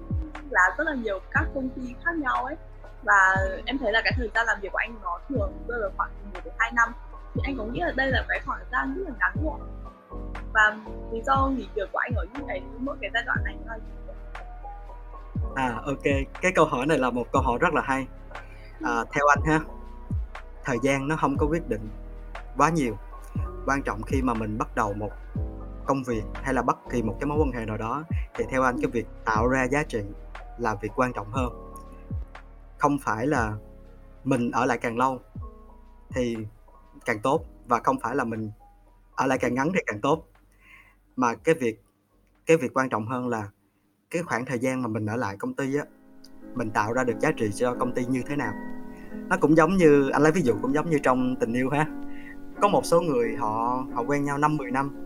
là 0.50 0.74
rất 0.78 0.84
là 0.86 0.94
nhiều 0.94 1.20
các 1.30 1.44
công 1.54 1.68
ty 1.68 1.94
khác 2.04 2.12
nhau 2.16 2.44
ấy 2.44 2.56
và 3.06 3.36
em 3.64 3.78
thấy 3.78 3.92
là 3.92 4.00
cái 4.04 4.12
thời 4.16 4.30
gian 4.34 4.46
làm 4.46 4.60
việc 4.60 4.68
của 4.72 4.78
anh 4.78 4.94
nó 5.02 5.18
thường 5.28 5.52
rơi 5.68 5.80
vào 5.80 5.90
khoảng 5.96 6.10
1 6.34 6.40
đến 6.44 6.54
2 6.58 6.72
năm. 6.74 6.92
Thì 7.34 7.40
anh 7.44 7.56
có 7.58 7.64
nghĩ 7.64 7.80
là 7.80 7.92
đây 7.96 8.10
là 8.10 8.24
cái 8.28 8.40
khoảng 8.46 8.58
thời 8.58 8.68
gian 8.72 8.94
rất 8.94 9.02
là 9.08 9.14
ngắn 9.18 9.44
gọn 9.44 9.60
và 10.52 10.76
lý 11.12 11.20
do 11.26 11.48
nghỉ 11.48 11.68
việc 11.74 11.88
của 11.92 11.98
anh 11.98 12.12
ở 12.16 12.26
những 12.34 12.46
cái 12.48 12.62
mỗi 12.78 12.96
cái 13.00 13.10
giai 13.14 13.22
đoạn 13.26 13.38
này 13.44 13.56
là 13.66 13.78
À 15.54 15.80
ok, 15.86 16.02
cái 16.42 16.52
câu 16.54 16.64
hỏi 16.64 16.86
này 16.86 16.98
là 16.98 17.10
một 17.10 17.26
câu 17.32 17.42
hỏi 17.42 17.58
rất 17.60 17.74
là 17.74 17.82
hay. 17.84 18.06
À, 18.82 19.04
theo 19.12 19.26
anh 19.26 19.42
ha, 19.46 19.60
thời 20.64 20.78
gian 20.82 21.08
nó 21.08 21.16
không 21.16 21.36
có 21.38 21.46
quyết 21.46 21.68
định 21.68 21.88
quá 22.56 22.70
nhiều. 22.70 22.96
Quan 23.66 23.82
trọng 23.82 24.02
khi 24.02 24.22
mà 24.22 24.34
mình 24.34 24.58
bắt 24.58 24.68
đầu 24.74 24.92
một 24.92 25.10
công 25.86 26.02
việc 26.02 26.22
hay 26.42 26.54
là 26.54 26.62
bất 26.62 26.76
kỳ 26.90 27.02
một 27.02 27.16
cái 27.20 27.26
mối 27.26 27.38
quan 27.38 27.52
hệ 27.52 27.66
nào 27.66 27.76
đó 27.76 28.04
thì 28.34 28.44
theo 28.50 28.62
anh 28.62 28.76
cái 28.82 28.90
việc 28.90 29.06
tạo 29.24 29.48
ra 29.48 29.64
giá 29.64 29.82
trị 29.82 30.02
là 30.58 30.74
việc 30.74 30.90
quan 30.96 31.12
trọng 31.12 31.30
hơn 31.30 31.65
không 32.78 32.98
phải 32.98 33.26
là 33.26 33.56
mình 34.24 34.50
ở 34.50 34.64
lại 34.66 34.78
càng 34.78 34.98
lâu 34.98 35.20
thì 36.14 36.36
càng 37.04 37.18
tốt 37.22 37.44
và 37.68 37.80
không 37.84 37.96
phải 38.02 38.16
là 38.16 38.24
mình 38.24 38.50
ở 39.14 39.26
lại 39.26 39.38
càng 39.38 39.54
ngắn 39.54 39.70
thì 39.74 39.80
càng 39.86 40.00
tốt. 40.00 40.28
Mà 41.16 41.34
cái 41.34 41.54
việc 41.54 41.82
cái 42.46 42.56
việc 42.56 42.76
quan 42.76 42.88
trọng 42.88 43.06
hơn 43.06 43.28
là 43.28 43.48
cái 44.10 44.22
khoảng 44.22 44.44
thời 44.44 44.58
gian 44.58 44.82
mà 44.82 44.88
mình 44.88 45.06
ở 45.06 45.16
lại 45.16 45.36
công 45.36 45.54
ty 45.54 45.76
á, 45.76 45.84
mình 46.54 46.70
tạo 46.70 46.92
ra 46.92 47.04
được 47.04 47.18
giá 47.20 47.32
trị 47.32 47.50
cho 47.54 47.74
công 47.74 47.94
ty 47.94 48.04
như 48.04 48.22
thế 48.26 48.36
nào. 48.36 48.52
Nó 49.28 49.36
cũng 49.40 49.56
giống 49.56 49.76
như, 49.76 50.10
anh 50.10 50.22
lấy 50.22 50.32
ví 50.32 50.42
dụ 50.42 50.54
cũng 50.62 50.74
giống 50.74 50.90
như 50.90 50.98
trong 51.02 51.36
tình 51.40 51.52
yêu 51.52 51.70
ha. 51.70 51.86
Có 52.60 52.68
một 52.68 52.84
số 52.84 53.00
người 53.00 53.36
họ 53.36 53.84
họ 53.94 54.02
quen 54.02 54.24
nhau 54.24 54.38
năm 54.38 54.56
10 54.56 54.70
năm, 54.70 54.96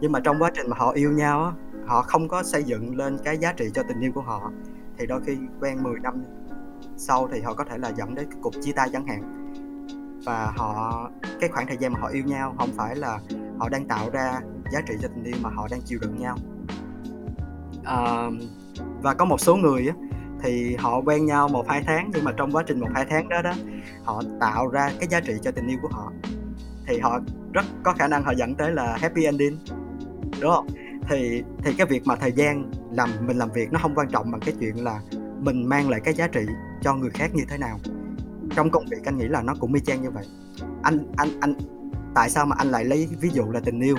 nhưng 0.00 0.12
mà 0.12 0.20
trong 0.20 0.42
quá 0.42 0.50
trình 0.54 0.70
mà 0.70 0.76
họ 0.76 0.90
yêu 0.90 1.12
nhau 1.12 1.44
á, 1.44 1.52
họ 1.86 2.02
không 2.02 2.28
có 2.28 2.42
xây 2.42 2.64
dựng 2.64 2.96
lên 2.96 3.18
cái 3.24 3.38
giá 3.38 3.52
trị 3.52 3.70
cho 3.74 3.82
tình 3.88 4.00
yêu 4.00 4.12
của 4.14 4.20
họ, 4.20 4.50
thì 4.98 5.06
đôi 5.06 5.20
khi 5.26 5.38
quen 5.60 5.82
10 5.82 6.00
năm 6.00 6.24
sau 6.96 7.28
thì 7.32 7.40
họ 7.40 7.54
có 7.54 7.64
thể 7.64 7.78
là 7.78 7.88
dẫn 7.88 8.14
đến 8.14 8.26
cái 8.30 8.38
cuộc 8.42 8.52
chia 8.62 8.72
tay 8.72 8.88
chẳng 8.92 9.06
hạn. 9.06 9.32
Và 10.24 10.52
họ 10.56 11.10
cái 11.40 11.50
khoảng 11.50 11.66
thời 11.66 11.76
gian 11.76 11.92
mà 11.92 12.00
họ 12.00 12.08
yêu 12.08 12.24
nhau 12.24 12.54
không 12.58 12.70
phải 12.76 12.96
là 12.96 13.18
họ 13.58 13.68
đang 13.68 13.88
tạo 13.88 14.10
ra 14.10 14.40
giá 14.72 14.80
trị 14.80 14.94
cho 15.02 15.08
tình 15.08 15.24
yêu 15.24 15.36
mà 15.42 15.50
họ 15.50 15.68
đang 15.70 15.80
chịu 15.80 15.98
đựng 16.02 16.18
nhau. 16.18 16.36
À, 17.84 18.30
và 19.02 19.14
có 19.14 19.24
một 19.24 19.40
số 19.40 19.56
người 19.56 19.88
á, 19.88 19.94
thì 20.42 20.76
họ 20.76 21.00
quen 21.00 21.26
nhau 21.26 21.48
một 21.48 21.68
hai 21.68 21.82
tháng 21.86 22.10
nhưng 22.14 22.24
mà 22.24 22.32
trong 22.36 22.52
quá 22.52 22.62
trình 22.66 22.80
một 22.80 22.88
hai 22.94 23.06
tháng 23.10 23.28
đó 23.28 23.42
đó 23.42 23.52
họ 24.04 24.22
tạo 24.40 24.68
ra 24.68 24.90
cái 25.00 25.08
giá 25.08 25.20
trị 25.20 25.34
cho 25.42 25.50
tình 25.50 25.66
yêu 25.66 25.78
của 25.82 25.88
họ. 25.92 26.12
Thì 26.86 26.98
họ 26.98 27.20
rất 27.52 27.64
có 27.82 27.92
khả 27.92 28.08
năng 28.08 28.24
họ 28.24 28.32
dẫn 28.32 28.54
tới 28.54 28.72
là 28.72 28.96
happy 29.00 29.24
ending 29.24 29.58
đúng 30.40 30.50
không? 30.50 30.66
Thì 31.08 31.42
thì 31.64 31.74
cái 31.78 31.86
việc 31.86 32.06
mà 32.06 32.16
thời 32.16 32.32
gian 32.32 32.70
làm 32.90 33.10
mình 33.26 33.36
làm 33.36 33.50
việc 33.54 33.72
nó 33.72 33.78
không 33.82 33.94
quan 33.94 34.08
trọng 34.08 34.30
bằng 34.30 34.40
cái 34.40 34.54
chuyện 34.60 34.84
là 34.84 35.00
mình 35.40 35.68
mang 35.68 35.88
lại 35.88 36.00
cái 36.00 36.14
giá 36.14 36.26
trị 36.26 36.46
cho 36.82 36.94
người 36.94 37.10
khác 37.10 37.30
như 37.34 37.44
thế 37.48 37.58
nào. 37.58 37.78
Trong 38.56 38.70
công 38.70 38.86
việc 38.90 39.04
anh 39.04 39.18
nghĩ 39.18 39.28
là 39.28 39.42
nó 39.42 39.54
cũng 39.60 39.74
y 39.74 39.80
chang 39.80 40.02
như 40.02 40.10
vậy. 40.10 40.24
Anh 40.82 41.12
anh 41.16 41.28
anh 41.40 41.54
tại 42.14 42.30
sao 42.30 42.46
mà 42.46 42.56
anh 42.58 42.68
lại 42.68 42.84
lấy 42.84 43.08
ví 43.20 43.28
dụ 43.28 43.44
là 43.50 43.60
tình 43.60 43.80
yêu? 43.80 43.96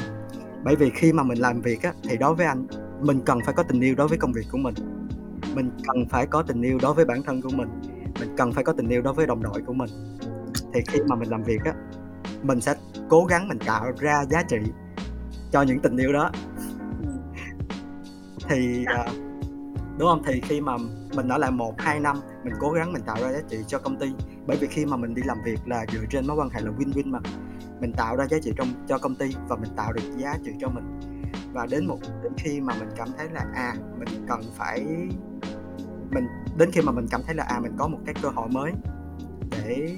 Bởi 0.64 0.76
vì 0.76 0.90
khi 0.90 1.14
mà 1.14 1.24
mình 1.24 1.38
làm 1.38 1.62
việc 1.62 1.82
á 1.82 1.94
thì 2.04 2.18
đối 2.18 2.36
với 2.36 2.46
anh 2.46 2.68
mình 3.02 3.22
cần 3.26 3.40
phải 3.46 3.54
có 3.54 3.64
tình 3.64 3.82
yêu 3.82 3.96
đối 3.96 4.08
với 4.08 4.18
công 4.18 4.34
việc 4.34 4.46
của 4.52 4.58
mình. 4.58 4.76
Mình 5.56 5.72
cần 5.88 6.06
phải 6.10 6.28
có 6.28 6.44
tình 6.44 6.62
yêu 6.62 6.78
đối 6.82 6.94
với 6.94 7.06
bản 7.06 7.24
thân 7.24 7.42
của 7.42 7.50
mình. 7.50 7.70
Mình 8.20 8.36
cần 8.38 8.54
phải 8.54 8.64
có 8.64 8.74
tình 8.74 8.88
yêu 8.88 9.02
đối 9.02 9.14
với 9.14 9.28
đồng 9.28 9.44
đội 9.44 9.62
của 9.66 9.74
mình. 9.74 9.90
Thì 10.74 10.82
khi 10.88 11.00
mà 11.08 11.16
mình 11.16 11.30
làm 11.30 11.44
việc 11.44 11.64
á 11.66 11.74
mình 12.44 12.62
sẽ 12.62 12.76
cố 13.10 13.26
gắng 13.26 13.48
mình 13.48 13.60
tạo 13.66 13.92
ra 14.00 14.26
giá 14.30 14.44
trị 14.50 14.58
cho 15.52 15.62
những 15.62 15.80
tình 15.80 15.98
yêu 15.98 16.14
đó. 16.14 16.32
Thì 18.50 18.86
uh, 19.06 19.27
đúng 20.00 20.08
không? 20.10 20.24
Thì 20.26 20.42
khi 20.42 20.62
mà 20.62 20.78
mình 21.16 21.28
ở 21.28 21.38
lại 21.38 21.52
một 21.52 21.74
hai 21.78 22.00
năm 22.00 22.18
mình 22.44 22.54
cố 22.60 22.72
gắng 22.72 22.94
mình 22.94 23.02
tạo 23.06 23.18
ra 23.22 23.32
giá 23.32 23.40
trị 23.50 23.58
cho 23.68 23.80
công 23.80 24.00
ty. 24.00 24.08
Bởi 24.48 24.58
vì 24.58 24.68
khi 24.68 24.86
mà 24.86 24.98
mình 24.98 25.16
đi 25.16 25.22
làm 25.26 25.38
việc 25.46 25.60
là 25.66 25.86
dựa 25.94 26.06
trên 26.10 26.28
mối 26.28 26.38
quan 26.38 26.50
hệ 26.50 26.62
là 26.62 26.72
win-win 26.72 27.12
mà. 27.12 27.20
Mình 27.80 27.94
tạo 27.94 28.16
ra 28.16 28.28
giá 28.28 28.38
trị 28.42 28.52
trong 28.58 28.68
cho 28.88 28.98
công 28.98 29.16
ty 29.16 29.36
và 29.48 29.56
mình 29.56 29.72
tạo 29.76 29.94
được 29.94 30.18
giá 30.18 30.38
trị 30.46 30.52
cho 30.60 30.70
mình. 30.70 31.00
Và 31.54 31.66
đến 31.66 31.86
một 31.86 31.98
đến 32.24 32.34
khi 32.38 32.62
mà 32.62 32.74
mình 32.80 32.90
cảm 32.98 33.08
thấy 33.18 33.28
là 33.34 33.46
à 33.56 33.74
mình 34.00 34.26
cần 34.28 34.42
phải 34.56 34.86
mình 36.12 36.28
đến 36.58 36.72
khi 36.72 36.82
mà 36.82 36.92
mình 36.92 37.08
cảm 37.12 37.22
thấy 37.26 37.36
là 37.36 37.44
à 37.44 37.60
mình 37.60 37.72
có 37.78 37.88
một 37.88 38.00
cái 38.06 38.16
cơ 38.22 38.30
hội 38.30 38.50
mới 38.50 38.72
để 39.52 39.96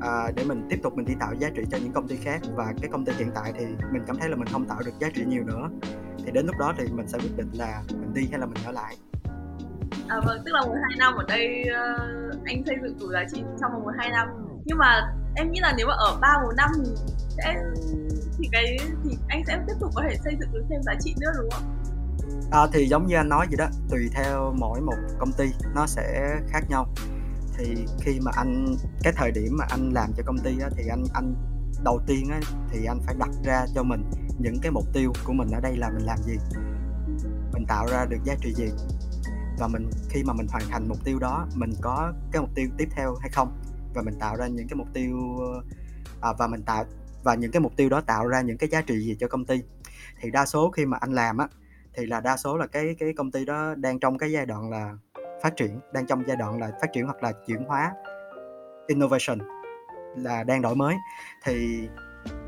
à, 0.00 0.30
để 0.36 0.44
mình 0.44 0.66
tiếp 0.70 0.78
tục 0.82 0.96
mình 0.96 1.06
đi 1.06 1.14
tạo 1.20 1.34
giá 1.34 1.50
trị 1.56 1.62
cho 1.70 1.78
những 1.78 1.92
công 1.92 2.08
ty 2.08 2.16
khác. 2.16 2.40
Và 2.54 2.74
cái 2.80 2.90
công 2.92 3.04
ty 3.04 3.12
hiện 3.18 3.30
tại 3.34 3.52
thì 3.58 3.64
mình 3.92 4.02
cảm 4.06 4.16
thấy 4.16 4.28
là 4.28 4.36
mình 4.36 4.48
không 4.48 4.64
tạo 4.64 4.78
được 4.86 4.92
giá 5.00 5.08
trị 5.14 5.24
nhiều 5.26 5.44
nữa. 5.44 5.68
Thì 6.24 6.30
đến 6.32 6.46
lúc 6.46 6.54
đó 6.58 6.74
thì 6.78 6.84
mình 6.92 7.08
sẽ 7.08 7.18
quyết 7.18 7.36
định 7.36 7.50
là 7.52 7.82
mình 7.90 8.14
đi 8.14 8.28
hay 8.30 8.40
là 8.40 8.46
mình 8.46 8.64
ở 8.64 8.72
lại 8.72 8.96
à, 10.08 10.20
vâng 10.24 10.42
tức 10.44 10.52
là 10.52 10.60
một 10.60 10.74
hai 10.82 10.98
năm 10.98 11.14
ở 11.14 11.24
đây 11.28 11.64
uh, 11.70 12.44
anh 12.44 12.62
xây 12.66 12.76
dựng 12.82 12.98
đủ 13.00 13.12
giá 13.12 13.24
trị 13.32 13.42
trong 13.60 13.72
vòng 13.72 13.82
một 13.82 13.92
hai 13.98 14.10
năm. 14.10 14.28
Nhưng 14.64 14.78
mà 14.78 15.14
em 15.34 15.50
nghĩ 15.50 15.60
là 15.60 15.74
nếu 15.76 15.86
mà 15.86 15.94
ở 15.98 16.18
ba 16.20 16.32
một 16.42 16.52
năm 16.56 16.70
thì 16.76 16.90
sẽ 17.36 17.62
thì 18.38 18.48
cái 18.52 18.78
thì 19.04 19.18
anh 19.28 19.42
sẽ 19.46 19.58
tiếp 19.66 19.74
tục 19.80 19.90
có 19.94 20.02
thể 20.08 20.16
xây 20.24 20.36
dựng 20.40 20.52
được 20.52 20.64
thêm 20.70 20.82
giá 20.82 20.94
trị 21.00 21.14
nữa 21.20 21.30
đúng 21.36 21.50
không 21.50 21.62
à, 22.50 22.66
thì 22.72 22.88
giống 22.88 23.06
như 23.06 23.16
anh 23.16 23.28
nói 23.28 23.46
vậy 23.50 23.56
đó 23.58 23.66
tùy 23.90 24.10
theo 24.14 24.54
mỗi 24.58 24.80
một 24.80 24.96
công 25.18 25.32
ty 25.32 25.44
nó 25.74 25.86
sẽ 25.86 26.36
khác 26.48 26.60
nhau. 26.68 26.86
Thì 27.58 27.86
khi 28.00 28.20
mà 28.20 28.30
anh 28.36 28.76
cái 29.02 29.12
thời 29.16 29.30
điểm 29.30 29.56
mà 29.58 29.64
anh 29.68 29.92
làm 29.92 30.12
cho 30.16 30.22
công 30.26 30.38
ty 30.38 30.58
á, 30.62 30.68
thì 30.76 30.88
anh 30.88 31.04
anh 31.14 31.34
đầu 31.84 32.00
tiên 32.06 32.28
á, 32.30 32.40
thì 32.70 32.84
anh 32.84 33.00
phải 33.06 33.14
đặt 33.18 33.30
ra 33.44 33.66
cho 33.74 33.82
mình 33.82 34.10
những 34.38 34.60
cái 34.62 34.72
mục 34.72 34.84
tiêu 34.92 35.12
của 35.24 35.32
mình 35.32 35.50
ở 35.50 35.60
đây 35.60 35.76
là 35.76 35.90
mình 35.90 36.06
làm 36.06 36.18
gì? 36.18 36.36
Mình 37.52 37.66
tạo 37.68 37.86
ra 37.86 38.04
được 38.04 38.18
giá 38.24 38.34
trị 38.40 38.54
gì? 38.54 38.70
Và 39.58 39.68
mình 39.68 39.90
khi 40.08 40.24
mà 40.24 40.32
mình 40.32 40.46
hoàn 40.50 40.62
thành 40.70 40.88
mục 40.88 40.98
tiêu 41.04 41.18
đó 41.18 41.46
mình 41.54 41.70
có 41.80 42.12
cái 42.32 42.42
mục 42.42 42.50
tiêu 42.54 42.68
tiếp 42.76 42.88
theo 42.90 43.14
hay 43.20 43.30
không? 43.30 43.58
Và 43.94 44.02
mình 44.02 44.14
tạo 44.20 44.36
ra 44.36 44.46
những 44.46 44.68
cái 44.68 44.76
mục 44.76 44.88
tiêu 44.92 45.38
à, 46.20 46.32
và 46.38 46.46
mình 46.46 46.62
tạo 46.62 46.84
và 47.24 47.34
những 47.34 47.50
cái 47.50 47.60
mục 47.60 47.72
tiêu 47.76 47.88
đó 47.88 48.00
tạo 48.00 48.28
ra 48.28 48.40
những 48.40 48.58
cái 48.58 48.68
giá 48.68 48.80
trị 48.80 48.98
gì 48.98 49.16
cho 49.20 49.28
công 49.28 49.44
ty? 49.44 49.62
Thì 50.20 50.30
đa 50.30 50.46
số 50.46 50.70
khi 50.70 50.86
mà 50.86 50.96
anh 51.00 51.12
làm 51.12 51.38
á 51.38 51.48
thì 51.94 52.06
là 52.06 52.20
đa 52.20 52.36
số 52.36 52.56
là 52.56 52.66
cái 52.66 52.96
cái 52.98 53.12
công 53.16 53.30
ty 53.30 53.44
đó 53.44 53.74
đang 53.74 54.00
trong 54.00 54.18
cái 54.18 54.32
giai 54.32 54.46
đoạn 54.46 54.70
là 54.70 54.96
phát 55.42 55.56
triển 55.56 55.80
đang 55.92 56.06
trong 56.06 56.22
giai 56.26 56.36
đoạn 56.36 56.60
là 56.60 56.70
phát 56.80 56.92
triển 56.92 57.04
hoặc 57.04 57.22
là 57.22 57.32
chuyển 57.46 57.64
hóa 57.64 57.92
innovation 58.86 59.38
là 60.16 60.44
đang 60.44 60.62
đổi 60.62 60.74
mới. 60.74 60.94
Thì 61.44 61.88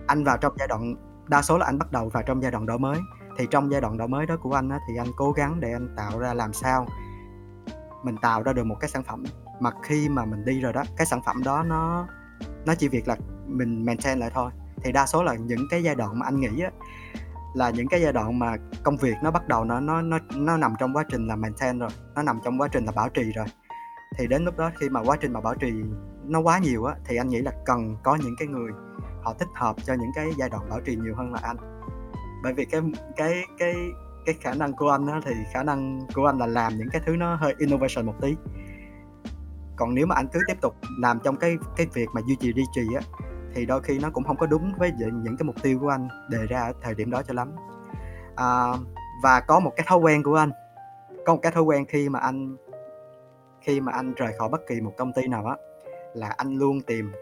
anh 0.07 0.25
vào 0.25 0.37
trong 0.37 0.55
giai 0.59 0.69
đoạn 0.69 0.95
đa 1.29 1.43
số 1.43 1.59
là 1.59 1.67
anh 1.67 1.79
bắt 1.79 1.93
đầu 1.93 2.09
vào 2.09 2.23
trong 2.23 2.43
giai 2.43 2.51
đoạn 2.51 2.67
đổi 2.67 2.79
mới 2.79 2.99
thì 3.39 3.47
trong 3.51 3.71
giai 3.73 3.81
đoạn 3.81 3.99
đổi 3.99 4.09
mới 4.09 4.27
đó 4.27 4.37
của 4.37 4.53
anh 4.53 4.69
á, 4.69 4.79
thì 4.89 4.97
anh 4.97 5.09
cố 5.17 5.33
gắng 5.33 5.61
để 5.61 5.73
anh 5.73 5.95
tạo 5.97 6.19
ra 6.19 6.35
làm 6.35 6.53
sao 6.53 6.87
mình 8.03 8.17
tạo 8.23 8.43
ra 8.43 8.53
được 8.53 8.65
một 8.65 8.77
cái 8.81 8.91
sản 8.91 9.03
phẩm. 9.03 9.25
Mà 9.61 9.71
khi 9.83 10.09
mà 10.09 10.25
mình 10.25 10.45
đi 10.45 10.61
rồi 10.61 10.73
đó 10.73 10.83
cái 10.97 11.07
sản 11.07 11.21
phẩm 11.27 11.43
đó 11.45 11.63
nó 11.63 12.07
nó 12.67 12.75
chỉ 12.75 12.89
việc 12.89 13.09
là 13.09 13.17
mình 13.47 13.85
maintain 13.85 14.19
lại 14.19 14.31
thôi. 14.35 14.51
Thì 14.83 14.93
đa 14.93 15.07
số 15.07 15.23
là 15.23 15.35
những 15.35 15.67
cái 15.71 15.83
giai 15.83 15.95
đoạn 15.95 16.19
mà 16.19 16.27
anh 16.27 16.41
nghĩ 16.41 16.63
á, 16.63 16.71
là 17.55 17.71
những 17.71 17.89
cái 17.89 18.01
giai 18.01 18.13
đoạn 18.13 18.39
mà 18.39 18.57
công 18.83 18.97
việc 18.97 19.15
nó 19.23 19.31
bắt 19.31 19.49
đầu 19.49 19.65
nó 19.65 19.81
nó 19.81 20.03
nó 20.03 20.19
nó 20.35 20.57
nằm 20.57 20.75
trong 20.79 20.97
quá 20.97 21.05
trình 21.11 21.27
là 21.27 21.37
maintain 21.37 21.79
rồi 21.79 21.91
nó 22.15 22.23
nằm 22.23 22.41
trong 22.45 22.61
quá 22.61 22.69
trình 22.69 22.85
là 22.85 22.93
bảo 22.93 23.09
trì 23.09 23.33
rồi. 23.33 23.47
Thì 24.17 24.27
đến 24.27 24.45
lúc 24.45 24.57
đó 24.57 24.71
khi 24.81 24.89
mà 24.89 25.01
quá 25.01 25.17
trình 25.21 25.33
mà 25.33 25.41
bảo 25.41 25.55
trì 25.55 25.73
nó 26.25 26.41
quá 26.41 26.59
nhiều 26.59 26.85
á 26.85 26.95
thì 27.05 27.17
anh 27.17 27.29
nghĩ 27.29 27.41
là 27.41 27.53
cần 27.65 27.97
có 28.03 28.17
những 28.17 28.35
cái 28.39 28.49
người 28.49 28.73
họ 29.23 29.35
thích 29.39 29.49
hợp 29.55 29.77
cho 29.85 29.95
những 29.95 30.11
cái 30.15 30.31
giai 30.37 30.49
đoạn 30.49 30.69
bảo 30.71 30.81
trì 30.81 30.97
nhiều 30.97 31.15
hơn 31.17 31.33
là 31.33 31.41
anh 31.43 31.78
bởi 32.43 32.53
vì 32.53 32.65
cái 32.65 32.81
cái 33.17 33.43
cái 33.59 33.75
cái 34.27 34.35
khả 34.41 34.55
năng 34.55 34.73
của 34.73 34.91
anh 34.91 35.07
đó 35.07 35.21
thì 35.25 35.35
khả 35.53 35.63
năng 35.63 36.01
của 36.15 36.27
anh 36.27 36.39
là 36.39 36.47
làm 36.47 36.77
những 36.77 36.89
cái 36.93 37.03
thứ 37.07 37.17
nó 37.17 37.35
hơi 37.35 37.55
innovation 37.59 38.07
một 38.07 38.15
tí. 38.21 38.37
Còn 39.77 39.95
nếu 39.95 40.07
mà 40.07 40.15
anh 40.15 40.29
cứ 40.33 40.41
tiếp 40.47 40.57
tục 40.61 40.75
làm 41.01 41.19
trong 41.25 41.37
cái 41.37 41.57
cái 41.77 41.87
việc 41.95 42.09
mà 42.15 42.21
duy 42.27 42.37
trì 42.41 42.53
duy 42.53 42.65
trì 42.75 42.95
á 42.95 43.01
thì 43.55 43.67
đôi 43.67 43.83
khi 43.83 43.99
nó 43.99 44.11
cũng 44.11 44.25
không 44.25 44.37
có 44.37 44.47
đúng 44.47 44.73
với 44.79 44.93
những 44.99 45.37
cái 45.37 45.45
mục 45.45 45.63
tiêu 45.63 45.79
của 45.79 45.89
anh 45.89 46.09
đề 46.31 46.47
ra 46.47 46.61
ở 46.61 46.73
thời 46.83 46.95
điểm 46.95 47.11
đó 47.11 47.23
cho 47.23 47.35
lắm. 47.35 47.53
À, 48.37 48.73
và 49.23 49.41
có 49.41 49.61
một 49.61 49.73
cái 49.77 49.87
thói 49.89 49.99
quen 49.99 50.23
của 50.23 50.35
anh 50.35 50.51
có 51.27 51.35
một 51.35 51.41
cái 51.43 51.53
thói 51.53 51.63
quen 51.63 51.85
khi 51.89 52.09
mà 52.09 52.19
anh 52.19 52.57
khi 53.61 53.81
mà 53.81 53.93
anh 53.93 54.15
rời 54.15 54.33
khỏi 54.39 54.49
bất 54.49 54.61
kỳ 54.69 54.81
một 54.81 54.95
công 54.97 55.13
ty 55.13 55.29
nào 55.29 55.47
á 55.47 55.57
là 56.15 56.35
anh 56.37 56.55
luôn 56.55 56.81
tìm 56.81 57.13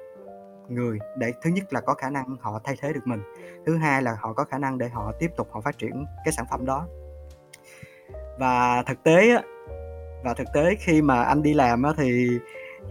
người 0.68 0.98
để, 1.16 1.32
thứ 1.42 1.50
nhất 1.50 1.72
là 1.72 1.80
có 1.80 1.94
khả 1.94 2.10
năng 2.10 2.36
họ 2.40 2.60
thay 2.64 2.76
thế 2.80 2.92
được 2.92 3.06
mình, 3.06 3.20
thứ 3.66 3.76
hai 3.76 4.02
là 4.02 4.16
họ 4.20 4.32
có 4.32 4.44
khả 4.44 4.58
năng 4.58 4.78
để 4.78 4.88
họ 4.88 5.12
tiếp 5.18 5.30
tục 5.36 5.48
họ 5.50 5.60
phát 5.60 5.78
triển 5.78 6.06
cái 6.24 6.32
sản 6.32 6.46
phẩm 6.50 6.66
đó. 6.66 6.86
Và 8.38 8.82
thực 8.86 9.02
tế 9.02 9.30
á, 9.30 9.42
và 10.24 10.34
thực 10.34 10.46
tế 10.54 10.74
khi 10.80 11.02
mà 11.02 11.22
anh 11.22 11.42
đi 11.42 11.54
làm 11.54 11.82
á 11.82 11.92
thì 11.96 12.38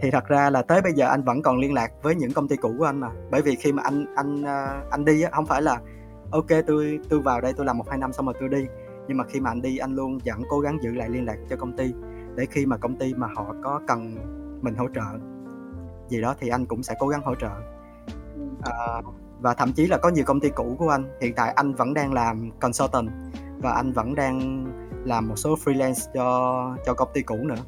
thì 0.00 0.10
thật 0.10 0.26
ra 0.28 0.50
là 0.50 0.62
tới 0.62 0.82
bây 0.82 0.92
giờ 0.92 1.06
anh 1.08 1.22
vẫn 1.22 1.42
còn 1.42 1.58
liên 1.58 1.74
lạc 1.74 1.92
với 2.02 2.14
những 2.14 2.32
công 2.32 2.48
ty 2.48 2.56
cũ 2.56 2.74
của 2.78 2.84
anh 2.84 3.00
mà. 3.00 3.10
Bởi 3.30 3.42
vì 3.42 3.56
khi 3.56 3.72
mà 3.72 3.82
anh 3.82 4.14
anh 4.16 4.42
ờ, 4.42 4.82
anh 4.90 5.04
đi 5.04 5.22
á, 5.22 5.30
không 5.32 5.46
phải 5.46 5.62
là, 5.62 5.80
ok, 6.30 6.46
tôi 6.66 6.98
tôi 7.08 7.20
vào 7.20 7.40
đây 7.40 7.52
tôi 7.56 7.66
làm 7.66 7.78
một 7.78 7.88
hai 7.88 7.98
năm 7.98 8.12
xong 8.12 8.26
rồi 8.26 8.34
tôi 8.40 8.48
đi. 8.48 8.66
Nhưng 9.08 9.16
mà 9.16 9.24
khi 9.24 9.40
mà 9.40 9.50
anh 9.50 9.62
đi, 9.62 9.78
anh 9.78 9.94
luôn 9.94 10.18
vẫn 10.24 10.42
cố 10.48 10.60
gắng 10.60 10.78
giữ 10.82 10.92
lại 10.92 11.08
liên 11.08 11.26
lạc 11.26 11.36
cho 11.50 11.56
công 11.56 11.76
ty 11.76 11.94
để 12.34 12.46
khi 12.50 12.66
mà 12.66 12.76
công 12.76 12.96
ty 12.96 13.14
mà 13.14 13.26
họ 13.36 13.54
có 13.64 13.80
cần 13.86 14.14
mình 14.62 14.74
hỗ 14.74 14.88
trợ 14.94 15.35
gì 16.08 16.20
đó 16.20 16.34
thì 16.40 16.48
anh 16.48 16.66
cũng 16.66 16.82
sẽ 16.82 16.94
cố 16.98 17.08
gắng 17.08 17.22
hỗ 17.24 17.34
trợ. 17.34 17.50
À, 18.64 19.02
và 19.40 19.54
thậm 19.54 19.72
chí 19.72 19.86
là 19.86 19.98
có 19.98 20.08
nhiều 20.08 20.24
công 20.26 20.40
ty 20.40 20.48
cũ 20.48 20.76
của 20.78 20.88
anh 20.88 21.18
hiện 21.20 21.34
tại 21.34 21.52
anh 21.56 21.74
vẫn 21.74 21.94
đang 21.94 22.12
làm 22.12 22.50
consultant 22.60 23.10
và 23.62 23.72
anh 23.72 23.92
vẫn 23.92 24.14
đang 24.14 24.66
làm 25.04 25.28
một 25.28 25.36
số 25.36 25.54
freelance 25.54 26.10
cho 26.14 26.76
cho 26.86 26.94
công 26.94 27.08
ty 27.14 27.22
cũ 27.22 27.36
nữa. 27.36 27.62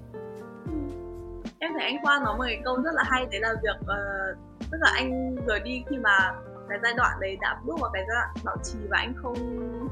Em 1.59 1.73
thấy 1.73 1.83
anh 1.83 1.97
Khoa 2.05 2.21
nói 2.25 2.39
một 2.39 2.45
cái 2.47 2.61
câu 2.65 2.77
rất 2.83 2.91
là 2.95 3.03
hay 3.07 3.27
đấy 3.31 3.41
là 3.41 3.55
việc 3.63 3.77
uh, 3.81 4.39
tức 4.71 4.79
là 4.81 4.91
anh 4.95 5.37
rời 5.47 5.61
đi 5.61 5.85
khi 5.91 5.97
mà 5.99 6.35
cái 6.69 6.79
giai 6.83 6.95
đoạn 6.97 7.21
đấy 7.21 7.39
đã 7.41 7.61
bước 7.65 7.81
vào 7.81 7.91
cái 7.93 8.05
giai 8.09 8.17
đoạn 8.17 8.45
bảo 8.45 8.57
trì 8.63 8.79
và 8.91 8.99
anh 8.99 9.15
không 9.23 9.35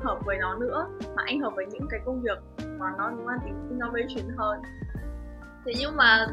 hợp 0.04 0.18
với 0.24 0.38
nó 0.38 0.54
nữa 0.54 0.86
mà 1.16 1.22
anh 1.26 1.40
hợp 1.40 1.52
với 1.56 1.66
những 1.66 1.86
cái 1.90 2.00
công 2.06 2.22
việc 2.22 2.66
mà 2.78 2.86
nó 2.98 3.10
mang 3.24 3.38
tính 3.44 3.68
innovation 3.70 4.36
hơn 4.36 4.60
thế 5.66 5.72
nhưng 5.78 5.96
mà 5.96 6.26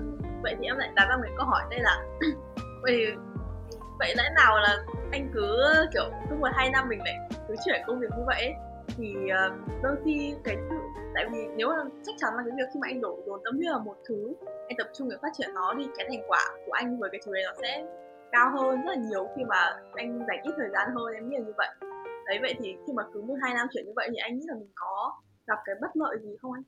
vậy 0.44 0.56
thì 0.60 0.66
em 0.66 0.78
lại 0.78 0.90
đặt 0.96 1.06
ra 1.10 1.18
một 1.18 1.24
câu 1.38 1.46
hỏi 1.46 1.64
đây 1.70 1.80
là 1.80 2.06
vậy 2.82 3.16
vậy 4.00 4.14
lẽ 4.18 4.24
nào 4.36 4.58
là 4.60 4.78
anh 5.12 5.32
cứ 5.34 5.58
kiểu 5.94 6.04
cứ 6.30 6.36
một 6.36 6.48
hai 6.54 6.70
năm 6.70 6.90
mình 6.90 7.00
lại 7.00 7.16
cứ 7.48 7.56
chuyển 7.66 7.82
công 7.88 8.00
việc 8.00 8.08
như 8.18 8.24
vậy 8.26 8.42
ấy, 8.42 8.54
thì 8.98 9.30
ờ, 9.30 9.52
đôi 9.84 9.96
khi 10.06 10.36
cái 10.44 10.58
sự 10.70 10.76
tại 11.16 11.26
vì 11.32 11.48
nếu 11.56 11.70
là 11.70 11.84
chắc 12.06 12.16
chắn 12.18 12.36
là 12.36 12.44
cái 12.46 12.52
việc 12.58 12.70
khi 12.74 12.80
mà 12.80 12.88
anh 12.88 13.02
đổ 13.02 13.20
dồn 13.26 13.42
tâm 13.44 13.58
huyết 13.58 13.72
vào 13.72 13.80
một 13.80 13.98
thứ 14.08 14.34
anh 14.68 14.78
tập 14.78 14.88
trung 14.94 15.10
để 15.10 15.18
phát 15.22 15.30
triển 15.38 15.54
nó 15.54 15.74
thì 15.78 15.88
cái 15.98 16.06
thành 16.10 16.24
quả 16.28 16.46
của 16.66 16.72
anh 16.72 17.00
với 17.00 17.10
cái 17.12 17.22
thứ 17.26 17.34
đấy 17.34 17.44
nó 17.46 17.54
sẽ 17.62 17.86
cao 18.32 18.52
hơn 18.52 18.82
rất 18.82 18.92
là 18.96 18.96
nhiều 19.10 19.28
khi 19.36 19.44
mà 19.44 19.76
anh 19.94 20.20
dành 20.28 20.42
ít 20.44 20.54
thời 20.58 20.70
gian 20.74 20.90
hơn 20.96 21.14
em 21.14 21.30
nghĩ 21.30 21.38
là 21.38 21.44
như 21.46 21.54
vậy. 21.58 21.68
Đấy 22.26 22.40
vậy 22.42 22.56
thì 22.60 22.76
khi 22.88 22.94
mà 22.94 23.04
cứ 23.14 23.22
một 23.22 23.36
hai 23.42 23.54
năm 23.54 23.68
chuyển 23.74 23.86
như 23.86 23.94
vậy 23.96 24.08
thì 24.12 24.18
anh 24.18 24.38
nghĩ 24.38 24.46
là 24.48 24.56
mình 24.56 24.72
có 24.76 25.14
gặp 25.48 25.60
cái 25.66 25.76
bất 25.82 25.96
lợi 25.96 26.18
gì 26.24 26.38
không 26.42 26.52
anh? 26.52 26.64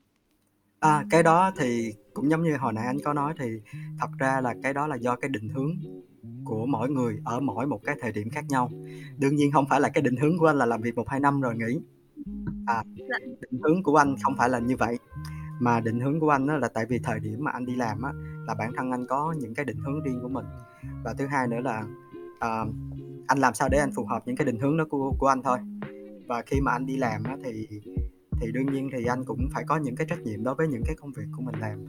À, 0.80 1.04
cái 1.10 1.22
đó 1.22 1.50
thì 1.58 1.94
cũng 2.14 2.30
giống 2.30 2.42
như 2.42 2.56
hồi 2.56 2.72
nãy 2.72 2.86
anh 2.86 2.98
có 3.04 3.12
nói 3.12 3.34
thì 3.38 3.46
thật 3.98 4.10
ra 4.18 4.40
là 4.40 4.54
cái 4.62 4.74
đó 4.74 4.86
là 4.86 4.96
do 4.96 5.16
cái 5.16 5.28
định 5.28 5.48
hướng 5.48 5.70
của 6.44 6.66
mỗi 6.66 6.90
người 6.90 7.18
ở 7.24 7.40
mỗi 7.40 7.66
một 7.66 7.80
cái 7.84 7.96
thời 8.00 8.12
điểm 8.12 8.30
khác 8.30 8.44
nhau. 8.48 8.70
Đương 9.18 9.36
nhiên 9.36 9.52
không 9.52 9.66
phải 9.68 9.80
là 9.80 9.88
cái 9.88 10.02
định 10.02 10.16
hướng 10.16 10.38
của 10.38 10.46
anh 10.46 10.56
là 10.56 10.66
làm 10.66 10.80
việc 10.82 10.94
một 10.94 11.08
hai 11.08 11.20
năm 11.20 11.40
rồi 11.40 11.54
nghỉ. 11.56 11.80
À, 12.66 12.82
dạ. 12.96 13.18
định 13.40 13.60
hướng 13.62 13.82
của 13.82 13.96
anh 13.96 14.16
không 14.22 14.34
phải 14.36 14.48
là 14.48 14.58
như 14.58 14.76
vậy 14.76 14.98
mà 15.60 15.80
định 15.80 16.00
hướng 16.00 16.20
của 16.20 16.30
anh 16.30 16.46
là 16.46 16.68
tại 16.68 16.86
vì 16.86 16.98
thời 16.98 17.20
điểm 17.20 17.44
mà 17.44 17.50
anh 17.50 17.66
đi 17.66 17.76
làm 17.76 18.02
á 18.02 18.12
là 18.46 18.54
bản 18.54 18.72
thân 18.76 18.90
anh 18.90 19.06
có 19.06 19.34
những 19.38 19.54
cái 19.54 19.64
định 19.64 19.78
hướng 19.78 20.02
riêng 20.02 20.18
của 20.22 20.28
mình 20.28 20.46
và 21.04 21.14
thứ 21.18 21.26
hai 21.26 21.48
nữa 21.48 21.60
là 21.60 21.84
uh, 22.36 22.74
anh 23.26 23.38
làm 23.38 23.54
sao 23.54 23.68
để 23.68 23.78
anh 23.78 23.92
phù 23.96 24.06
hợp 24.06 24.22
những 24.26 24.36
cái 24.36 24.46
định 24.46 24.60
hướng 24.60 24.76
đó 24.76 24.84
của 24.90 25.12
của 25.18 25.26
anh 25.26 25.42
thôi 25.42 25.58
và 26.26 26.42
khi 26.46 26.60
mà 26.60 26.72
anh 26.72 26.86
đi 26.86 26.96
làm 26.96 27.24
á, 27.24 27.36
thì 27.44 27.68
thì 28.40 28.52
đương 28.52 28.72
nhiên 28.72 28.90
thì 28.92 29.04
anh 29.04 29.24
cũng 29.24 29.48
phải 29.54 29.64
có 29.66 29.76
những 29.76 29.96
cái 29.96 30.06
trách 30.10 30.20
nhiệm 30.20 30.44
đối 30.44 30.54
với 30.54 30.68
những 30.68 30.82
cái 30.86 30.94
công 31.00 31.12
việc 31.12 31.26
của 31.36 31.42
mình 31.42 31.54
làm. 31.60 31.84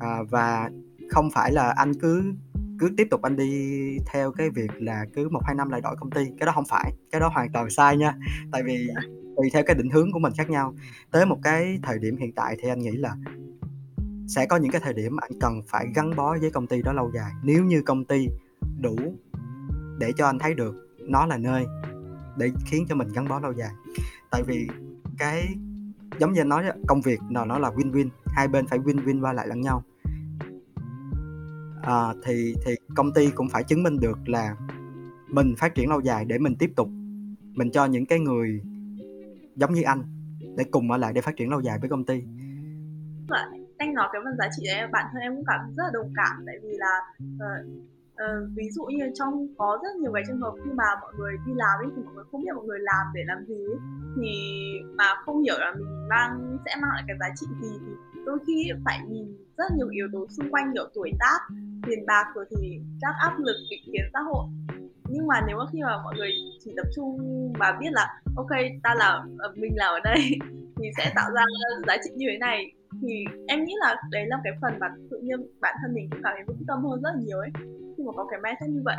À, 0.00 0.18
và 0.30 0.70
không 1.10 1.30
phải 1.34 1.52
là 1.52 1.74
anh 1.76 1.94
cứ 2.00 2.32
cứ 2.78 2.90
tiếp 2.96 3.06
tục 3.10 3.22
anh 3.22 3.36
đi 3.36 3.98
theo 4.12 4.32
cái 4.32 4.50
việc 4.50 4.70
là 4.78 5.04
cứ 5.14 5.28
một 5.28 5.40
hai 5.44 5.54
năm 5.54 5.70
lại 5.70 5.80
đổi 5.80 5.96
công 6.00 6.10
ty 6.10 6.24
cái 6.38 6.46
đó 6.46 6.52
không 6.52 6.64
phải 6.68 6.92
cái 7.10 7.20
đó 7.20 7.28
hoàn 7.28 7.52
toàn 7.52 7.70
sai 7.70 7.96
nha. 7.96 8.14
Tại 8.52 8.62
vì 8.62 8.88
tùy 9.36 9.50
theo 9.52 9.62
cái 9.66 9.76
định 9.76 9.90
hướng 9.90 10.12
của 10.12 10.18
mình 10.18 10.32
khác 10.36 10.50
nhau. 10.50 10.74
Tới 11.10 11.26
một 11.26 11.38
cái 11.42 11.78
thời 11.82 11.98
điểm 11.98 12.16
hiện 12.16 12.32
tại 12.32 12.56
thì 12.62 12.68
anh 12.68 12.78
nghĩ 12.78 12.96
là 12.96 13.16
sẽ 14.28 14.46
có 14.46 14.56
những 14.56 14.72
cái 14.72 14.80
thời 14.84 14.94
điểm 14.94 15.16
anh 15.16 15.30
cần 15.40 15.62
phải 15.68 15.86
gắn 15.94 16.16
bó 16.16 16.36
với 16.40 16.50
công 16.50 16.66
ty 16.66 16.82
đó 16.82 16.92
lâu 16.92 17.10
dài. 17.14 17.32
Nếu 17.42 17.64
như 17.64 17.82
công 17.82 18.04
ty 18.04 18.28
đủ 18.80 18.96
để 19.98 20.12
cho 20.16 20.26
anh 20.26 20.38
thấy 20.38 20.54
được 20.54 20.74
nó 20.98 21.26
là 21.26 21.36
nơi 21.36 21.64
để 22.38 22.50
khiến 22.66 22.86
cho 22.88 22.94
mình 22.94 23.08
gắn 23.14 23.28
bó 23.28 23.40
lâu 23.40 23.52
dài. 23.52 23.70
Tại 24.30 24.42
vì 24.46 24.68
cái 25.18 25.54
giống 26.20 26.32
như 26.32 26.40
anh 26.40 26.48
nói 26.48 26.64
công 26.88 27.00
việc 27.00 27.20
nào 27.30 27.46
nó 27.46 27.58
là 27.58 27.70
win-win 27.70 28.08
hai 28.26 28.48
bên 28.48 28.66
phải 28.66 28.78
win-win 28.78 29.20
qua 29.20 29.32
lại 29.32 29.48
lẫn 29.48 29.60
nhau. 29.60 29.82
À, 31.82 32.14
thì 32.24 32.54
thì 32.64 32.74
công 32.96 33.12
ty 33.12 33.30
cũng 33.30 33.48
phải 33.48 33.64
chứng 33.64 33.82
minh 33.82 34.00
được 34.00 34.18
là 34.26 34.56
mình 35.28 35.54
phát 35.58 35.74
triển 35.74 35.88
lâu 35.88 36.00
dài 36.00 36.24
để 36.24 36.38
mình 36.38 36.56
tiếp 36.58 36.72
tục 36.76 36.88
mình 37.54 37.70
cho 37.70 37.84
những 37.84 38.06
cái 38.06 38.20
người 38.20 38.60
giống 39.56 39.74
như 39.74 39.82
anh 39.82 40.02
để 40.56 40.64
cùng 40.70 40.90
ở 40.90 40.96
lại 40.96 41.12
để 41.12 41.20
phát 41.20 41.36
triển 41.36 41.50
lâu 41.50 41.60
dài 41.60 41.78
với 41.78 41.90
công 41.90 42.04
ty. 42.04 42.22
Vâng 43.28 43.60
anh 43.80 43.94
nói 43.94 44.08
cái 44.12 44.22
phần 44.24 44.36
giá 44.38 44.48
trị 44.56 44.62
đấy 44.66 44.88
bản 44.92 45.06
thân 45.12 45.22
em 45.22 45.36
cũng 45.36 45.44
cảm 45.46 45.60
rất 45.76 45.84
là 45.84 45.90
đồng 45.92 46.12
cảm 46.16 46.42
tại 46.46 46.54
vì 46.62 46.68
là 46.78 47.00
uh, 47.34 47.66
uh, 48.24 48.48
ví 48.56 48.70
dụ 48.70 48.84
như 48.84 49.10
trong 49.14 49.46
có 49.58 49.78
rất 49.82 49.96
nhiều 50.00 50.12
cái 50.14 50.22
trường 50.26 50.40
hợp 50.40 50.54
khi 50.64 50.70
mà 50.74 50.84
mọi 51.02 51.12
người 51.18 51.32
đi 51.46 51.52
làm 51.56 51.78
ấy 51.80 51.90
thì 51.96 52.02
mọi 52.04 52.14
người 52.14 52.24
không 52.32 52.42
biết 52.42 52.50
mọi 52.54 52.64
người 52.64 52.78
làm 52.80 53.06
để 53.14 53.22
làm 53.26 53.44
gì 53.48 53.54
ấy, 53.54 53.78
thì 54.16 54.30
mà 54.98 55.04
không 55.24 55.42
hiểu 55.42 55.58
là 55.58 55.74
mình 55.78 56.08
mang 56.08 56.58
sẽ 56.64 56.70
mang 56.82 56.90
lại 56.94 57.02
cái 57.06 57.16
giá 57.20 57.28
trị 57.36 57.46
gì 57.62 57.72
thì 57.86 57.92
đôi 58.26 58.38
khi 58.46 58.70
phải 58.84 58.98
nhìn 59.08 59.36
rất 59.58 59.72
nhiều 59.76 59.88
yếu 59.88 60.06
tố 60.12 60.26
xung 60.28 60.50
quanh 60.50 60.70
kiểu 60.74 60.84
tuổi 60.94 61.10
tác 61.20 61.38
tiền 61.86 62.06
bạc 62.06 62.24
rồi 62.34 62.44
thì 62.50 62.80
các 63.00 63.14
áp 63.20 63.38
lực 63.38 63.56
định 63.70 63.82
kiến 63.92 64.10
xã 64.12 64.20
hội. 64.20 64.44
Nhưng 65.08 65.26
mà 65.26 65.40
nếu 65.46 65.56
mà 65.58 65.64
khi 65.72 65.78
mà 65.82 66.02
mọi 66.04 66.14
người 66.16 66.30
chỉ 66.64 66.72
tập 66.76 66.86
trung 66.96 67.18
và 67.58 67.76
biết 67.80 67.90
là 67.92 68.20
ok 68.36 68.50
ta 68.82 68.94
là 68.94 69.24
ờ, 69.38 69.52
mình 69.56 69.72
là 69.76 69.86
ở 69.86 70.00
đây 70.04 70.38
thì 70.76 70.90
sẽ 70.96 71.12
tạo 71.14 71.30
ra 71.34 71.44
giá 71.86 71.96
trị 72.04 72.10
như 72.16 72.26
thế 72.30 72.38
này 72.38 72.72
thì 73.02 73.24
em 73.48 73.64
nghĩ 73.64 73.74
là 73.80 73.96
đấy 74.10 74.26
là 74.26 74.36
cái 74.44 74.52
phần 74.62 74.78
mà 74.80 74.86
tự 75.10 75.18
nhiên 75.22 75.38
bản 75.60 75.74
thân 75.82 75.94
mình 75.94 76.08
cũng 76.10 76.20
cảm 76.24 76.32
thấy 76.36 76.44
vững 76.46 76.66
tâm 76.68 76.84
hơn 76.84 77.02
rất 77.02 77.10
là 77.14 77.20
nhiều 77.24 77.38
ấy 77.38 77.50
mà 78.10 78.16
có 78.16 78.26
cái 78.30 78.40
mindset 78.42 78.70
như 78.70 78.82
vậy. 78.84 78.96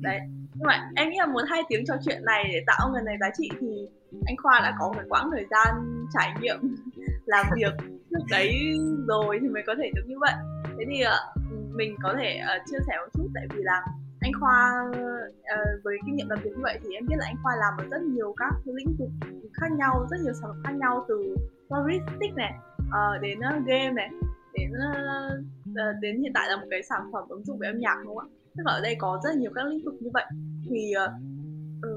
Đấy. 0.00 0.20
Nhưng 0.54 0.66
mà 0.66 0.90
em 0.96 1.10
nghĩ 1.10 1.16
là 1.18 1.26
muốn 1.26 1.44
hai 1.48 1.62
tiếng 1.68 1.84
trò 1.86 1.94
chuyện 2.04 2.24
này 2.24 2.44
để 2.52 2.64
tạo 2.66 2.90
người 2.92 3.02
này 3.02 3.16
giá 3.20 3.30
trị 3.38 3.50
thì 3.60 3.88
anh 4.26 4.36
khoa 4.42 4.60
đã 4.60 4.76
có 4.78 4.92
một 4.92 5.02
quãng 5.08 5.30
thời 5.32 5.46
gian 5.50 5.74
trải 6.14 6.34
nghiệm 6.40 6.58
làm 7.26 7.46
việc 7.56 7.72
trước 8.10 8.24
đấy 8.30 8.74
rồi 9.08 9.38
thì 9.42 9.48
mới 9.48 9.62
có 9.66 9.74
thể 9.78 9.90
được 9.94 10.04
như 10.06 10.16
vậy. 10.20 10.34
Thế 10.78 10.84
thì 10.90 11.02
uh, 11.04 11.42
mình 11.74 11.96
có 12.02 12.14
thể 12.18 12.40
uh, 12.40 12.62
chia 12.70 12.78
sẻ 12.86 12.94
một 13.00 13.08
chút 13.14 13.28
tại 13.34 13.46
vì 13.50 13.62
là 13.62 13.82
anh 14.20 14.32
khoa 14.40 14.72
uh, 14.90 15.84
với 15.84 15.96
kinh 16.06 16.16
nghiệm 16.16 16.28
làm 16.28 16.38
việc 16.44 16.50
như 16.50 16.62
vậy 16.62 16.78
thì 16.82 16.94
em 16.94 17.06
biết 17.06 17.16
là 17.18 17.26
anh 17.26 17.36
khoa 17.42 17.56
làm 17.56 17.74
ở 17.78 17.84
rất 17.90 18.02
nhiều 18.02 18.34
các 18.36 18.52
lĩnh 18.64 18.96
vực 18.98 19.10
khác 19.52 19.72
nhau 19.78 20.06
rất 20.10 20.16
nhiều 20.24 20.32
sản 20.32 20.50
phẩm 20.50 20.62
khác 20.64 20.72
nhau 20.80 21.04
từ 21.08 21.36
logistics 21.68 22.36
này 22.36 22.54
uh, 22.80 23.22
đến 23.22 23.38
uh, 23.38 23.66
game 23.66 23.90
này 23.90 24.10
đến 24.54 24.70
uh, 24.70 25.44
Ờ, 25.76 25.92
đến 26.00 26.22
hiện 26.22 26.32
tại 26.34 26.48
là 26.48 26.56
một 26.56 26.66
cái 26.70 26.82
sản 26.82 27.00
phẩm 27.12 27.24
ứng 27.28 27.44
dụng 27.44 27.58
về 27.58 27.68
âm 27.68 27.78
nhạc 27.78 27.96
đúng 28.04 28.16
không 28.16 28.28
ạ? 28.28 28.34
Tức 28.56 28.62
là 28.66 28.72
ở 28.72 28.80
đây 28.80 28.96
có 28.98 29.20
rất 29.24 29.36
nhiều 29.36 29.50
các 29.54 29.66
lĩnh 29.66 29.84
vực 29.84 29.94
như 30.00 30.10
vậy. 30.14 30.24
Thì 30.70 30.92
uh, 31.04 31.10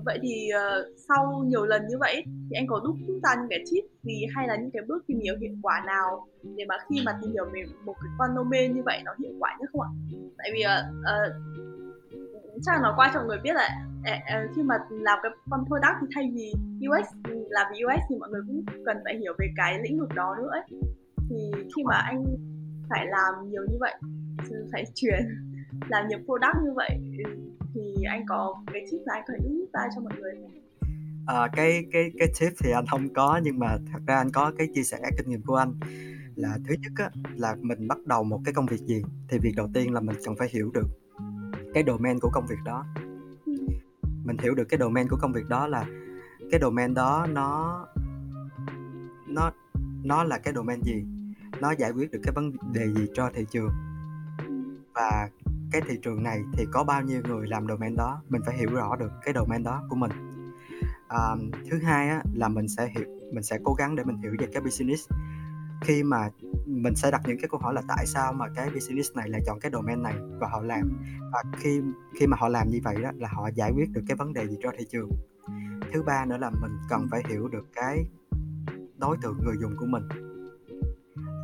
vậy 0.06 0.20
thì 0.22 0.50
uh, 0.56 0.86
sau 1.08 1.44
nhiều 1.48 1.66
lần 1.66 1.88
như 1.88 1.98
vậy 2.00 2.24
thì 2.26 2.56
anh 2.56 2.68
có 2.68 2.82
đúc 2.84 2.96
ra 3.24 3.30
những 3.36 3.50
cái 3.50 3.64
tip 3.72 3.84
gì 4.04 4.26
hay 4.36 4.48
là 4.48 4.56
những 4.56 4.72
cái 4.72 4.84
bước 4.88 5.04
tìm 5.08 5.20
hiểu 5.20 5.36
hiệu 5.42 5.56
quả 5.62 5.84
nào 5.86 6.28
để 6.58 6.66
mà 6.68 6.76
khi 6.90 7.02
mà 7.06 7.18
tìm 7.22 7.32
hiểu 7.32 7.46
về 7.54 7.64
một 7.86 7.94
cái 7.94 8.10
con 8.18 8.30
domain 8.36 8.76
như 8.76 8.82
vậy 8.86 9.02
nó 9.06 9.12
hiệu 9.20 9.32
quả 9.40 9.58
nhất 9.60 9.70
không 9.72 9.82
ạ? 9.82 9.90
Tại 10.38 10.50
vì 10.54 10.64
uh, 10.66 10.96
uh, 11.00 11.34
chắc 12.62 12.72
là 12.76 12.82
nói 12.82 12.94
qua 12.96 13.12
cho 13.14 13.20
mọi 13.20 13.28
người 13.28 13.40
biết 13.44 13.54
là 13.56 13.70
uh, 14.00 14.56
khi 14.56 14.64
mà 14.64 14.76
làm 14.90 15.20
cái 15.24 15.32
con 15.50 15.66
product 15.66 15.98
thì 16.02 16.08
thay 16.16 16.32
vì 16.34 16.52
UX 16.88 17.08
ừ, 17.30 17.48
làm 17.50 17.68
vì 17.72 17.84
UX 17.86 18.02
thì 18.10 18.16
mọi 18.20 18.30
người 18.30 18.42
cũng 18.48 18.64
cần 18.86 18.98
phải 19.04 19.18
hiểu 19.18 19.34
về 19.40 19.48
cái 19.56 19.80
lĩnh 19.84 20.00
vực 20.00 20.10
đó 20.16 20.36
nữa 20.38 20.50
ấy. 20.52 20.64
thì 21.30 21.52
khi 21.76 21.84
mà 21.84 21.96
anh 21.96 22.24
phải 22.90 23.06
làm 23.08 23.50
nhiều 23.50 23.62
như 23.70 23.78
vậy 23.80 23.96
phải 24.72 24.84
chuyển 24.96 25.20
làm 25.90 26.08
nhiều 26.08 26.20
product 26.26 26.64
như 26.64 26.74
vậy 26.76 27.00
thì 27.74 28.04
anh 28.04 28.26
có 28.28 28.64
cái 28.74 28.82
tip 28.92 29.02
là 29.06 29.14
anh 29.14 29.24
có 29.28 29.34
thể 29.34 29.50
giúp 29.50 29.66
ra 29.74 29.82
cho 29.96 30.02
mọi 30.02 30.14
người 30.20 30.34
à, 31.28 31.48
cái 31.56 31.86
cái 31.92 32.12
cái 32.20 32.28
tip 32.40 32.54
thì 32.64 32.72
anh 32.72 32.86
không 32.92 33.14
có 33.14 33.40
nhưng 33.44 33.60
mà 33.60 33.78
thật 33.94 34.00
ra 34.08 34.16
anh 34.18 34.32
có 34.32 34.52
cái 34.58 34.68
chia 34.76 34.84
sẻ 34.84 34.98
kinh 35.18 35.30
nghiệm 35.30 35.42
của 35.42 35.56
anh. 35.56 35.74
Là 36.36 36.58
thứ 36.68 36.76
nhất 36.82 36.92
á, 36.96 37.10
là 37.36 37.56
mình 37.62 37.88
bắt 37.88 37.98
đầu 38.06 38.24
một 38.24 38.42
cái 38.46 38.54
công 38.54 38.66
việc 38.66 38.80
gì 38.80 39.02
thì 39.30 39.40
việc 39.40 39.54
đầu 39.56 39.70
tiên 39.74 39.94
là 39.94 40.00
mình 40.00 40.16
cần 40.26 40.36
phải 40.36 40.48
hiểu 40.52 40.72
được 40.74 40.88
cái 41.74 41.84
domain 41.88 42.20
của 42.20 42.30
công 42.34 42.48
việc 42.48 42.60
đó. 42.66 42.86
Mình 44.24 44.38
hiểu 44.38 44.56
được 44.56 44.64
cái 44.70 44.80
domain 44.80 45.08
của 45.10 45.18
công 45.22 45.34
việc 45.34 45.48
đó 45.50 45.68
là 45.68 45.86
cái 46.52 46.60
domain 46.62 46.94
đó 46.94 47.28
nó 47.30 47.86
nó 49.28 49.52
nó 50.04 50.24
là 50.24 50.38
cái 50.38 50.54
domain 50.54 50.82
gì 50.82 51.04
nó 51.62 51.72
giải 51.72 51.92
quyết 51.92 52.12
được 52.12 52.20
cái 52.24 52.34
vấn 52.36 52.52
đề 52.74 52.94
gì 52.94 53.08
cho 53.14 53.30
thị 53.34 53.46
trường. 53.52 53.70
Và 54.96 55.30
cái 55.72 55.82
thị 55.88 56.00
trường 56.02 56.24
này 56.24 56.44
thì 56.54 56.66
có 56.72 56.84
bao 56.84 57.02
nhiêu 57.02 57.22
người 57.28 57.48
làm 57.48 57.68
domain 57.68 57.96
đó 57.96 58.22
mình 58.30 58.42
phải 58.46 58.58
hiểu 58.58 58.70
rõ 58.72 58.96
được 58.96 59.12
cái 59.26 59.34
domain 59.34 59.64
đó 59.64 59.84
của 59.90 59.96
mình. 59.96 60.12
À, 61.08 61.36
thứ 61.72 61.80
hai 61.80 62.10
á, 62.10 62.22
là 62.34 62.48
mình 62.48 62.68
sẽ 62.68 62.88
hiểu 62.96 63.06
mình 63.34 63.44
sẽ 63.44 63.60
cố 63.64 63.74
gắng 63.74 63.96
để 63.96 64.04
mình 64.04 64.18
hiểu 64.18 64.36
về 64.40 64.48
cái 64.54 64.62
business. 64.62 65.10
Khi 65.82 66.04
mà 66.04 66.30
mình 66.66 66.96
sẽ 66.96 67.12
đặt 67.12 67.22
những 67.28 67.38
cái 67.42 67.50
câu 67.52 67.60
hỏi 67.60 67.74
là 67.74 67.82
tại 67.88 68.06
sao 68.06 68.34
mà 68.34 68.46
cái 68.56 68.70
business 68.70 69.16
này 69.16 69.30
lại 69.30 69.42
chọn 69.46 69.60
cái 69.60 69.72
domain 69.72 70.04
này 70.04 70.14
và 70.40 70.48
họ 70.48 70.62
làm. 70.62 70.92
Và 71.32 71.44
khi 71.58 71.82
khi 72.20 72.28
mà 72.28 72.38
họ 72.40 72.50
làm 72.50 72.70
như 72.70 72.80
vậy 72.84 72.96
đó 73.02 73.12
là 73.16 73.30
họ 73.32 73.50
giải 73.56 73.72
quyết 73.76 73.90
được 73.92 74.02
cái 74.08 74.16
vấn 74.16 74.34
đề 74.34 74.48
gì 74.48 74.58
cho 74.62 74.72
thị 74.78 74.86
trường. 74.90 75.10
Thứ 75.94 76.04
ba 76.04 76.26
nữa 76.26 76.38
là 76.38 76.50
mình 76.50 76.78
cần 76.90 77.08
phải 77.12 77.24
hiểu 77.30 77.48
được 77.48 77.66
cái 77.76 78.06
đối 78.98 79.18
tượng 79.22 79.38
người 79.46 79.56
dùng 79.62 79.78
của 79.78 79.86
mình. 79.86 80.04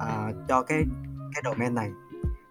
Ờ, 0.08 0.34
cho 0.48 0.62
cái 0.62 0.86
cái 1.34 1.44
domain 1.46 1.76
này. 1.76 1.92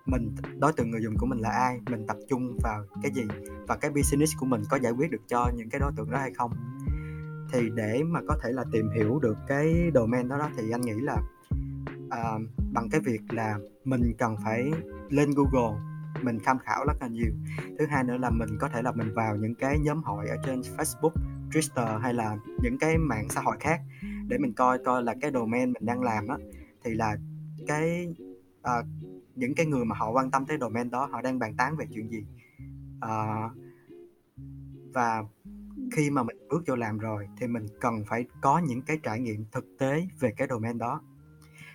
Mình 0.06 0.34
đối 0.58 0.72
tượng 0.72 0.90
người 0.90 1.02
dùng 1.02 1.14
của 1.18 1.26
mình 1.26 1.38
là 1.38 1.50
ai 1.50 1.80
mình 1.90 2.06
tập 2.06 2.16
trung 2.28 2.58
vào 2.62 2.84
cái 3.02 3.12
gì 3.14 3.22
và 3.68 3.76
cái 3.76 3.90
business 3.90 4.32
của 4.38 4.46
mình 4.46 4.62
có 4.70 4.78
giải 4.82 4.92
quyết 4.92 5.10
được 5.10 5.22
cho 5.28 5.50
những 5.56 5.70
cái 5.70 5.80
đối 5.80 5.92
tượng 5.96 6.10
đó 6.10 6.18
hay 6.18 6.30
không. 6.34 6.52
Thì 7.52 7.70
để 7.74 8.02
mà 8.06 8.20
có 8.28 8.38
thể 8.42 8.52
là 8.52 8.64
tìm 8.72 8.90
hiểu 8.96 9.18
được 9.18 9.36
cái 9.48 9.90
domain 9.94 10.28
đó 10.28 10.38
đó 10.38 10.50
thì 10.56 10.70
anh 10.70 10.80
nghĩ 10.80 11.00
là 11.00 11.16
uh, 12.04 12.42
bằng 12.72 12.88
cái 12.90 13.00
việc 13.00 13.20
là 13.30 13.58
mình 13.84 14.12
cần 14.18 14.36
phải 14.44 14.72
lên 15.10 15.30
Google 15.36 15.80
mình 16.22 16.38
tham 16.44 16.58
khảo 16.58 16.84
rất 16.86 16.96
là 17.00 17.06
nhiều. 17.06 17.32
Thứ 17.78 17.86
hai 17.86 18.04
nữa 18.04 18.16
là 18.16 18.30
mình 18.30 18.48
có 18.60 18.68
thể 18.68 18.82
là 18.82 18.92
mình 18.92 19.14
vào 19.14 19.36
những 19.36 19.54
cái 19.54 19.78
nhóm 19.78 20.02
hội 20.02 20.28
ở 20.28 20.36
trên 20.46 20.60
Facebook, 20.60 21.12
Twitter 21.50 21.98
hay 21.98 22.14
là 22.14 22.36
những 22.62 22.78
cái 22.78 22.98
mạng 22.98 23.28
xã 23.30 23.40
hội 23.40 23.56
khác 23.60 23.80
để 24.28 24.38
mình 24.38 24.52
coi 24.52 24.78
coi 24.84 25.02
là 25.02 25.14
cái 25.20 25.30
domain 25.34 25.72
mình 25.72 25.86
đang 25.86 26.02
làm 26.02 26.28
á 26.28 26.36
thì 26.84 26.94
là 26.94 27.16
cái 27.66 28.14
uh, 28.61 28.87
những 29.35 29.55
cái 29.55 29.66
người 29.66 29.85
mà 29.85 29.96
họ 29.96 30.11
quan 30.11 30.31
tâm 30.31 30.46
tới 30.46 30.59
domain 30.61 30.90
đó 30.90 31.09
họ 31.12 31.22
đang 31.22 31.38
bàn 31.38 31.55
tán 31.57 31.77
về 31.77 31.87
chuyện 31.94 32.11
gì? 32.11 32.25
Uh, 33.05 33.53
và 34.94 35.25
khi 35.92 36.11
mà 36.11 36.22
mình 36.22 36.37
bước 36.48 36.62
vô 36.66 36.77
làm 36.77 36.98
rồi 36.98 37.29
thì 37.37 37.46
mình 37.46 37.66
cần 37.81 38.05
phải 38.09 38.25
có 38.40 38.59
những 38.59 38.83
cái 38.83 38.98
trải 39.03 39.20
nghiệm 39.20 39.44
thực 39.53 39.64
tế 39.79 40.07
về 40.20 40.33
cái 40.37 40.48
domain 40.51 40.79
đó. 40.79 41.01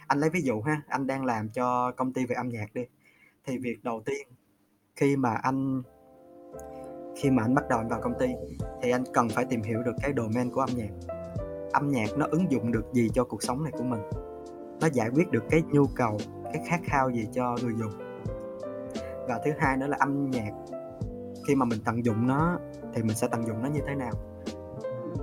Anh 0.08 0.20
lấy 0.20 0.30
ví 0.30 0.42
dụ 0.42 0.62
ha 0.62 0.82
anh 0.88 1.08
đang 1.08 1.26
làm 1.26 1.50
cho 1.50 1.92
công 1.92 2.14
ty 2.14 2.26
về 2.26 2.36
âm 2.36 2.50
nhạc 2.50 2.74
đi. 2.74 2.82
Thì 3.46 3.58
việc 3.58 3.84
đầu 3.84 4.02
tiên 4.06 4.28
khi 4.96 5.18
mà 5.18 5.34
anh 5.34 5.82
khi 7.18 7.30
mà 7.32 7.44
anh 7.44 7.56
bắt 7.56 7.64
đầu 7.70 7.80
anh 7.80 7.88
vào 7.88 8.02
công 8.02 8.14
ty 8.20 8.28
thì 8.82 8.92
anh 8.92 9.04
cần 9.14 9.30
phải 9.30 9.46
tìm 9.46 9.62
hiểu 9.62 9.84
được 9.84 9.96
cái 10.02 10.14
domain 10.18 10.52
của 10.52 10.62
âm 10.62 10.70
nhạc. 10.76 10.90
Âm 11.72 11.92
nhạc 11.92 12.08
nó 12.18 12.26
ứng 12.32 12.52
dụng 12.52 12.72
được 12.72 12.86
gì 12.94 13.10
cho 13.14 13.24
cuộc 13.24 13.44
sống 13.44 13.64
này 13.64 13.74
của 13.78 13.84
mình? 13.84 14.02
Nó 14.82 14.88
giải 14.94 15.10
quyết 15.16 15.32
được 15.32 15.44
cái 15.50 15.64
nhu 15.72 15.86
cầu, 15.96 16.18
cái 16.44 16.62
khát 16.68 16.80
khao 16.84 17.10
gì 17.10 17.28
cho 17.34 17.56
người 17.64 17.74
dùng. 17.78 17.92
Và 19.28 19.42
thứ 19.46 19.52
hai 19.60 19.78
nữa 19.78 19.88
là 19.88 19.98
âm 20.00 20.32
nhạc. 20.32 20.52
Khi 21.48 21.56
mà 21.56 21.66
mình 21.66 21.80
tận 21.86 22.06
dụng 22.06 22.28
nó 22.28 22.60
thì 22.94 23.04
mình 23.04 23.16
sẽ 23.16 23.28
tận 23.32 23.48
dụng 23.48 23.64
nó 23.64 23.70
như 23.70 23.82
thế 23.88 23.96
nào? 23.96 24.14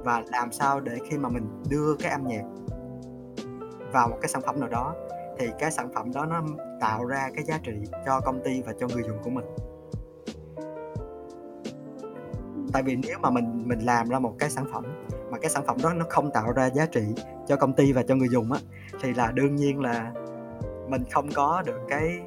Và 0.04 0.22
làm 0.32 0.52
sao 0.52 0.80
để 0.80 0.98
khi 1.10 1.18
mà 1.18 1.28
mình 1.28 1.62
đưa 1.70 1.96
cái 1.96 2.12
âm 2.12 2.26
nhạc 2.26 2.44
vào 3.92 4.08
một 4.08 4.16
cái 4.20 4.28
sản 4.28 4.42
phẩm 4.42 4.60
nào 4.60 4.68
đó 4.68 4.94
thì 5.38 5.46
cái 5.58 5.70
sản 5.70 5.92
phẩm 5.94 6.12
đó 6.12 6.26
nó 6.26 6.42
tạo 6.80 7.04
ra 7.04 7.28
cái 7.34 7.44
giá 7.44 7.58
trị 7.62 7.72
cho 8.06 8.20
công 8.20 8.42
ty 8.44 8.62
và 8.62 8.72
cho 8.78 8.86
người 8.88 9.02
dùng 9.02 9.18
của 9.24 9.30
mình. 9.30 9.44
Tại 12.72 12.82
vì 12.82 12.96
nếu 12.96 13.18
mà 13.18 13.30
mình 13.30 13.68
mình 13.68 13.78
làm 13.78 14.08
ra 14.08 14.18
một 14.18 14.34
cái 14.38 14.50
sản 14.50 14.64
phẩm 14.72 14.84
mà 15.34 15.40
cái 15.40 15.50
sản 15.50 15.66
phẩm 15.66 15.76
đó 15.82 15.92
nó 15.92 16.06
không 16.08 16.30
tạo 16.30 16.52
ra 16.52 16.70
giá 16.70 16.86
trị 16.86 17.02
cho 17.46 17.56
công 17.56 17.72
ty 17.72 17.92
và 17.92 18.02
cho 18.02 18.14
người 18.14 18.28
dùng 18.28 18.52
á, 18.52 18.60
thì 19.02 19.14
là 19.14 19.30
đương 19.30 19.56
nhiên 19.56 19.80
là 19.80 20.12
mình 20.88 21.04
không 21.12 21.28
có 21.34 21.62
được 21.66 21.80
cái 21.88 22.20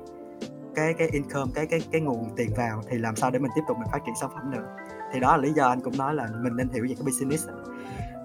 cái 0.75 0.93
cái 0.93 1.07
income, 1.11 1.51
cái 1.55 1.65
cái 1.65 1.81
cái 1.91 2.01
nguồn 2.01 2.29
tiền 2.35 2.49
vào 2.57 2.81
thì 2.89 2.97
làm 2.97 3.15
sao 3.15 3.31
để 3.31 3.39
mình 3.39 3.51
tiếp 3.55 3.61
tục 3.67 3.77
mình 3.77 3.87
phát 3.91 3.99
triển 4.05 4.15
sản 4.21 4.29
phẩm 4.35 4.51
được. 4.51 4.65
Thì 5.13 5.19
đó 5.19 5.37
là 5.37 5.43
lý 5.43 5.53
do 5.53 5.67
anh 5.67 5.81
cũng 5.81 5.97
nói 5.97 6.15
là 6.15 6.27
mình 6.41 6.55
nên 6.55 6.69
hiểu 6.69 6.85
về 6.89 6.95
cái 6.95 7.05
business 7.05 7.47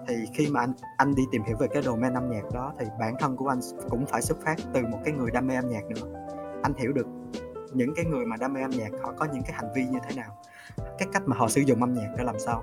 thì 0.08 0.14
khi 0.34 0.48
mà 0.50 0.60
anh 0.60 0.72
anh 0.96 1.14
đi 1.14 1.22
tìm 1.32 1.42
hiểu 1.42 1.56
về 1.56 1.68
cái 1.68 1.82
domain 1.82 2.14
âm 2.14 2.30
nhạc 2.30 2.42
đó 2.52 2.72
thì 2.78 2.86
bản 3.00 3.14
thân 3.20 3.36
của 3.36 3.48
anh 3.48 3.60
cũng 3.90 4.06
phải 4.06 4.22
xuất 4.22 4.38
phát 4.44 4.56
từ 4.72 4.82
một 4.82 4.98
cái 5.04 5.14
người 5.14 5.30
đam 5.30 5.46
mê 5.46 5.54
âm 5.54 5.70
nhạc 5.70 5.84
nữa. 5.84 6.28
Anh 6.62 6.74
hiểu 6.74 6.92
được 6.92 7.06
những 7.72 7.94
cái 7.94 8.04
người 8.04 8.26
mà 8.26 8.36
đam 8.36 8.52
mê 8.52 8.62
âm 8.62 8.70
nhạc 8.70 8.90
họ 9.02 9.12
có 9.18 9.26
những 9.32 9.42
cái 9.42 9.52
hành 9.52 9.72
vi 9.74 9.84
như 9.84 9.98
thế 10.08 10.14
nào, 10.16 10.38
cái 10.98 11.08
cách 11.12 11.22
mà 11.26 11.36
họ 11.36 11.48
sử 11.48 11.60
dụng 11.60 11.80
âm 11.80 11.94
nhạc 11.94 12.08
để 12.18 12.24
làm 12.24 12.38
sao 12.38 12.62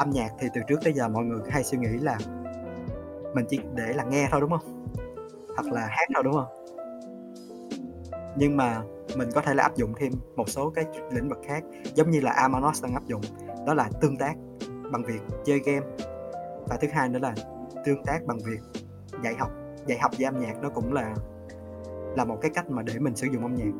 âm 0.00 0.10
nhạc 0.10 0.28
thì 0.38 0.48
từ 0.54 0.60
trước 0.68 0.80
tới 0.84 0.92
giờ 0.92 1.08
mọi 1.08 1.24
người 1.24 1.40
hay 1.50 1.64
suy 1.64 1.78
nghĩ 1.78 1.98
là 1.98 2.18
mình 3.34 3.46
chỉ 3.48 3.60
để 3.74 3.92
là 3.92 4.04
nghe 4.04 4.28
thôi 4.30 4.40
đúng 4.40 4.50
không? 4.50 4.86
Hoặc 5.56 5.72
là 5.72 5.80
hát 5.80 6.08
thôi 6.14 6.22
đúng 6.24 6.34
không? 6.34 6.48
Nhưng 8.36 8.56
mà 8.56 8.82
mình 9.16 9.28
có 9.34 9.40
thể 9.40 9.54
là 9.54 9.62
áp 9.62 9.76
dụng 9.76 9.94
thêm 9.98 10.12
một 10.36 10.48
số 10.48 10.70
cái 10.70 10.84
lĩnh 11.10 11.28
vực 11.28 11.38
khác 11.46 11.64
giống 11.94 12.10
như 12.10 12.20
là 12.20 12.30
Amanos 12.30 12.82
đang 12.82 12.94
áp 12.94 13.06
dụng 13.06 13.20
đó 13.66 13.74
là 13.74 13.88
tương 14.00 14.16
tác 14.16 14.34
bằng 14.92 15.02
việc 15.02 15.20
chơi 15.44 15.60
game. 15.66 15.86
Và 16.68 16.76
thứ 16.80 16.88
hai 16.92 17.08
nữa 17.08 17.18
là 17.18 17.34
tương 17.84 18.04
tác 18.04 18.18
bằng 18.26 18.38
việc 18.38 18.60
dạy 19.24 19.34
học. 19.34 19.50
Dạy 19.86 19.98
học 19.98 20.10
về 20.18 20.24
âm 20.24 20.40
nhạc 20.40 20.62
nó 20.62 20.68
cũng 20.70 20.92
là 20.92 21.14
là 22.16 22.24
một 22.24 22.38
cái 22.42 22.50
cách 22.54 22.70
mà 22.70 22.82
để 22.82 22.98
mình 22.98 23.16
sử 23.16 23.26
dụng 23.26 23.42
âm 23.42 23.54
nhạc. 23.54 23.72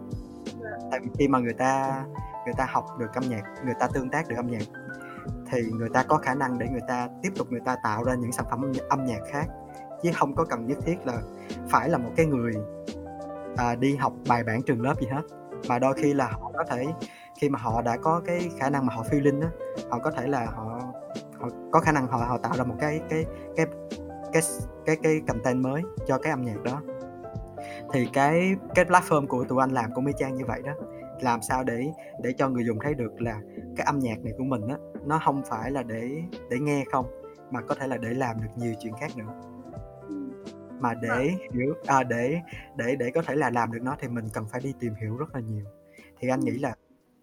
Tại 0.90 1.00
vì 1.00 1.08
khi 1.18 1.28
mà 1.28 1.38
người 1.38 1.54
ta 1.54 2.04
người 2.44 2.54
ta 2.56 2.66
học 2.70 2.86
được 2.98 3.14
âm 3.14 3.24
nhạc 3.28 3.42
người 3.64 3.74
ta 3.80 3.88
tương 3.92 4.10
tác 4.10 4.28
được 4.28 4.36
âm 4.36 4.46
nhạc 4.46 4.62
thì 5.50 5.62
người 5.62 5.88
ta 5.88 6.02
có 6.02 6.16
khả 6.16 6.34
năng 6.34 6.58
để 6.58 6.66
người 6.68 6.80
ta 6.88 7.08
tiếp 7.22 7.30
tục 7.36 7.46
người 7.50 7.60
ta 7.64 7.76
tạo 7.82 8.04
ra 8.04 8.14
những 8.14 8.32
sản 8.32 8.46
phẩm 8.50 8.72
âm 8.88 9.04
nhạc 9.04 9.20
khác. 9.32 9.46
Chứ 10.02 10.10
không 10.14 10.34
có 10.34 10.44
cần 10.44 10.66
nhất 10.66 10.78
thiết 10.84 11.06
là 11.06 11.22
phải 11.68 11.88
là 11.88 11.98
một 11.98 12.10
cái 12.16 12.26
người 12.26 12.54
à, 13.56 13.74
đi 13.74 13.96
học 13.96 14.12
bài 14.28 14.44
bản 14.44 14.62
trường 14.62 14.82
lớp 14.82 14.94
gì 15.00 15.06
hết. 15.06 15.22
Mà 15.68 15.78
đôi 15.78 15.94
khi 15.94 16.14
là 16.14 16.28
họ 16.28 16.52
có 16.54 16.64
thể 16.70 16.86
khi 17.40 17.48
mà 17.48 17.58
họ 17.58 17.82
đã 17.82 17.96
có 17.96 18.22
cái 18.26 18.50
khả 18.58 18.70
năng 18.70 18.86
mà 18.86 18.94
họ 18.94 19.02
feeling 19.02 19.40
đó 19.40 19.48
họ 19.90 19.98
có 19.98 20.10
thể 20.10 20.26
là 20.26 20.46
họ 20.46 20.80
họ 21.38 21.48
có 21.72 21.80
khả 21.80 21.92
năng 21.92 22.06
họ 22.06 22.18
họ 22.18 22.38
tạo 22.38 22.52
ra 22.56 22.64
một 22.64 22.74
cái 22.80 23.00
cái 23.10 23.24
cái 23.56 23.66
cái 24.32 24.42
cái 24.86 24.96
cái 25.02 25.20
content 25.28 25.62
mới 25.62 25.82
cho 26.06 26.18
cái 26.18 26.30
âm 26.30 26.42
nhạc 26.42 26.62
đó. 26.62 26.82
Thì 27.92 28.08
cái 28.12 28.54
cái 28.74 28.84
platform 28.84 29.26
của 29.26 29.44
tụi 29.44 29.60
anh 29.60 29.70
làm 29.70 29.94
cũng 29.94 30.06
y 30.06 30.12
chang 30.18 30.36
như 30.36 30.44
vậy 30.46 30.62
đó 30.64 30.72
làm 31.22 31.42
sao 31.42 31.64
để 31.64 31.92
để 32.22 32.32
cho 32.32 32.48
người 32.48 32.64
dùng 32.64 32.78
thấy 32.80 32.94
được 32.94 33.20
là 33.20 33.40
cái 33.76 33.86
âm 33.86 33.98
nhạc 33.98 34.18
này 34.24 34.32
của 34.38 34.44
mình 34.44 34.68
á 34.68 34.76
nó 35.04 35.20
không 35.24 35.42
phải 35.48 35.70
là 35.70 35.82
để 35.82 36.22
để 36.50 36.58
nghe 36.58 36.84
không 36.92 37.06
mà 37.50 37.60
có 37.60 37.74
thể 37.74 37.86
là 37.86 37.96
để 37.96 38.14
làm 38.14 38.42
được 38.42 38.48
nhiều 38.56 38.74
chuyện 38.82 38.92
khác 39.00 39.16
nữa. 39.16 39.40
Mà 40.80 40.94
để 40.94 41.08
vâng. 41.08 41.52
hiểu 41.52 41.74
à, 41.86 42.02
để 42.02 42.40
để 42.76 42.96
để 42.96 43.10
có 43.14 43.22
thể 43.22 43.34
là 43.34 43.50
làm 43.50 43.72
được 43.72 43.82
nó 43.82 43.96
thì 44.00 44.08
mình 44.08 44.28
cần 44.32 44.46
phải 44.48 44.60
đi 44.60 44.74
tìm 44.80 44.94
hiểu 44.94 45.16
rất 45.16 45.34
là 45.34 45.40
nhiều. 45.40 45.64
Thì 46.18 46.28
anh 46.28 46.40
nghĩ 46.40 46.58
là 46.58 46.74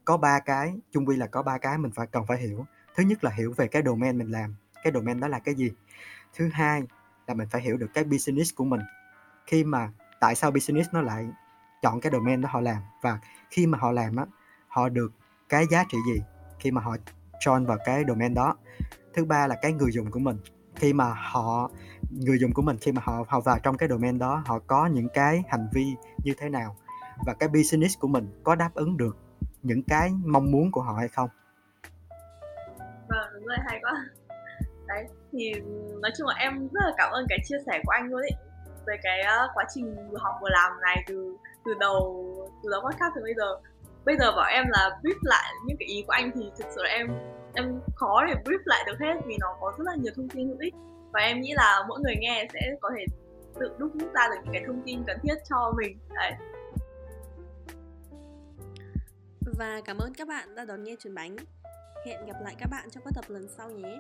có 0.06 0.18
ba 0.18 0.40
cái 0.40 0.74
chung 0.92 1.06
quy 1.06 1.16
là 1.16 1.28
có 1.28 1.44
ba 1.44 1.58
cái 1.58 1.78
mình 1.78 1.92
phải 1.92 2.08
cần 2.08 2.26
phải 2.28 2.38
hiểu. 2.38 2.66
Thứ 2.96 3.04
nhất 3.04 3.24
là 3.24 3.32
hiểu 3.32 3.54
về 3.58 3.68
cái 3.68 3.84
domain 3.86 4.18
mình 4.18 4.32
làm 4.32 4.56
cái 4.84 4.94
domain 4.94 5.20
đó 5.20 5.28
là 5.28 5.40
cái 5.40 5.56
gì. 5.56 5.72
Thứ 6.36 6.50
hai 6.54 6.84
là 7.28 7.34
mình 7.34 7.48
phải 7.52 7.62
hiểu 7.62 7.78
được 7.78 7.88
cái 7.94 8.04
business 8.04 8.56
của 8.56 8.64
mình. 8.64 8.82
Khi 9.48 9.64
mà 9.64 9.92
tại 10.20 10.36
sao 10.36 10.52
business 10.52 10.90
nó 10.94 11.02
lại 11.02 11.30
chọn 11.82 12.02
cái 12.02 12.12
domain 12.12 12.42
đó 12.42 12.50
họ 12.52 12.62
làm? 12.62 12.78
Và 13.02 13.20
khi 13.50 13.68
mà 13.68 13.78
họ 13.78 13.92
làm 13.92 14.16
á 14.16 14.26
họ 14.68 14.90
được 14.90 15.12
cái 15.50 15.66
giá 15.72 15.84
trị 15.90 15.98
gì? 16.14 16.22
Khi 16.60 16.72
mà 16.72 16.82
họ 16.82 16.98
join 17.40 17.66
vào 17.66 17.78
cái 17.86 18.04
domain 18.08 18.34
đó. 18.34 18.56
Thứ 19.14 19.26
ba 19.26 19.48
là 19.48 19.56
cái 19.62 19.74
người 19.74 19.92
dùng 19.92 20.12
của 20.12 20.20
mình. 20.20 20.38
Khi 20.76 20.94
mà 20.94 21.14
họ 21.32 21.72
người 22.12 22.40
dùng 22.40 22.54
của 22.54 22.62
mình 22.62 22.78
khi 22.82 22.92
mà 22.92 23.02
họ 23.06 23.26
họ 23.28 23.40
vào 23.40 23.60
trong 23.64 23.78
cái 23.78 23.90
domain 23.90 24.20
đó 24.20 24.44
họ 24.46 24.60
có 24.68 24.88
những 24.88 25.10
cái 25.14 25.44
hành 25.48 25.68
vi 25.74 25.96
như 26.24 26.34
thế 26.38 26.50
nào 26.50 26.76
và 27.26 27.34
cái 27.34 27.50
business 27.50 28.00
của 28.00 28.08
mình 28.08 28.42
có 28.44 28.56
đáp 28.56 28.70
ứng 28.74 28.98
được 28.98 29.18
những 29.64 29.84
cái 29.84 30.12
mong 30.26 30.52
muốn 30.52 30.72
của 30.72 30.82
họ 30.82 30.94
hay 30.94 31.08
không? 31.08 31.30
Vâng 33.10 33.28
đúng 33.34 33.46
rồi 33.46 33.58
hay 33.66 33.80
quá. 33.82 33.92
Đấy 34.88 35.06
thì 35.32 35.54
nói 36.02 36.12
chung 36.18 36.28
là 36.28 36.36
em 36.36 36.68
rất 36.68 36.82
là 36.86 36.92
cảm 36.98 37.12
ơn 37.12 37.26
cái 37.30 37.40
chia 37.46 37.58
sẻ 37.66 37.82
của 37.86 37.92
anh 37.92 38.08
luôn 38.08 38.22
ấy 38.22 38.32
về 38.88 38.98
cái 39.04 39.20
uh, 39.22 39.52
quá 39.54 39.66
trình 39.76 39.96
vừa 40.12 40.18
học 40.18 40.36
vừa 40.42 40.50
làm 40.50 40.72
này 40.82 41.04
từ 41.08 41.38
từ 41.66 41.74
đầu 41.80 42.26
từ 42.64 42.70
đầu 42.72 42.82
podcast 42.82 43.16
tới 43.16 43.24
bây 43.24 43.34
giờ 43.38 43.58
bây 44.08 44.18
giờ 44.18 44.32
bảo 44.32 44.46
em 44.52 44.66
là 44.70 45.00
brief 45.04 45.20
lại 45.22 45.54
những 45.66 45.78
cái 45.80 45.88
ý 45.88 46.04
của 46.08 46.12
anh 46.12 46.32
thì 46.36 46.52
thực 46.58 46.68
sự 46.76 46.84
là 46.84 46.90
em 46.90 47.08
em 47.54 47.80
khó 47.96 48.26
để 48.28 48.34
brief 48.46 48.60
lại 48.66 48.84
được 48.88 49.00
hết 49.00 49.14
vì 49.26 49.38
nó 49.40 49.58
có 49.62 49.74
rất 49.78 49.84
là 49.88 49.96
nhiều 49.96 50.14
thông 50.16 50.30
tin 50.30 50.48
hữu 50.48 50.58
ích. 50.60 50.74
Và 51.14 51.20
em 51.20 51.42
nghĩ 51.42 51.54
là 51.54 51.84
mỗi 51.88 52.00
người 52.00 52.16
nghe 52.20 52.48
sẽ 52.54 52.60
có 52.82 52.90
thể 52.98 53.06
tự 53.60 53.76
đúc 53.78 53.92
rút 53.94 54.14
ra 54.14 54.28
được 54.30 54.36
những 54.44 54.54
cái 54.54 54.64
thông 54.68 54.82
tin 54.86 55.04
cần 55.08 55.18
thiết 55.24 55.36
cho 55.50 55.74
mình. 55.78 55.98
Đấy. 56.16 56.32
Và 59.58 59.82
cảm 59.86 59.98
ơn 59.98 60.14
các 60.14 60.28
bạn 60.28 60.56
đã 60.56 60.66
đón 60.66 60.84
nghe 60.84 60.96
truyền 61.00 61.16
bánh. 61.16 61.36
Hẹn 62.06 62.26
gặp 62.26 62.36
lại 62.44 62.56
các 62.60 62.70
bạn 62.72 62.90
trong 62.90 63.04
các 63.04 63.14
tập 63.16 63.26
lần 63.28 63.48
sau 63.58 63.70
nhé. 63.70 64.00